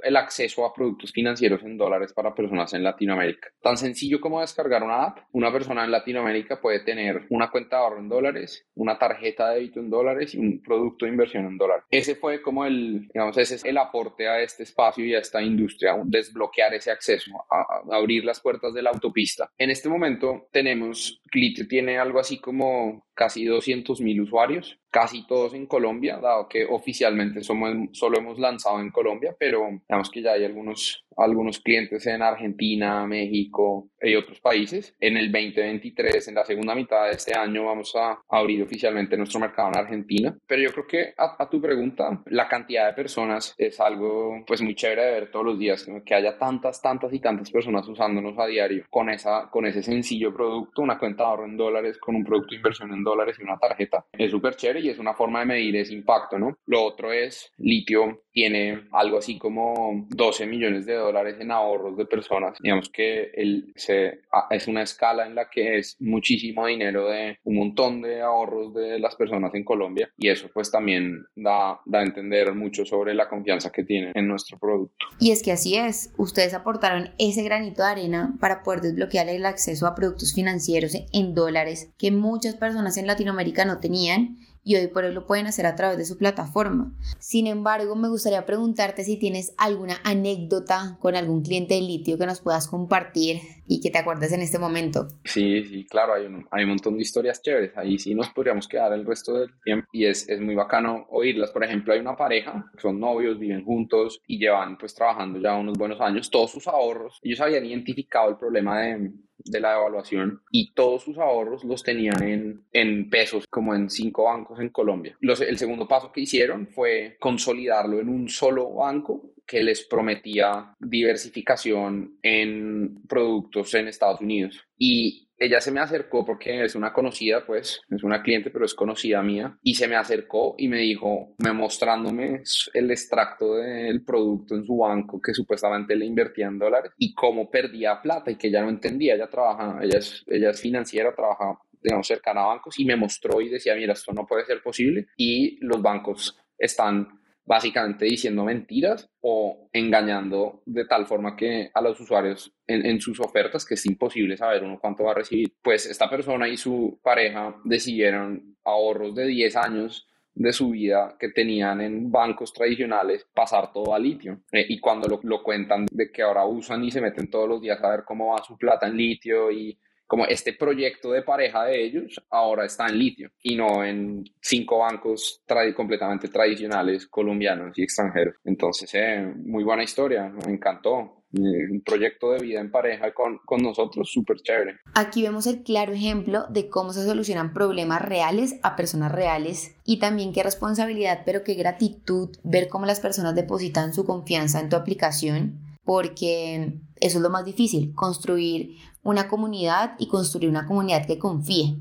el 0.03 0.17
acceso 0.17 0.65
a 0.65 0.73
productos 0.73 1.13
financieros 1.13 1.63
en 1.63 1.77
dólares 1.77 2.13
para 2.13 2.35
personas 2.35 2.73
en 2.73 2.85
Latinoamérica. 2.85 3.49
Tan 3.61 3.77
sencillo 3.77 4.21
como 4.21 4.41
descargar 4.41 4.83
una 4.83 5.05
app. 5.05 5.19
Una 5.33 5.53
persona 5.53 5.85
en 5.85 5.91
Latinoamérica 5.91 6.61
puede 6.61 6.81
tener 6.81 7.27
una 7.29 7.51
cuenta 7.51 7.77
de 7.77 7.83
ahorro 7.83 7.99
en 7.99 8.09
dólares, 8.09 8.67
una 8.75 8.99
tarjeta 8.99 9.51
de 9.51 9.57
débito 9.57 9.81
en 9.81 9.91
dólares 9.91 10.35
y 10.35 10.39
un 10.39 10.63
producto 10.63 11.05
de 11.05 11.11
inversión 11.11 11.45
en 11.47 11.59
dólares. 11.59 11.85
Ese 11.91 12.15
fue 12.15 12.41
como 12.41 12.65
el, 12.65 13.09
digamos, 13.09 13.37
ese 13.37 13.57
es 13.57 13.65
el 13.65 13.77
aporte 13.77 14.29
a 14.29 14.41
este 14.41 14.63
espacio 14.63 15.05
y 15.05 15.15
a 15.15 15.19
esta 15.19 15.43
industria, 15.43 15.97
desbloquear 16.05 16.73
ese 16.75 16.91
acceso 16.91 17.33
a 17.51 17.83
abrir 17.97 18.25
las 18.25 18.41
puertas 18.41 18.73
de 18.73 18.83
la 18.83 18.91
autopista. 18.91 19.51
En 19.59 19.71
este 19.71 19.89
momento 19.89 20.49
tenemos, 20.53 21.21
Clitio 21.31 21.67
tiene 21.67 21.99
algo 21.99 22.21
así 22.21 22.39
como 22.39 23.07
casi 23.15 23.45
200 23.45 24.01
mil 24.01 24.21
usuarios, 24.23 24.79
casi 24.91 25.27
todos 25.27 25.55
en 25.55 25.67
Colombia, 25.67 26.19
dado 26.19 26.49
que 26.49 26.65
oficialmente 26.65 27.43
somos, 27.43 27.72
solo 27.93 28.19
hemos 28.19 28.39
lanzado 28.39 28.81
en 28.81 28.91
Colombia, 28.91 29.35
pero 29.39 29.69
digamos 29.89 30.11
que 30.11 30.23
ya 30.23 30.33
hay 30.33 30.45
algunos, 30.45 31.05
algunos 31.17 31.61
clientes 31.61 32.07
en 32.07 32.23
Argentina, 32.23 33.07
México 33.07 33.89
y 34.01 34.15
otros 34.15 34.41
países. 34.41 34.95
En 35.01 35.17
el 35.17 35.31
2023, 35.31 36.29
en 36.29 36.35
la 36.35 36.45
segunda 36.45 36.75
mitad 36.75 37.07
de 37.07 37.13
este 37.13 37.37
año, 37.37 37.65
vamos 37.65 37.95
a 37.97 38.21
abrir 38.29 38.63
oficialmente 38.63 39.17
nuestro 39.17 39.41
mercado 39.41 39.69
en 39.69 39.79
Argentina. 39.79 40.37
Pero 40.47 40.63
yo 40.63 40.73
creo 40.73 40.87
que 40.87 41.15
a, 41.17 41.49
tu 41.49 41.61
pregunta, 41.61 42.23
la 42.27 42.49
cantidad 42.49 42.87
de 42.87 42.95
personas 42.95 43.55
es 43.59 43.81
algo 43.81 44.43
pues 44.47 44.63
muy 44.63 44.75
chévere 44.75 45.05
de 45.05 45.13
ver 45.13 45.31
todos 45.31 45.45
los 45.45 45.59
días, 45.59 45.87
que 46.05 46.15
haya 46.15 46.39
tantas, 46.39 46.81
tantas 46.81 47.13
y 47.13 47.21
tantas 47.21 47.51
personas 47.51 47.87
usándonos 47.89 48.39
a 48.39 48.47
diario 48.47 48.85
con, 48.91 49.11
esa, 49.11 49.49
con 49.51 49.67
ese 49.67 49.83
sencillo 49.83 50.35
producto, 50.35 50.83
una 50.83 50.99
cuenta 50.99 51.25
de 51.25 51.29
ahorro 51.29 51.47
en 51.47 51.57
dólares 51.57 51.99
con 51.99 52.15
un 52.15 52.25
producto 52.25 52.51
de 52.51 52.57
inversión 52.57 52.93
en 52.93 53.05
dólares 53.05 53.37
y 53.39 53.43
una 53.43 53.59
tarjeta. 53.59 54.05
Es 54.13 54.31
súper 54.31 54.57
chévere 54.57 54.81
y 54.81 54.89
es 54.89 54.99
una 54.99 55.15
forma 55.15 55.41
de 55.41 55.47
medir 55.47 55.77
ese 55.77 55.95
impacto, 55.95 56.39
¿no? 56.39 56.57
Lo 56.67 56.83
otro 56.83 57.13
es, 57.13 57.53
litio 57.59 58.23
tiene 58.33 58.83
algo 58.93 59.19
así 59.19 59.39
como 59.39 60.07
12 60.11 60.47
millones 60.47 60.87
de 60.87 60.95
dólares 60.95 61.37
en 61.39 61.51
ahorros 61.51 61.97
de 61.97 62.07
personas. 62.07 62.57
Digamos 62.61 62.89
que 62.89 63.31
él 63.35 63.73
se, 63.77 64.21
es 64.51 64.69
una 64.69 64.83
escala 64.83 65.27
en 65.27 65.35
la 65.35 65.49
que 65.51 65.79
es 65.79 65.97
muchísimo 66.01 66.67
dinero 66.67 67.09
de 67.09 67.39
un 67.45 67.57
montón 67.57 68.03
de 68.03 68.23
ahorros 68.23 68.75
de 68.75 68.99
las 68.99 69.17
personas 69.17 69.55
en 69.55 69.65
Colombia 69.65 70.11
y 70.17 70.29
eso 70.29 70.49
pues 70.53 70.71
también 70.71 71.25
da, 71.37 71.81
da 71.85 72.01
a 72.01 72.03
entender 72.03 72.55
mucho 72.55 72.85
sobre 72.85 73.15
la 73.15 73.29
confianza 73.29 73.71
que 73.71 73.85
tienen 73.85 74.13
en 74.15 74.29
nuestro 74.29 74.59
producto. 74.59 75.07
Y 75.19 75.31
es 75.31 75.43
que 75.43 75.53
así 75.53 75.77
es, 75.77 76.13
ustedes 76.17 76.55
aportaron 76.55 77.11
ese 77.19 77.43
granito 77.43 77.83
de 77.83 77.89
arena 77.89 78.35
para 78.41 78.63
poder 78.63 78.81
desbloquear 78.81 79.29
el 79.29 79.47
acceso 79.47 79.87
a 79.87 79.95
productos 79.95 80.35
financieros 80.35 80.97
en 81.13 81.35
dólares 81.35 81.93
que 81.99 82.11
muchas 82.11 82.55
personas 82.57 82.97
en 82.97 83.07
Latinoamérica 83.07 83.65
no 83.65 83.79
tenían 83.79 84.39
y 84.65 84.77
hoy 84.77 84.87
por 84.89 85.05
hoy 85.05 85.13
lo 85.13 85.27
pueden 85.27 85.47
hacer 85.47 85.67
a 85.67 85.75
través 85.75 85.99
de 85.99 86.05
su 86.05 86.17
plataforma. 86.19 86.93
Sin 87.19 87.47
embargo, 87.47 87.97
me 87.97 88.09
gustaría 88.09 88.47
preguntarte 88.47 89.05
si 89.05 89.19
tienes 89.19 89.55
alguna 89.59 89.97
anécdota 90.05 90.97
con 91.01 91.17
algún 91.17 91.43
cliente 91.43 91.75
de 91.75 91.81
litio 91.81 92.19
que 92.19 92.27
nos 92.27 92.41
puedas 92.41 92.69
compartir 92.69 93.41
y 93.67 93.81
que 93.81 93.91
te 93.91 93.99
acuerdes 93.99 94.33
en 94.33 94.43
este 94.43 94.59
momento. 94.59 95.09
Sí, 95.25 95.65
sí, 95.65 95.87
claro, 95.87 96.15
hay 96.15 96.27
un, 96.27 96.47
hay 96.51 96.65
un 96.65 96.71
montón 96.71 96.97
de 96.97 97.03
historias 97.03 97.43
chéveres. 97.43 97.73
Ahí 97.77 97.99
sí 97.99 98.15
nos 98.15 98.29
podríamos 98.31 98.69
quedar 98.69 98.93
el 98.93 99.07
resto 99.07 99.35
del 99.35 99.51
tiempo 99.65 99.89
y 99.93 100.07
es, 100.07 100.29
es 100.29 100.41
muy 100.41 100.55
bacano 100.55 101.07
oírlas. 101.11 101.51
Por 101.51 101.65
ejemplo, 101.65 101.93
hay 101.93 102.01
una 102.01 102.17
pareja, 102.17 102.71
son 102.79 103.01
novios, 103.01 103.39
viven 103.39 103.65
juntos 103.65 104.21
y 104.27 104.39
llevan 104.39 104.77
pues 104.79 104.95
trabajando 104.95 105.41
ya 105.41 105.55
unos 105.55 105.79
buenos 105.79 106.01
años, 106.01 106.31
todos 106.31 106.51
sus 106.51 106.69
ahorros. 106.69 107.19
Ellos 107.23 107.41
habían 107.41 107.65
identificado 107.65 108.31
el 108.31 108.37
problema 108.37 108.81
de 108.81 109.13
de 109.45 109.61
la 109.61 109.77
evaluación 109.77 110.43
y 110.51 110.73
todos 110.73 111.03
sus 111.03 111.19
ahorros 111.19 111.65
los 111.65 111.83
tenían 111.83 112.23
en, 112.23 112.65
en 112.73 113.11
pesos, 113.11 113.47
como 113.49 113.75
en 113.75 113.91
cinco 113.91 114.25
bancos 114.25 114.61
en 114.61 114.71
Colombia. 114.71 115.17
Los, 115.21 115.41
el 115.41 115.59
segundo 115.59 115.87
paso 115.89 116.13
que 116.13 116.23
hicieron 116.23 116.69
fue 116.69 117.17
consolidarlo 117.21 118.01
en 118.01 118.09
un 118.09 118.29
solo 118.29 118.73
banco 118.75 119.33
que 119.47 119.63
les 119.63 119.85
prometía 119.85 120.75
diversificación 120.79 122.19
en 122.23 123.03
productos 123.09 123.75
en 123.75 123.89
Estados 123.89 124.21
Unidos. 124.21 124.65
Y 124.79 125.29
ella 125.45 125.61
se 125.61 125.73
me 125.73 125.81
acercó 125.81 126.25
porque 126.25 126.65
es 126.65 126.75
una 126.75 126.93
conocida, 126.93 127.45
pues, 127.45 127.81
es 127.91 128.03
una 128.03 128.23
cliente, 128.23 128.51
pero 128.51 128.65
es 128.65 128.75
conocida 128.75 129.23
mía, 129.23 129.59
y 129.63 129.75
se 129.75 129.89
me 129.89 129.97
acercó 129.97 130.55
y 130.57 130.69
me 130.69 130.79
dijo, 130.79 131.35
me 131.39 131.53
mostrándome 131.53 132.43
el 132.75 132.91
extracto 132.91 133.57
del 133.57 134.05
producto 134.05 134.55
en 134.55 134.65
su 134.65 134.77
banco 134.77 135.21
que 135.21 135.35
supuestamente 135.35 135.97
le 135.97 136.07
invertía 136.07 136.47
en 136.47 136.59
dólares 136.59 136.93
y 136.97 137.15
cómo 137.15 137.51
perdía 137.51 138.01
plata 138.01 138.31
y 138.31 138.37
que 138.37 138.49
ella 138.49 138.63
no 138.63 138.71
entendía, 138.71 139.15
ella 139.15 139.29
trabaja, 139.29 139.81
ella 139.83 139.99
es, 139.99 140.25
ella 140.29 140.51
es 140.51 140.61
financiera, 140.61 141.15
trabaja 141.15 141.59
digamos, 141.83 142.07
cercana 142.07 142.43
a 142.43 142.47
bancos 142.47 142.79
y 142.79 142.85
me 142.85 142.97
mostró 142.97 143.41
y 143.41 143.49
decía, 143.49 143.75
mira, 143.75 143.93
esto 143.93 144.13
no 144.13 144.25
puede 144.25 144.45
ser 144.45 144.63
posible 144.63 145.07
y 145.17 145.59
los 145.65 145.83
bancos 145.83 146.39
están 146.57 147.22
básicamente 147.45 148.05
diciendo 148.05 148.45
mentiras 148.45 149.11
o 149.21 149.69
engañando 149.73 150.63
de 150.65 150.85
tal 150.85 151.07
forma 151.07 151.37
que 151.37 151.71
a 151.75 151.81
los 151.81 151.99
usuarios 152.01 152.55
en, 152.67 153.01
sus 153.01 153.21
ofertas 153.21 153.65
que 153.65 153.75
es 153.75 153.87
imposible 153.87 154.37
saber 154.37 154.63
uno 154.63 154.79
cuánto 154.81 155.05
va 155.05 155.13
a 155.13 155.17
recibir. 155.17 155.53
Pues 155.63 155.87
esta 155.87 156.09
persona 156.09 156.49
y 156.49 156.57
su 156.57 157.01
pareja 157.03 157.57
decidieron 157.65 158.57
ahorros 158.65 159.15
de 159.15 159.27
10 159.27 159.57
años 159.57 160.09
de 160.35 160.53
su 160.53 160.71
vida 160.71 161.17
que 161.19 161.29
tenían 161.29 161.83
en 161.83 162.11
bancos 162.11 162.53
tradicionales 162.53 163.27
pasar 163.35 163.73
todo 163.73 163.95
a 163.95 163.99
litio. 163.99 164.41
Eh, 164.51 164.65
y 164.69 164.81
cuando 164.81 165.09
lo, 165.09 165.21
lo 165.23 165.43
cuentan 165.43 165.87
de 165.91 166.11
que 166.11 166.23
ahora 166.23 166.47
usan 166.47 166.85
y 166.85 166.91
se 166.91 167.03
meten 167.03 167.29
todos 167.29 167.49
los 167.49 167.61
días 167.61 167.83
a 167.83 167.91
ver 167.91 168.05
cómo 168.05 168.29
va 168.29 168.43
su 168.43 168.57
plata 168.57 168.87
en 168.87 168.97
litio 168.97 169.51
y 169.51 169.79
como 170.13 170.27
este 170.27 170.53
proyecto 170.53 171.11
de 171.13 171.23
pareja 171.23 171.65
de 171.65 171.83
ellos 171.83 172.21
ahora 172.29 172.67
está 172.67 172.87
en 172.87 172.99
litio 172.99 173.31
y 173.43 173.57
no 173.57 173.83
en 173.83 174.23
cinco 174.43 174.81
bancos 174.81 175.43
completamente 175.75 176.29
tradicionales 176.29 177.07
colombianos 177.07 177.73
y 177.79 177.83
extranjeros. 177.83 178.35
Entonces, 178.45 178.91
eh, 178.93 179.27
muy 179.47 179.65
buena 179.65 179.85
historia, 179.85 180.29
me 180.29 180.53
encantó. 180.53 181.25
eh, 181.33 181.73
un 181.73 181.81
proyecto 181.81 182.33
de 182.33 182.41
vida 182.41 182.61
en 182.61 182.71
pareja 182.71 183.15
con, 183.15 183.39
con 183.47 183.63
nosotros, 183.63 184.11
súper 184.13 184.37
chévere. 184.43 184.81
Aquí 184.95 185.23
vemos 185.23 185.47
el 185.47 185.63
claro 185.63 185.95
ejemplo 185.95 186.45
de 186.51 186.69
cómo 186.69 186.93
se 186.93 187.07
solucionan 187.07 187.55
problemas 187.55 188.03
reales 188.03 188.61
a 188.63 188.77
personas 188.77 189.13
reales 189.13 189.75
y 189.87 189.99
también 189.99 190.35
qué 190.35 190.43
responsabilidad, 190.43 191.23
pero 191.25 191.43
qué 191.43 191.55
gratitud 191.55 192.37
ver 192.45 192.69
cómo 192.69 192.85
las 192.85 193.01
personas 193.01 193.35
depositan 193.35 193.95
su 193.95 194.05
confianza 194.05 194.61
en 194.61 194.69
tu 194.69 194.77
aplicación, 194.77 195.59
porque 195.85 196.75
eso 197.03 197.19
es 197.19 197.23
lo 197.23 197.31
más 197.31 197.45
difícil, 197.45 197.93
construir 197.95 198.77
una 199.03 199.29
comunidad 199.29 199.95
y 199.99 200.07
construir 200.07 200.49
una 200.49 200.67
comunidad 200.67 201.07
que 201.07 201.19
confíe. 201.19 201.77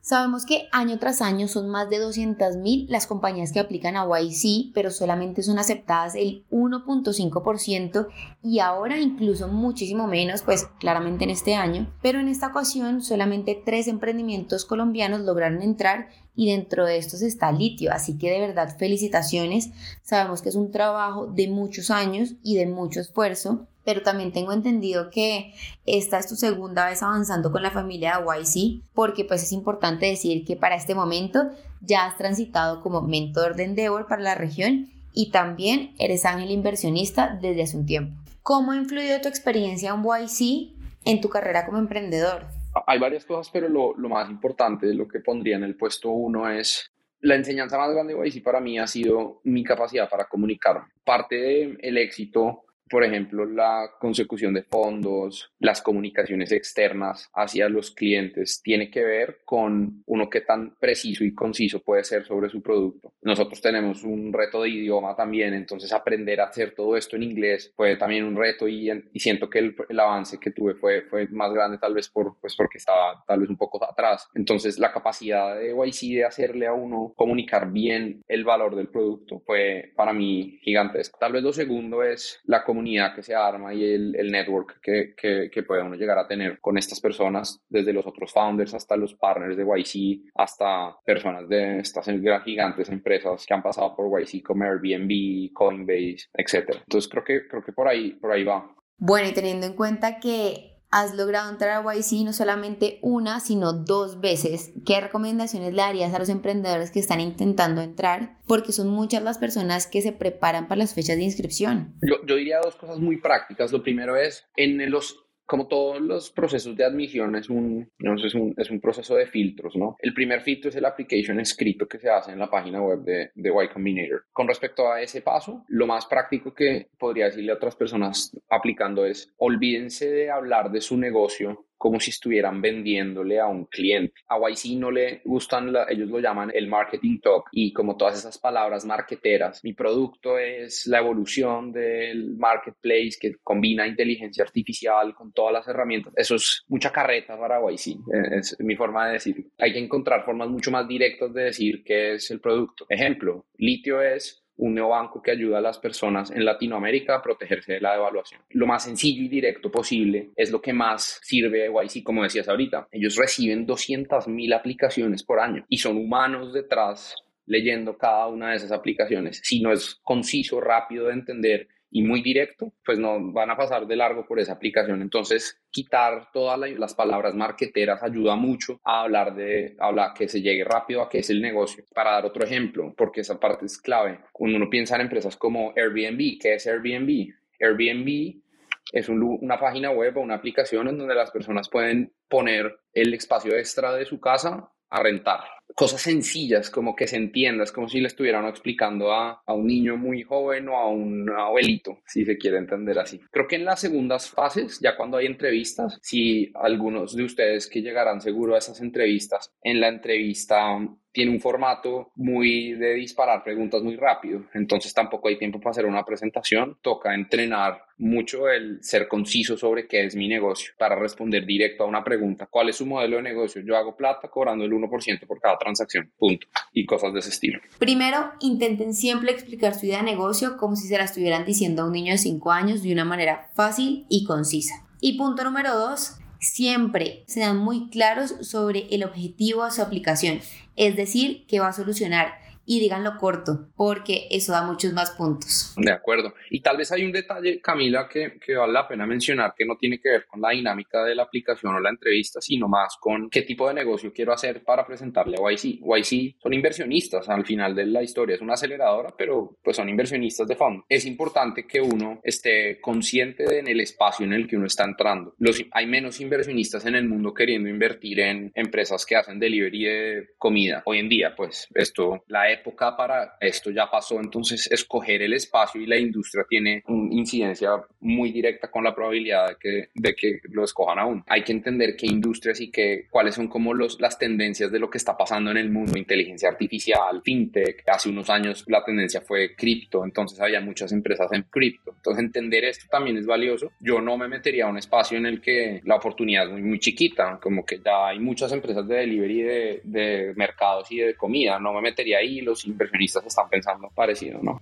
Sabemos 0.00 0.44
que 0.44 0.68
año 0.70 0.98
tras 0.98 1.22
año 1.22 1.48
son 1.48 1.70
más 1.70 1.88
de 1.88 1.96
200.000 1.96 2.88
las 2.88 3.06
compañías 3.06 3.52
que 3.52 3.60
aplican 3.60 3.96
a 3.96 4.04
YC, 4.04 4.72
pero 4.74 4.90
solamente 4.90 5.42
son 5.42 5.58
aceptadas 5.58 6.14
el 6.14 6.44
1.5% 6.50 8.08
y 8.42 8.58
ahora 8.58 9.00
incluso 9.00 9.48
muchísimo 9.48 10.06
menos, 10.06 10.42
pues 10.42 10.66
claramente 10.78 11.24
en 11.24 11.30
este 11.30 11.54
año. 11.54 11.90
Pero 12.02 12.20
en 12.20 12.28
esta 12.28 12.48
ocasión 12.48 13.00
solamente 13.00 13.62
tres 13.64 13.88
emprendimientos 13.88 14.66
colombianos 14.66 15.22
lograron 15.22 15.62
entrar 15.62 16.08
y 16.36 16.50
dentro 16.50 16.84
de 16.84 16.98
estos 16.98 17.22
está 17.22 17.50
litio, 17.50 17.90
así 17.90 18.18
que 18.18 18.30
de 18.30 18.40
verdad 18.40 18.76
felicitaciones. 18.76 19.70
Sabemos 20.02 20.42
que 20.42 20.50
es 20.50 20.54
un 20.54 20.70
trabajo 20.70 21.28
de 21.28 21.48
muchos 21.48 21.90
años 21.90 22.34
y 22.42 22.56
de 22.56 22.66
mucho 22.66 23.00
esfuerzo 23.00 23.68
pero 23.84 24.02
también 24.02 24.32
tengo 24.32 24.52
entendido 24.52 25.10
que 25.10 25.54
esta 25.86 26.18
es 26.18 26.28
tu 26.28 26.36
segunda 26.36 26.86
vez 26.86 27.02
avanzando 27.02 27.52
con 27.52 27.62
la 27.62 27.70
familia 27.70 28.18
de 28.18 28.24
YC, 28.24 28.82
porque 28.94 29.24
pues 29.24 29.42
es 29.42 29.52
importante 29.52 30.06
decir 30.06 30.44
que 30.44 30.56
para 30.56 30.76
este 30.76 30.94
momento 30.94 31.50
ya 31.80 32.06
has 32.06 32.16
transitado 32.16 32.80
como 32.82 33.02
mentor 33.02 33.56
de 33.56 33.64
Endeavor 33.64 34.06
para 34.06 34.22
la 34.22 34.34
región 34.34 34.90
y 35.12 35.30
también 35.30 35.94
eres 35.98 36.24
ángel 36.24 36.50
inversionista 36.50 37.38
desde 37.40 37.62
hace 37.62 37.76
un 37.76 37.86
tiempo. 37.86 38.20
¿Cómo 38.42 38.72
ha 38.72 38.76
influido 38.76 39.20
tu 39.20 39.28
experiencia 39.28 39.94
en 39.94 40.02
YC 40.02 40.74
en 41.04 41.20
tu 41.20 41.28
carrera 41.28 41.64
como 41.66 41.78
emprendedor? 41.78 42.46
Hay 42.86 42.98
varias 42.98 43.24
cosas, 43.24 43.50
pero 43.52 43.68
lo, 43.68 43.94
más 44.08 44.28
importante, 44.28 44.92
lo 44.92 45.06
que 45.06 45.20
pondría 45.20 45.56
en 45.56 45.62
el 45.62 45.76
puesto 45.76 46.10
uno 46.10 46.50
es 46.50 46.90
la 47.20 47.36
enseñanza 47.36 47.78
más 47.78 47.92
grande 47.92 48.14
de 48.14 48.28
YC 48.28 48.42
para 48.42 48.60
mí 48.60 48.78
ha 48.78 48.86
sido 48.86 49.40
mi 49.44 49.62
capacidad 49.62 50.08
para 50.10 50.26
comunicar. 50.26 50.82
Parte 51.04 51.36
del 51.80 51.96
éxito 51.96 52.64
por 52.94 53.02
ejemplo, 53.02 53.44
la 53.44 53.90
consecución 53.98 54.54
de 54.54 54.62
fondos, 54.62 55.52
las 55.58 55.82
comunicaciones 55.82 56.52
externas 56.52 57.28
hacia 57.34 57.68
los 57.68 57.90
clientes, 57.90 58.62
tiene 58.62 58.88
que 58.88 59.02
ver 59.02 59.40
con 59.44 60.04
uno 60.06 60.30
que 60.30 60.42
tan 60.42 60.76
preciso 60.76 61.24
y 61.24 61.34
conciso 61.34 61.82
puede 61.82 62.04
ser 62.04 62.24
sobre 62.24 62.48
su 62.48 62.62
producto. 62.62 63.12
Nosotros 63.22 63.60
tenemos 63.60 64.04
un 64.04 64.32
reto 64.32 64.62
de 64.62 64.68
idioma 64.68 65.16
también, 65.16 65.54
entonces 65.54 65.92
aprender 65.92 66.40
a 66.40 66.44
hacer 66.44 66.72
todo 66.76 66.96
esto 66.96 67.16
en 67.16 67.24
inglés 67.24 67.72
fue 67.74 67.96
también 67.96 68.26
un 68.26 68.36
reto 68.36 68.68
y, 68.68 68.88
siento 69.16 69.50
que 69.50 69.58
el, 69.58 69.98
avance 69.98 70.38
que 70.38 70.52
tuve 70.52 70.76
fue, 70.76 71.02
fue 71.02 71.26
más 71.26 71.52
grande 71.52 71.78
tal 71.78 71.94
vez 71.94 72.08
por, 72.08 72.38
pues 72.40 72.54
porque 72.54 72.78
estaba 72.78 73.24
tal 73.26 73.40
vez 73.40 73.50
un 73.50 73.56
poco 73.56 73.84
atrás. 73.84 74.28
Entonces 74.36 74.78
la 74.78 74.92
capacidad 74.92 75.56
de 75.58 75.74
YC 75.74 76.14
de 76.14 76.24
hacerle 76.26 76.68
a 76.68 76.74
uno 76.74 77.12
comunicar 77.16 77.72
bien 77.72 78.22
el 78.28 78.44
valor 78.44 78.76
del 78.76 78.86
producto 78.86 79.40
fue 79.44 79.92
para 79.96 80.12
mí 80.12 80.60
gigantesco. 80.62 81.18
Tal 81.18 81.32
vez 81.32 81.42
lo 81.42 81.52
segundo 81.52 82.04
es 82.04 82.38
la 82.44 82.62
comunicación 82.62 82.83
comunidad 82.84 83.14
que 83.14 83.22
se 83.22 83.34
arma 83.34 83.72
y 83.72 83.82
el, 83.82 84.14
el 84.14 84.30
network 84.30 84.78
que, 84.82 85.14
que, 85.16 85.48
que, 85.50 85.62
puede 85.62 85.82
uno 85.82 85.96
llegar 85.96 86.18
a 86.18 86.26
tener 86.26 86.60
con 86.60 86.76
estas 86.76 87.00
personas, 87.00 87.62
desde 87.68 87.94
los 87.94 88.06
otros 88.06 88.30
founders 88.30 88.74
hasta 88.74 88.94
los 88.96 89.14
partners 89.14 89.56
de 89.56 89.64
YC, 89.64 90.30
hasta 90.34 90.94
personas 91.04 91.48
de 91.48 91.78
estas 91.78 92.06
gigantes 92.44 92.90
empresas 92.90 93.46
que 93.46 93.54
han 93.54 93.62
pasado 93.62 93.96
por 93.96 94.20
YC 94.20 94.42
como 94.42 94.64
Airbnb, 94.64 95.52
Coinbase, 95.54 96.28
etc. 96.34 96.76
Entonces 96.80 97.10
creo 97.10 97.24
que, 97.24 97.48
creo 97.48 97.64
que 97.64 97.72
por, 97.72 97.88
ahí, 97.88 98.12
por 98.12 98.32
ahí 98.32 98.44
va. 98.44 98.70
Bueno, 98.98 99.28
y 99.28 99.32
teniendo 99.32 99.66
en 99.66 99.72
cuenta 99.74 100.20
que 100.20 100.73
has 100.94 101.12
logrado 101.16 101.50
entrar 101.50 101.70
a 101.70 101.94
YC 101.94 102.24
no 102.24 102.32
solamente 102.32 103.00
una, 103.02 103.40
sino 103.40 103.72
dos 103.72 104.20
veces. 104.20 104.70
¿Qué 104.86 105.00
recomendaciones 105.00 105.74
le 105.74 105.82
darías 105.82 106.14
a 106.14 106.20
los 106.20 106.28
emprendedores 106.28 106.92
que 106.92 107.00
están 107.00 107.18
intentando 107.18 107.82
entrar? 107.82 108.38
Porque 108.46 108.70
son 108.70 108.90
muchas 108.90 109.20
las 109.24 109.38
personas 109.38 109.88
que 109.88 110.02
se 110.02 110.12
preparan 110.12 110.68
para 110.68 110.78
las 110.78 110.94
fechas 110.94 111.16
de 111.16 111.24
inscripción. 111.24 111.96
Yo 112.00 112.36
diría 112.36 112.60
dos 112.62 112.76
cosas 112.76 113.00
muy 113.00 113.16
prácticas. 113.20 113.72
Lo 113.72 113.82
primero 113.82 114.16
es, 114.16 114.46
en 114.54 114.88
los 114.88 115.23
como 115.46 115.66
todos 115.66 116.00
los 116.00 116.30
procesos 116.30 116.76
de 116.76 116.84
admisión, 116.84 117.36
es 117.36 117.50
un, 117.50 117.90
es, 117.98 118.34
un, 118.34 118.54
es 118.56 118.70
un 118.70 118.80
proceso 118.80 119.14
de 119.14 119.26
filtros, 119.26 119.76
¿no? 119.76 119.96
El 120.00 120.14
primer 120.14 120.40
filtro 120.40 120.70
es 120.70 120.76
el 120.76 120.84
application 120.84 121.40
escrito 121.40 121.86
que 121.86 121.98
se 121.98 122.10
hace 122.10 122.32
en 122.32 122.38
la 122.38 122.50
página 122.50 122.82
web 122.82 123.00
de, 123.00 123.30
de 123.34 123.50
Y 123.50 123.68
Combinator. 123.68 124.24
Con 124.32 124.48
respecto 124.48 124.90
a 124.90 125.02
ese 125.02 125.22
paso, 125.22 125.64
lo 125.68 125.86
más 125.86 126.06
práctico 126.06 126.54
que 126.54 126.88
podría 126.98 127.26
decirle 127.26 127.52
a 127.52 127.56
otras 127.56 127.76
personas 127.76 128.36
aplicando 128.48 129.04
es, 129.04 129.32
olvídense 129.36 130.10
de 130.10 130.30
hablar 130.30 130.70
de 130.70 130.80
su 130.80 130.96
negocio 130.96 131.66
como 131.84 132.00
si 132.00 132.12
estuvieran 132.12 132.62
vendiéndole 132.62 133.38
a 133.38 133.46
un 133.46 133.66
cliente. 133.66 134.14
A 134.28 134.38
YC 134.38 134.78
no 134.78 134.90
le 134.90 135.20
gustan, 135.22 135.70
ellos 135.90 136.08
lo 136.08 136.18
llaman 136.18 136.50
el 136.54 136.66
marketing 136.66 137.20
talk 137.20 137.50
y 137.52 137.74
como 137.74 137.98
todas 137.98 138.18
esas 138.18 138.38
palabras 138.38 138.86
marketeras, 138.86 139.62
mi 139.62 139.74
producto 139.74 140.38
es 140.38 140.86
la 140.86 141.00
evolución 141.00 141.72
del 141.72 142.38
marketplace 142.38 143.18
que 143.20 143.34
combina 143.42 143.86
inteligencia 143.86 144.44
artificial 144.44 145.14
con 145.14 145.34
todas 145.34 145.52
las 145.52 145.68
herramientas. 145.68 146.14
Eso 146.16 146.36
es 146.36 146.64
mucha 146.68 146.90
carreta 146.90 147.38
para 147.38 147.60
YC, 147.60 147.98
es 148.32 148.56
mi 148.60 148.76
forma 148.76 149.08
de 149.08 149.12
decir. 149.12 149.46
Hay 149.58 149.74
que 149.74 149.78
encontrar 149.78 150.24
formas 150.24 150.48
mucho 150.48 150.70
más 150.70 150.88
directas 150.88 151.34
de 151.34 151.42
decir 151.42 151.84
qué 151.84 152.14
es 152.14 152.30
el 152.30 152.40
producto. 152.40 152.86
Ejemplo, 152.88 153.44
litio 153.58 154.00
es 154.00 154.43
un 154.56 154.74
neobanco 154.74 155.20
que 155.20 155.32
ayuda 155.32 155.58
a 155.58 155.60
las 155.60 155.78
personas 155.78 156.30
en 156.30 156.44
Latinoamérica 156.44 157.16
a 157.16 157.22
protegerse 157.22 157.74
de 157.74 157.80
la 157.80 157.92
devaluación. 157.92 158.40
Lo 158.50 158.66
más 158.66 158.84
sencillo 158.84 159.22
y 159.22 159.28
directo 159.28 159.70
posible 159.70 160.30
es 160.36 160.50
lo 160.50 160.60
que 160.60 160.72
más 160.72 161.20
sirve 161.22 161.68
YC, 161.68 162.04
como 162.04 162.22
decías 162.22 162.48
ahorita. 162.48 162.88
Ellos 162.90 163.16
reciben 163.16 163.66
200.000 163.66 164.54
aplicaciones 164.54 165.22
por 165.22 165.40
año 165.40 165.64
y 165.68 165.78
son 165.78 165.96
humanos 165.96 166.52
detrás 166.52 167.14
leyendo 167.46 167.98
cada 167.98 168.26
una 168.28 168.50
de 168.50 168.56
esas 168.56 168.72
aplicaciones. 168.72 169.40
Si 169.42 169.60
no 169.60 169.72
es 169.72 169.96
conciso, 170.02 170.60
rápido 170.60 171.06
de 171.06 171.14
entender 171.14 171.68
y 171.94 172.02
muy 172.02 172.22
directo, 172.22 172.72
pues 172.84 172.98
no 172.98 173.30
van 173.32 173.52
a 173.52 173.56
pasar 173.56 173.86
de 173.86 173.94
largo 173.94 174.26
por 174.26 174.40
esa 174.40 174.54
aplicación. 174.54 175.00
Entonces, 175.00 175.62
quitar 175.70 176.28
todas 176.32 176.58
las 176.58 176.92
palabras 176.92 177.36
marqueteras 177.36 178.02
ayuda 178.02 178.34
mucho 178.34 178.80
a 178.82 179.02
hablar 179.02 179.36
de 179.36 179.76
hablar 179.78 180.12
que 180.12 180.26
se 180.26 180.42
llegue 180.42 180.64
rápido 180.64 181.02
a 181.02 181.08
qué 181.08 181.20
es 181.20 181.30
el 181.30 181.40
negocio. 181.40 181.84
Para 181.94 182.10
dar 182.10 182.26
otro 182.26 182.44
ejemplo, 182.44 182.92
porque 182.96 183.20
esa 183.20 183.38
parte 183.38 183.66
es 183.66 183.80
clave. 183.80 184.18
Cuando 184.32 184.56
uno 184.56 184.68
piensa 184.68 184.96
en 184.96 185.02
empresas 185.02 185.36
como 185.36 185.72
Airbnb, 185.76 186.40
¿qué 186.40 186.54
es 186.54 186.66
Airbnb? 186.66 187.32
Airbnb 187.60 188.42
es 188.90 189.08
una 189.08 189.60
página 189.60 189.92
web 189.92 190.16
o 190.16 190.20
una 190.20 190.34
aplicación 190.34 190.88
en 190.88 190.98
donde 190.98 191.14
las 191.14 191.30
personas 191.30 191.68
pueden 191.68 192.12
poner 192.28 192.74
el 192.92 193.14
espacio 193.14 193.56
extra 193.56 193.94
de 193.94 194.04
su 194.04 194.18
casa 194.18 194.68
a 194.90 195.00
rentar. 195.00 195.42
Cosas 195.74 196.02
sencillas, 196.02 196.70
como 196.70 196.94
que 196.94 197.06
se 197.06 197.16
entienda, 197.16 197.64
es 197.64 197.72
como 197.72 197.88
si 197.88 198.00
le 198.00 198.06
estuvieran 198.06 198.46
explicando 198.46 199.12
a, 199.12 199.42
a, 199.44 199.54
un 199.54 199.66
niño 199.66 199.96
muy 199.96 200.22
joven 200.22 200.68
o 200.68 200.76
a 200.76 200.88
un 200.88 201.28
abuelito, 201.30 201.98
si 202.06 202.24
se 202.24 202.38
quiere 202.38 202.58
entender 202.58 202.98
así. 202.98 203.20
Creo 203.30 203.48
que 203.48 203.56
en 203.56 203.64
las 203.64 203.80
segundas 203.80 204.30
fases, 204.30 204.78
ya 204.80 204.96
cuando 204.96 205.16
hay 205.16 205.26
entrevistas, 205.26 205.98
si 206.00 206.52
algunos 206.54 207.16
de 207.16 207.24
ustedes 207.24 207.68
que 207.68 207.82
llegarán 207.82 208.20
seguro 208.20 208.54
a 208.54 208.58
esas 208.58 208.80
entrevistas, 208.80 209.52
en 209.62 209.80
la 209.80 209.88
entrevista 209.88 210.78
tiene 211.14 211.30
un 211.30 211.40
formato 211.40 212.10
muy 212.16 212.72
de 212.72 212.94
disparar 212.94 213.44
preguntas 213.44 213.82
muy 213.82 213.94
rápido, 213.94 214.46
entonces 214.52 214.92
tampoco 214.92 215.28
hay 215.28 215.38
tiempo 215.38 215.60
para 215.60 215.70
hacer 215.70 215.86
una 215.86 216.04
presentación, 216.04 216.76
toca 216.82 217.14
entrenar 217.14 217.84
mucho 217.98 218.48
el 218.48 218.82
ser 218.82 219.06
conciso 219.06 219.56
sobre 219.56 219.86
qué 219.86 220.04
es 220.04 220.16
mi 220.16 220.26
negocio 220.26 220.72
para 220.76 220.96
responder 220.96 221.46
directo 221.46 221.84
a 221.84 221.86
una 221.86 222.02
pregunta, 222.02 222.48
¿cuál 222.50 222.68
es 222.68 222.76
su 222.76 222.86
modelo 222.86 223.18
de 223.18 223.22
negocio? 223.22 223.62
Yo 223.64 223.76
hago 223.76 223.96
plata 223.96 224.28
cobrando 224.28 224.64
el 224.64 224.72
1% 224.72 225.24
por 225.24 225.40
cada 225.40 225.53
transacción, 225.58 226.10
punto, 226.18 226.46
y 226.72 226.86
cosas 226.86 227.12
de 227.12 227.20
ese 227.20 227.30
estilo. 227.30 227.60
Primero, 227.78 228.32
intenten 228.40 228.94
siempre 228.94 229.32
explicar 229.32 229.74
su 229.74 229.86
idea 229.86 229.98
de 229.98 230.04
negocio 230.04 230.56
como 230.56 230.76
si 230.76 230.88
se 230.88 230.98
la 230.98 231.04
estuvieran 231.04 231.44
diciendo 231.44 231.82
a 231.82 231.86
un 231.86 231.92
niño 231.92 232.12
de 232.12 232.18
5 232.18 232.52
años 232.52 232.82
de 232.82 232.92
una 232.92 233.04
manera 233.04 233.50
fácil 233.54 234.06
y 234.08 234.24
concisa. 234.24 234.74
Y 235.00 235.18
punto 235.18 235.44
número 235.44 235.76
dos, 235.76 236.16
siempre 236.40 237.24
sean 237.26 237.58
muy 237.58 237.88
claros 237.90 238.34
sobre 238.40 238.86
el 238.90 239.04
objetivo 239.04 239.64
de 239.64 239.70
su 239.70 239.82
aplicación, 239.82 240.40
es 240.76 240.96
decir, 240.96 241.46
que 241.46 241.60
va 241.60 241.68
a 241.68 241.72
solucionar 241.72 242.43
y 242.66 242.80
díganlo 242.80 243.16
corto, 243.18 243.68
porque 243.76 244.28
eso 244.30 244.52
da 244.52 244.62
muchos 244.62 244.92
más 244.92 245.10
puntos. 245.12 245.74
De 245.76 245.92
acuerdo. 245.92 246.34
Y 246.50 246.60
tal 246.60 246.76
vez 246.76 246.92
hay 246.92 247.04
un 247.04 247.12
detalle, 247.12 247.60
Camila, 247.60 248.08
que, 248.08 248.38
que, 248.38 248.54
vale 248.54 248.72
la 248.72 248.86
pena 248.86 249.06
mencionar, 249.06 249.54
que 249.56 249.64
no 249.64 249.76
tiene 249.76 249.98
que 249.98 250.10
ver 250.10 250.26
con 250.26 250.40
la 250.40 250.50
dinámica 250.50 251.02
de 251.04 251.14
la 251.14 251.24
aplicación 251.24 251.74
o 251.74 251.80
la 251.80 251.90
entrevista, 251.90 252.40
sino 252.40 252.68
más 252.68 252.96
con 253.00 253.28
qué 253.30 253.42
tipo 253.42 253.66
de 253.68 253.74
negocio 253.74 254.12
quiero 254.12 254.32
hacer 254.32 254.62
para 254.62 254.86
presentarle 254.86 255.36
a 255.36 255.50
YC. 255.50 255.80
YC 255.82 256.36
son 256.40 256.54
inversionistas 256.54 257.28
al 257.28 257.44
final 257.44 257.74
de 257.74 257.86
la 257.86 258.02
historia, 258.02 258.36
es 258.36 258.42
una 258.42 258.54
aceleradora, 258.54 259.14
pero 259.16 259.58
pues 259.62 259.76
son 259.76 259.88
inversionistas 259.88 260.46
de 260.46 260.56
fondo. 260.56 260.84
Es 260.88 261.06
importante 261.06 261.66
que 261.66 261.80
uno 261.80 262.20
esté 262.22 262.80
consciente 262.80 263.44
de 263.44 263.64
en 263.64 263.68
el 263.68 263.80
espacio 263.80 264.26
en 264.26 264.32
el 264.32 264.46
que 264.46 264.56
uno 264.56 264.66
está 264.66 264.84
entrando. 264.84 265.34
Los, 265.38 265.62
hay 265.72 265.86
menos 265.86 266.20
inversionistas 266.20 266.84
en 266.86 266.94
el 266.94 267.08
mundo 267.08 267.32
queriendo 267.32 267.68
invertir 267.68 268.20
en 268.20 268.52
empresas 268.54 269.04
que 269.06 269.16
hacen 269.16 269.38
delivery 269.38 269.84
de 269.84 270.28
comida. 270.38 270.82
Hoy 270.86 270.98
en 270.98 271.08
día, 271.08 271.34
pues 271.36 271.68
esto, 271.74 272.24
la 272.28 272.50
época 272.54 272.96
para 272.96 273.36
esto 273.40 273.70
ya 273.70 273.90
pasó, 273.90 274.18
entonces 274.20 274.70
escoger 274.70 275.22
el 275.22 275.34
espacio 275.34 275.80
y 275.80 275.86
la 275.86 275.98
industria 275.98 276.44
tiene 276.48 276.82
una 276.86 277.14
incidencia 277.14 277.70
muy 278.00 278.32
directa 278.32 278.70
con 278.70 278.84
la 278.84 278.94
probabilidad 278.94 279.48
de 279.48 279.56
que, 279.60 279.88
de 279.94 280.14
que 280.14 280.40
lo 280.50 280.64
escojan 280.64 280.98
aún. 280.98 281.22
Hay 281.26 281.42
que 281.42 281.52
entender 281.52 281.96
qué 281.96 282.06
industrias 282.06 282.60
y 282.60 282.70
qué, 282.70 283.06
cuáles 283.10 283.34
son 283.34 283.48
como 283.48 283.74
los, 283.74 284.00
las 284.00 284.18
tendencias 284.18 284.70
de 284.70 284.78
lo 284.78 284.90
que 284.90 284.98
está 284.98 285.16
pasando 285.16 285.50
en 285.50 285.56
el 285.56 285.70
mundo, 285.70 285.98
inteligencia 285.98 286.48
artificial, 286.48 287.20
fintech, 287.22 287.82
hace 287.86 288.08
unos 288.08 288.30
años 288.30 288.64
la 288.68 288.84
tendencia 288.84 289.20
fue 289.20 289.54
cripto, 289.54 290.04
entonces 290.04 290.40
había 290.40 290.60
muchas 290.60 290.92
empresas 290.92 291.30
en 291.32 291.42
cripto, 291.44 291.92
entonces 291.96 292.24
entender 292.24 292.64
esto 292.64 292.86
también 292.90 293.16
es 293.16 293.26
valioso. 293.26 293.72
Yo 293.80 294.00
no 294.00 294.16
me 294.16 294.28
metería 294.28 294.66
a 294.66 294.70
un 294.70 294.78
espacio 294.78 295.18
en 295.18 295.26
el 295.26 295.40
que 295.40 295.80
la 295.84 295.96
oportunidad 295.96 296.46
es 296.46 296.52
muy, 296.52 296.62
muy 296.62 296.78
chiquita, 296.78 297.38
como 297.40 297.64
que 297.64 297.80
ya 297.84 298.08
hay 298.08 298.18
muchas 298.18 298.52
empresas 298.52 298.86
de 298.86 298.96
delivery 298.96 299.42
de, 299.42 299.80
de 299.84 300.32
mercados 300.36 300.90
y 300.90 300.98
de 300.98 301.14
comida, 301.14 301.58
no 301.58 301.72
me 301.72 301.80
metería 301.80 302.18
ahí, 302.18 302.40
los 302.44 302.64
inversionistas 302.66 303.26
están 303.26 303.48
pensando 303.48 303.90
parecido, 303.90 304.40
¿no? 304.42 304.60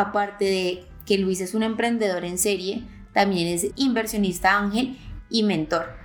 aparte 0.00 0.44
de 0.44 0.84
que 1.06 1.18
Luis 1.18 1.40
es 1.40 1.54
un 1.54 1.62
emprendedor 1.62 2.24
en 2.24 2.38
serie, 2.38 2.82
también 3.12 3.48
es 3.48 3.66
inversionista 3.76 4.56
ángel 4.56 4.96
y 5.28 5.42
mentor. 5.42 5.98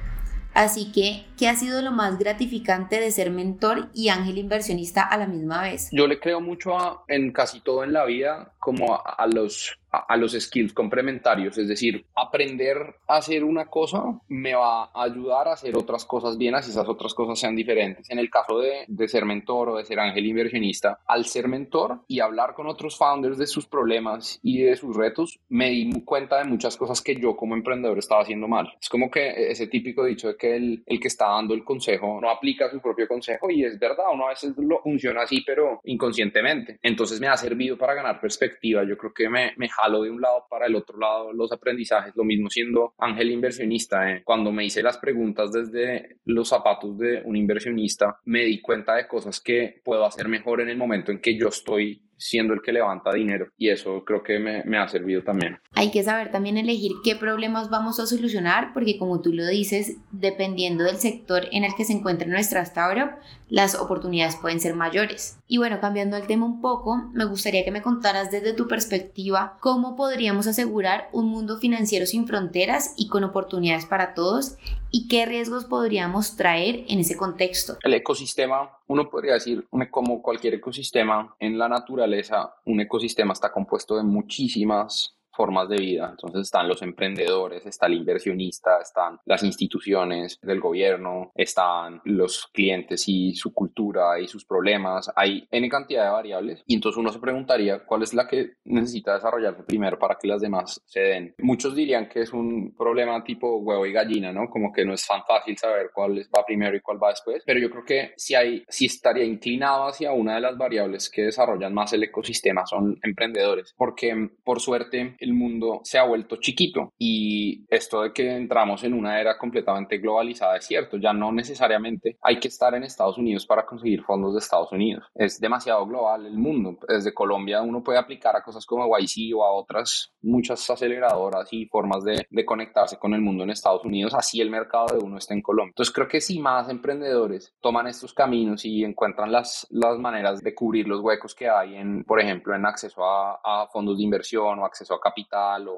Así 0.54 0.92
que, 0.94 1.26
¿qué 1.38 1.50
ha 1.50 1.56
sido 1.56 1.82
lo 1.82 1.92
más 1.92 2.18
gratificante 2.18 3.00
de 3.00 3.12
ser 3.12 3.30
mentor 3.30 3.90
y 3.94 4.08
ángel 4.08 4.38
inversionista 4.38 5.04
a 5.04 5.18
la 5.18 5.28
misma 5.28 5.62
vez? 5.62 5.90
Yo 5.92 6.08
le 6.08 6.18
creo 6.18 6.40
mucho 6.40 7.04
en 7.10 7.34
casi 7.34 7.60
todo 7.60 7.84
en 7.84 7.92
la 7.92 8.06
vida, 8.06 8.54
como 8.60 9.02
a 9.06 9.28
los 9.28 9.78
a, 10.08 10.18
los 10.18 10.34
skills 10.34 10.74
complementarios, 10.74 11.58
es 11.58 11.68
decir, 11.68 12.06
aprender 12.16 12.96
a 13.08 13.18
hacer 13.18 13.44
una 13.44 13.66
cosa 13.66 14.04
me 14.28 14.56
va 14.56 14.86
a 14.86 15.04
ayudar 15.04 15.48
a 15.48 15.54
hacer 15.54 15.76
otras 15.78 16.06
cosas 16.06 16.38
bien, 16.38 16.56
así 16.56 16.72
esas 16.72 16.88
otras 16.88 17.14
cosas 17.14 17.40
sean 17.40 17.56
diferentes. 17.56 18.10
En 18.10 18.20
el 18.20 18.30
caso 18.30 18.60
de, 18.60 18.86
de 18.88 19.08
ser 19.08 19.26
mentor 19.26 19.70
o 19.70 19.78
de 19.78 19.86
ser 19.86 20.00
ángel 20.00 20.26
inversionista, 20.26 21.00
al 21.06 21.26
ser 21.26 21.48
mentor 21.48 22.02
y 22.08 22.20
hablar 22.20 22.54
con 22.54 22.68
otros 22.68 22.98
founders 22.98 23.38
de 23.38 23.48
sus 23.48 23.68
problemas 23.68 24.40
y 24.44 24.62
de 24.62 24.76
sus 24.76 24.96
retos, 24.96 25.40
me 25.50 25.70
di 25.70 26.02
cuenta 26.04 26.40
de 26.40 26.46
muchas 26.46 26.78
cosas 26.78 27.02
que 27.02 27.16
yo 27.16 27.36
como 27.36 27.56
emprendedor 27.56 27.98
estaba 27.98 28.22
haciendo 28.22 28.48
mal. 28.48 28.74
Es 28.82 28.90
como 28.90 29.10
que 29.10 29.52
ese 29.52 29.68
típico 29.68 30.04
dicho 30.04 30.30
de 30.30 30.38
que 30.38 30.56
el, 30.56 30.84
el 30.86 31.00
que 31.00 31.08
está 31.08 31.28
dando 31.30 31.54
el 31.54 31.64
consejo 31.64 32.20
no 32.22 32.30
aplica 32.30 32.70
su 32.70 32.80
propio 32.80 33.08
consejo 33.08 33.50
y 33.50 33.64
es 33.64 33.80
verdad, 33.80 34.06
uno 34.14 34.26
a 34.26 34.30
veces 34.30 34.54
lo 34.58 34.82
funciona 34.82 35.24
así, 35.24 35.42
pero 35.46 35.82
inconscientemente. 35.86 36.80
Entonces 36.82 37.20
me 37.20 37.28
ha 37.28 37.38
servido 37.38 37.78
para 37.78 37.94
ganar 37.94 38.20
perspectiva. 38.20 38.84
Yo 38.84 38.98
creo 38.98 39.14
que 39.14 39.30
me, 39.30 39.54
me 39.58 39.70
lo 39.90 40.04
de 40.04 40.10
un 40.10 40.22
lado 40.22 40.46
para 40.50 40.68
el 40.68 40.76
otro 40.76 40.98
lado 40.98 41.34
los 41.34 41.52
aprendizajes, 41.52 42.16
lo 42.16 42.24
mismo 42.24 42.50
siendo 42.50 42.94
ángel 42.98 43.32
inversionista. 43.32 44.12
¿eh? 44.12 44.22
Cuando 44.24 44.52
me 44.52 44.66
hice 44.66 44.84
las 44.84 44.98
preguntas 44.98 45.52
desde 45.52 46.18
los 46.26 46.50
zapatos 46.50 46.98
de 46.98 47.22
un 47.26 47.36
inversionista, 47.36 48.20
me 48.26 48.44
di 48.46 48.62
cuenta 48.62 48.96
de 48.96 49.08
cosas 49.08 49.40
que 49.40 49.82
puedo 49.84 50.06
hacer 50.06 50.28
mejor 50.28 50.62
en 50.62 50.70
el 50.70 50.78
momento 50.78 51.12
en 51.12 51.20
que 51.20 51.38
yo 51.38 51.50
estoy 51.50 52.02
siendo 52.18 52.54
el 52.54 52.62
que 52.62 52.72
levanta 52.72 53.14
dinero 53.14 53.48
y 53.58 53.70
eso 53.70 54.04
creo 54.06 54.24
que 54.24 54.40
me, 54.40 54.64
me, 54.64 54.78
ha 54.78 54.88
servido 54.88 55.24
también. 55.24 55.60
Hay 55.74 55.92
que 55.92 56.04
saber 56.04 56.32
también 56.32 56.58
elegir 56.58 56.94
qué 57.04 57.16
problemas 57.16 57.70
vamos 57.70 58.00
a 58.00 58.06
solucionar 58.06 58.74
porque 58.74 58.98
como 58.98 59.22
tú 59.22 59.34
lo 59.34 59.46
dices, 59.48 59.98
dependiendo 60.12 60.84
del 60.84 60.98
sector 60.98 61.48
en 61.52 61.64
el 61.64 61.76
que 61.76 61.86
se 61.86 61.94
encuentre 61.94 62.28
nuestra 62.28 62.62
startup, 62.62 63.18
las 63.50 63.76
oportunidades 63.76 64.38
pueden 64.38 64.60
ser 64.60 64.76
mayores. 64.76 65.38
Y 65.48 65.58
bueno, 65.58 65.80
cambiando 65.80 66.18
el 66.18 66.28
tema 66.28 66.46
un 66.46 66.62
poco, 66.62 67.10
me 67.14 67.26
gustaría 67.26 67.64
que 67.64 67.72
me 67.72 67.82
contaras 67.82 68.32
desde 68.32 68.54
tu 68.54 68.68
perspectiva 68.68 69.58
cómo 69.62 69.96
podríamos 69.96 70.48
asegurar 70.48 71.10
un 71.12 71.28
mundo 71.28 71.58
financiero 71.58 72.06
sin 72.06 72.28
fronteras 72.28 72.94
y 72.98 73.08
con 73.08 73.24
oportunidades 73.24 73.86
para 73.86 74.14
todos 74.14 74.58
y 74.92 75.08
qué 75.08 75.26
riesgos 75.26 75.66
podríamos 75.66 76.38
traer 76.38 76.86
en 76.88 77.00
ese 77.00 77.18
contexto. 77.18 77.78
El 77.84 77.94
ecosistema, 77.94 78.70
uno 78.88 79.10
podría 79.10 79.34
decir, 79.34 79.68
como 79.92 80.22
cualquier 80.22 80.56
ecosistema 80.56 81.36
en 81.40 81.58
la 81.58 81.68
naturaleza, 81.68 82.56
un 82.66 82.80
ecosistema 82.80 83.34
está 83.34 83.52
compuesto 83.52 83.98
de 83.98 84.04
muchísimas 84.04 85.16
formas 85.36 85.70
de 85.70 85.78
vida. 85.78 86.10
Entonces 86.12 86.42
están 86.42 86.68
los 86.68 86.82
emprendedores, 86.82 87.66
está 87.66 87.88
el 87.88 87.96
inversionista, 87.96 88.80
están 88.82 89.20
las 89.26 89.44
instituciones 89.44 90.40
del 90.42 90.60
gobierno, 90.60 91.32
están 91.36 92.02
los 92.06 92.48
clientes 92.54 93.08
y 93.08 93.36
su 93.36 93.54
cultura 93.54 94.20
y 94.20 94.28
sus 94.28 94.46
problemas. 94.46 95.12
Hay 95.16 95.48
N 95.52 95.68
cantidad 95.70 96.06
de 96.06 96.12
variables 96.12 96.64
y 96.68 96.76
entonces 96.76 96.98
uno 96.98 97.12
se 97.12 97.20
preguntaría 97.20 97.86
cuál 97.86 98.04
es 98.04 98.14
la 98.14 98.28
que 98.28 98.54
necesita 98.66 99.16
desarrollarse 99.16 99.64
primero 99.64 100.00
para 100.00 100.18
que 100.20 100.28
las 100.28 100.42
demás 100.42 100.82
se 100.86 101.00
den. 101.00 101.36
Muchos 101.40 101.76
dirían 101.76 102.08
que 102.08 102.22
es 102.22 102.34
un 102.34 102.76
problema 102.76 103.24
tipo 103.24 103.58
huevo 103.58 103.86
y 103.86 103.92
gallina, 103.92 104.32
¿no? 104.32 104.50
Como 104.50 104.72
que 104.72 104.86
no 104.86 104.94
es 104.94 105.06
tan 105.06 105.24
fácil 105.24 105.58
saber 105.58 105.92
cuál 105.94 106.20
va 106.36 106.46
primero 106.46 106.76
y 106.76 106.82
cuál 106.82 107.02
va 107.02 107.10
después, 107.10 107.44
pero 107.46 107.60
yo 107.60 107.70
creo 107.70 107.84
que 107.86 108.14
si 108.16 108.36
hay, 108.36 108.64
si 108.68 108.86
estaría 108.86 109.24
inclinado 109.24 109.88
hacia 109.88 110.12
una 110.12 110.36
de 110.36 110.42
las 110.42 110.58
variables 110.58 111.10
que 111.10 111.24
desarrollan 111.24 111.74
más 111.74 111.94
el 111.94 112.04
ecosistema 112.04 112.66
son 112.66 112.98
emprendedores, 113.04 113.74
porque 113.78 114.30
por 114.44 114.60
suerte 114.60 115.16
el 115.26 115.34
mundo 115.34 115.82
se 115.84 115.98
ha 115.98 116.04
vuelto 116.04 116.38
chiquito. 116.38 116.94
Y 116.98 117.66
esto 117.70 118.04
de 118.04 118.14
que 118.14 118.36
entramos 118.36 118.84
en 118.84 118.94
una 118.94 119.20
era 119.20 119.38
completamente 119.38 119.98
globalizada 119.98 120.58
es 120.58 120.66
cierto, 120.66 120.98
ya 120.98 121.14
no 121.14 121.32
necesariamente 121.32 122.18
hay 122.22 122.40
que 122.40 122.48
estar 122.48 122.74
en 122.76 122.84
Estados 122.84 123.18
Unidos 123.18 123.46
para 123.46 123.66
conseguir 123.66 124.04
fondos 124.04 124.34
de 124.34 124.40
Estados 124.40 124.72
Unidos, 124.72 125.06
es 125.16 125.40
demasiado 125.40 125.86
global 125.86 126.26
el 126.26 126.38
mundo, 126.38 126.78
desde 126.88 127.14
Colombia 127.14 127.62
uno 127.62 127.84
puede 127.84 128.00
aplicar 128.00 128.36
a 128.36 128.44
cosas 128.44 128.66
como 128.66 128.86
YC 128.98 129.36
o 129.36 129.44
a 129.44 129.52
otras 129.52 130.14
muchas 130.22 130.70
aceleradoras 130.70 131.52
y 131.52 131.66
formas 131.68 132.04
de, 132.04 132.26
de 132.30 132.46
conectarse 132.46 132.98
con 132.98 133.14
el 133.14 133.22
mundo 133.22 133.44
en 133.44 133.50
Estados 133.50 133.84
Unidos, 133.86 134.14
así 134.14 134.42
el 134.42 134.50
mercado 134.50 134.98
de 134.98 135.04
uno 135.04 135.18
está 135.18 135.34
en 135.34 135.42
Colombia. 135.42 135.72
Entonces 135.72 135.94
creo 135.94 136.08
que 136.08 136.22
si 136.22 136.40
más 136.40 136.70
emprendedores 136.70 137.54
toman 137.62 137.88
estos 137.88 138.14
caminos 138.14 138.66
y 138.66 138.84
encuentran 138.84 139.32
las, 139.32 139.68
las 139.70 139.98
maneras 139.98 140.42
de 140.42 140.54
cubrir 140.54 140.88
los 140.88 141.02
huecos 141.02 141.34
que 141.34 141.50
hay 141.50 141.76
en, 141.76 142.04
por 142.04 142.20
ejemplo, 142.20 142.56
en 142.56 142.66
acceso 142.66 143.04
a, 143.04 143.40
a 143.44 143.68
fondos 143.68 143.98
de 143.98 144.04
inversión 144.04 144.60
o 144.60 144.66
acceso 144.66 144.94
a 144.94 145.00
capital 145.00 145.15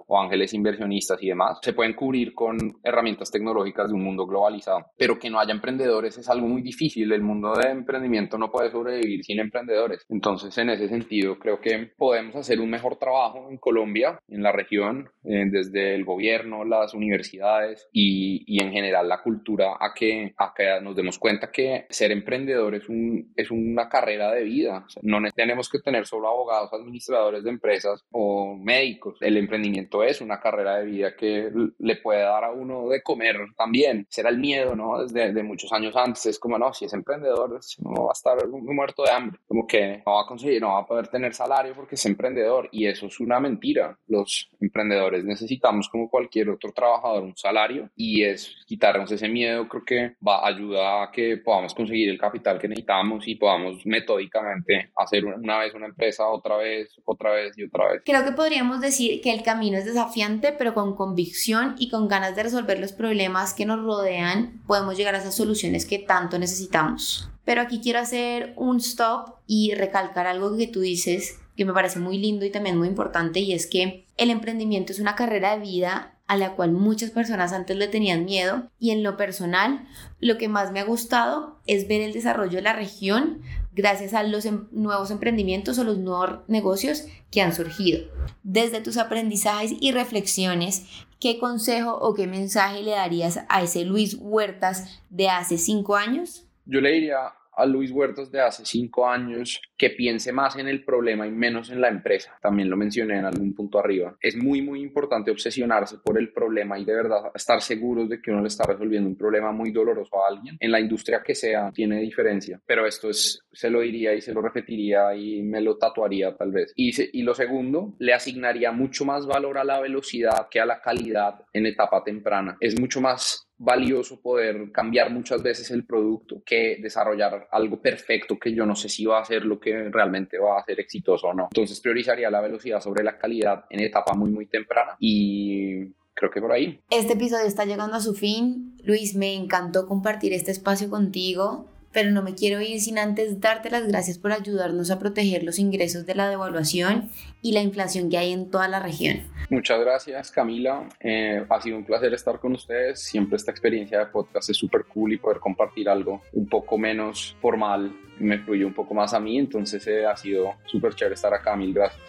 o, 0.07 0.19
ángeles 0.19 0.53
inversionistas 0.53 1.21
y 1.21 1.27
demás, 1.27 1.59
se 1.61 1.73
pueden 1.73 1.93
cubrir 1.93 2.33
con 2.33 2.57
herramientas 2.83 3.31
tecnológicas 3.31 3.89
de 3.89 3.95
un 3.95 4.03
mundo 4.03 4.25
globalizado. 4.25 4.85
Pero 4.97 5.19
que 5.19 5.29
no 5.29 5.39
haya 5.39 5.53
emprendedores 5.53 6.17
es 6.17 6.29
algo 6.29 6.47
muy 6.47 6.61
difícil. 6.61 7.11
El 7.11 7.21
mundo 7.21 7.53
de 7.53 7.69
emprendimiento 7.69 8.37
no 8.37 8.51
puede 8.51 8.71
sobrevivir 8.71 9.23
sin 9.23 9.39
emprendedores. 9.39 10.05
Entonces, 10.09 10.57
en 10.57 10.69
ese 10.69 10.87
sentido, 10.87 11.37
creo 11.37 11.59
que 11.59 11.91
podemos 11.97 12.35
hacer 12.35 12.59
un 12.59 12.69
mejor 12.69 12.97
trabajo 12.97 13.47
en 13.49 13.57
Colombia, 13.57 14.19
en 14.27 14.43
la 14.43 14.51
región, 14.51 15.09
eh, 15.23 15.45
desde 15.49 15.95
el 15.95 16.05
gobierno, 16.05 16.63
las 16.63 16.93
universidades 16.93 17.87
y, 17.91 18.43
y, 18.47 18.63
en 18.63 18.71
general 18.71 19.07
la 19.09 19.21
cultura, 19.21 19.75
a 19.79 19.93
que, 19.93 20.33
a 20.37 20.53
que 20.55 20.79
nos 20.81 20.95
demos 20.95 21.19
cuenta 21.19 21.51
que 21.51 21.85
ser 21.89 22.11
emprendedor 22.11 22.75
es, 22.75 22.87
un, 22.89 23.33
es 23.35 23.51
una 23.51 23.89
carrera 23.89 24.31
de 24.31 24.43
vida. 24.43 24.85
no 25.01 25.19
tenemos 25.35 25.69
que 25.69 25.79
tener 25.79 26.05
solo 26.05 26.27
abogados, 26.29 26.71
administradores 26.73 27.43
de 27.43 27.49
empresas 27.49 28.05
o 28.11 28.55
médicos. 28.55 29.17
El 29.27 29.35
emprendimiento 29.35 30.03
es 30.03 30.21
una 30.21 30.39
carrera 30.39 30.77
de 30.77 30.85
vida 30.85 31.13
que 31.13 31.51
le 31.79 31.95
puede 31.97 32.21
dar 32.21 32.45
a 32.45 32.51
uno 32.51 32.87
de 32.87 33.03
comer 33.03 33.35
también. 33.57 34.07
Será 34.09 34.29
el 34.29 34.37
miedo, 34.37 34.73
¿no? 34.73 35.03
Desde 35.03 35.33
de 35.33 35.43
muchos 35.43 35.73
años 35.73 35.93
antes. 35.97 36.27
Es 36.27 36.39
como, 36.39 36.57
no, 36.57 36.73
si 36.73 36.85
es 36.85 36.93
emprendedor, 36.93 37.59
no 37.79 38.05
va 38.05 38.11
a 38.11 38.13
estar 38.13 38.37
muerto 38.47 39.03
de 39.03 39.11
hambre. 39.11 39.37
Como 39.45 39.67
que 39.67 40.01
no 40.05 40.13
va 40.13 40.21
a 40.21 40.25
conseguir, 40.25 40.61
no 40.61 40.69
va 40.69 40.79
a 40.79 40.85
poder 40.85 41.09
tener 41.09 41.33
salario 41.33 41.73
porque 41.75 41.95
es 41.95 42.05
emprendedor. 42.05 42.69
Y 42.71 42.87
eso 42.87 43.07
es 43.07 43.19
una 43.19 43.37
mentira. 43.41 43.99
Los 44.07 44.49
emprendedores 44.61 45.25
necesitamos, 45.25 45.89
como 45.89 46.09
cualquier 46.09 46.49
otro 46.49 46.71
trabajador, 46.71 47.23
un 47.23 47.35
salario. 47.35 47.89
Y 47.97 48.23
es 48.23 48.55
quitarnos 48.65 49.11
ese 49.11 49.27
miedo, 49.27 49.67
creo 49.67 49.83
que 49.83 50.15
va 50.25 50.37
a 50.37 50.47
ayudar 50.47 51.03
a 51.03 51.11
que 51.11 51.35
podamos 51.35 51.73
conseguir 51.73 52.07
el 52.07 52.17
capital 52.17 52.59
que 52.59 52.69
necesitamos 52.69 53.27
y 53.27 53.35
podamos 53.35 53.85
metódicamente 53.85 54.91
hacer 54.95 55.25
una 55.25 55.59
vez 55.59 55.73
una 55.73 55.87
empresa, 55.87 56.29
otra 56.29 56.55
vez, 56.55 56.95
otra 57.03 57.31
vez 57.31 57.57
y 57.57 57.65
otra 57.65 57.91
vez. 57.91 58.03
Creo 58.05 58.23
que 58.23 58.31
podríamos 58.31 58.79
decir 58.79 59.16
que 59.21 59.33
el 59.33 59.43
camino 59.43 59.77
es 59.77 59.85
desafiante, 59.85 60.51
pero 60.51 60.73
con 60.73 60.95
convicción 60.95 61.75
y 61.77 61.89
con 61.89 62.07
ganas 62.07 62.35
de 62.35 62.43
resolver 62.43 62.79
los 62.79 62.93
problemas 62.93 63.53
que 63.53 63.65
nos 63.65 63.83
rodean, 63.83 64.61
podemos 64.67 64.97
llegar 64.97 65.15
a 65.15 65.19
esas 65.19 65.35
soluciones 65.35 65.85
que 65.85 65.99
tanto 65.99 66.39
necesitamos. 66.39 67.29
Pero 67.45 67.61
aquí 67.61 67.79
quiero 67.81 67.99
hacer 67.99 68.53
un 68.57 68.77
stop 68.77 69.35
y 69.47 69.73
recalcar 69.73 70.27
algo 70.27 70.57
que 70.57 70.67
tú 70.67 70.81
dices 70.81 71.39
que 71.55 71.65
me 71.65 71.73
parece 71.73 71.99
muy 71.99 72.17
lindo 72.17 72.45
y 72.45 72.51
también 72.51 72.77
muy 72.77 72.87
importante 72.87 73.39
y 73.39 73.53
es 73.53 73.65
que 73.67 74.05
el 74.15 74.29
emprendimiento 74.29 74.93
es 74.93 74.99
una 74.99 75.15
carrera 75.15 75.55
de 75.55 75.61
vida 75.61 76.13
a 76.27 76.37
la 76.37 76.55
cual 76.55 76.71
muchas 76.71 77.09
personas 77.09 77.51
antes 77.53 77.75
le 77.77 77.87
tenían 77.87 78.25
miedo 78.25 78.69
y 78.79 78.91
en 78.91 79.01
lo 79.01 79.17
personal 79.17 79.87
lo 80.19 80.37
que 80.37 80.49
más 80.49 80.71
me 80.71 80.81
ha 80.81 80.85
gustado 80.85 81.59
es 81.65 81.87
ver 81.87 82.01
el 82.01 82.13
desarrollo 82.13 82.57
de 82.57 82.61
la 82.61 82.73
región 82.73 83.41
gracias 83.77 84.15
a 84.15 84.23
los 84.23 84.45
em, 84.45 84.67
nuevos 84.71 85.11
emprendimientos 85.11 85.77
o 85.77 85.83
los 85.83 85.99
nuevos 85.99 86.39
negocios 86.47 87.05
que 87.31 87.41
han 87.41 87.53
surgido. 87.53 87.99
Desde 88.43 88.81
tus 88.81 88.97
aprendizajes 88.97 89.73
y 89.79 89.91
reflexiones, 89.91 90.87
¿qué 91.19 91.37
consejo 91.37 91.95
o 91.95 92.13
qué 92.15 92.25
mensaje 92.27 92.81
le 92.81 92.91
darías 92.91 93.39
a 93.47 93.61
ese 93.61 93.85
Luis 93.85 94.17
Huertas 94.19 95.01
de 95.09 95.29
hace 95.29 95.57
cinco 95.57 95.95
años? 95.95 96.45
Yo 96.65 96.81
le 96.81 96.91
diría 96.91 97.17
a 97.57 97.65
Luis 97.65 97.91
Huertas 97.91 98.31
de 98.31 98.41
hace 98.41 98.65
cinco 98.65 99.07
años 99.09 99.61
que 99.75 99.89
piense 99.89 100.31
más 100.31 100.55
en 100.55 100.67
el 100.67 100.83
problema 100.83 101.27
y 101.27 101.31
menos 101.31 101.69
en 101.71 101.81
la 101.81 101.89
empresa. 101.89 102.37
También 102.41 102.69
lo 102.69 102.77
mencioné 102.77 103.17
en 103.17 103.25
algún 103.25 103.53
punto 103.53 103.79
arriba. 103.79 104.15
Es 104.21 104.35
muy, 104.35 104.61
muy 104.61 104.81
importante 104.81 105.31
obsesionarse 105.31 105.97
por 106.03 106.17
el 106.17 106.31
problema 106.31 106.79
y 106.79 106.85
de 106.85 106.95
verdad 106.95 107.31
estar 107.33 107.61
seguros 107.61 108.09
de 108.09 108.21
que 108.21 108.31
uno 108.31 108.41
le 108.41 108.47
está 108.47 108.65
resolviendo 108.65 109.09
un 109.09 109.17
problema 109.17 109.51
muy 109.51 109.71
doloroso 109.71 110.23
a 110.23 110.27
alguien. 110.29 110.57
En 110.59 110.71
la 110.71 110.79
industria 110.79 111.21
que 111.23 111.35
sea, 111.35 111.71
tiene 111.71 111.99
diferencia. 112.01 112.61
Pero 112.65 112.85
esto 112.85 113.09
es, 113.09 113.41
se 113.51 113.69
lo 113.69 113.81
diría 113.81 114.13
y 114.13 114.21
se 114.21 114.33
lo 114.33 114.41
repetiría 114.41 115.15
y 115.15 115.41
me 115.41 115.61
lo 115.61 115.77
tatuaría 115.77 116.35
tal 116.35 116.51
vez. 116.51 116.73
Y, 116.75 116.91
y 117.19 117.23
lo 117.23 117.33
segundo, 117.33 117.95
le 117.99 118.13
asignaría 118.13 118.71
mucho 118.71 119.05
más 119.05 119.25
valor 119.25 119.57
a 119.57 119.63
la 119.63 119.79
velocidad 119.79 120.47
que 120.49 120.59
a 120.59 120.65
la 120.65 120.81
calidad 120.81 121.41
en 121.53 121.65
etapa 121.65 122.03
temprana. 122.03 122.57
Es 122.59 122.79
mucho 122.79 123.01
más 123.01 123.46
valioso 123.57 124.21
poder 124.21 124.71
cambiar 124.71 125.11
muchas 125.11 125.41
veces 125.41 125.71
el 125.71 125.85
producto 125.85 126.41
que 126.45 126.77
desarrollar 126.81 127.47
algo 127.51 127.81
perfecto 127.81 128.37
que 128.37 128.53
yo 128.53 128.65
no 128.65 128.75
sé 128.75 128.89
si 128.89 129.05
va 129.05 129.19
a 129.19 129.25
ser 129.25 129.45
lo 129.45 129.59
que 129.59 129.89
realmente 129.89 130.37
va 130.37 130.59
a 130.59 130.63
ser 130.63 130.79
exitoso 130.79 131.27
o 131.27 131.33
no. 131.33 131.47
Entonces 131.51 131.79
priorizaría 131.79 132.29
la 132.29 132.41
velocidad 132.41 132.81
sobre 132.81 133.03
la 133.03 133.17
calidad 133.17 133.65
en 133.69 133.79
etapa 133.79 134.13
muy 134.13 134.29
muy 134.29 134.45
temprana 134.45 134.95
y 134.99 135.85
creo 136.13 136.31
que 136.31 136.41
por 136.41 136.51
ahí. 136.51 136.79
Este 136.89 137.13
episodio 137.13 137.45
está 137.45 137.65
llegando 137.65 137.95
a 137.95 137.99
su 137.99 138.13
fin. 138.13 138.75
Luis, 138.83 139.15
me 139.15 139.33
encantó 139.33 139.87
compartir 139.87 140.33
este 140.33 140.51
espacio 140.51 140.89
contigo 140.89 141.67
pero 141.97 142.11
no 142.11 142.21
me 142.21 142.35
quiero 142.35 142.61
ir 142.61 142.79
sin 142.79 142.99
antes 142.99 143.41
darte 143.41 143.71
las 143.71 143.87
gracias 143.87 144.19
por 144.19 144.31
ayudarnos 144.31 144.91
a 144.91 144.99
proteger 144.99 145.41
los 145.41 145.57
ingresos 145.57 146.05
de 146.05 146.13
la 146.13 146.29
devaluación 146.29 147.09
y 147.41 147.53
la 147.53 147.61
inflación 147.61 148.11
que 148.11 148.19
hay 148.19 148.33
en 148.33 148.51
toda 148.51 148.67
la 148.67 148.79
región. 148.79 149.23
Muchas 149.49 149.79
gracias 149.79 150.29
Camila, 150.29 150.87
eh, 150.99 151.43
ha 151.49 151.59
sido 151.59 151.75
un 151.75 151.83
placer 151.83 152.13
estar 152.13 152.39
con 152.39 152.53
ustedes, 152.53 152.99
siempre 152.99 153.35
esta 153.35 153.49
experiencia 153.49 153.97
de 153.97 154.05
podcast 154.05 154.47
es 154.47 154.57
súper 154.57 154.85
cool 154.85 155.13
y 155.13 155.17
poder 155.17 155.39
compartir 155.39 155.89
algo 155.89 156.21
un 156.33 156.47
poco 156.47 156.77
menos 156.77 157.35
formal 157.41 157.91
me 158.19 158.37
fluye 158.37 158.63
un 158.63 158.75
poco 158.75 158.93
más 158.93 159.15
a 159.15 159.19
mí, 159.19 159.39
entonces 159.39 159.87
eh, 159.87 160.05
ha 160.05 160.15
sido 160.15 160.53
súper 160.67 160.93
chévere 160.93 161.15
estar 161.15 161.33
acá, 161.33 161.55
mil 161.55 161.73
gracias. 161.73 162.03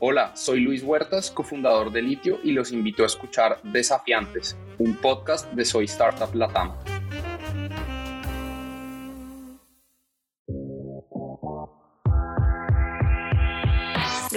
Hola, 0.00 0.36
soy 0.36 0.60
Luis 0.60 0.82
Huertas, 0.82 1.30
cofundador 1.30 1.92
de 1.92 2.02
Litio 2.02 2.40
y 2.44 2.52
los 2.52 2.72
invito 2.72 3.04
a 3.04 3.06
escuchar 3.06 3.58
Desafiantes, 3.62 4.58
un 4.76 4.96
podcast 4.96 5.50
de 5.52 5.64
Soy 5.64 5.86
Startup 5.86 6.34
Latam. 6.34 6.74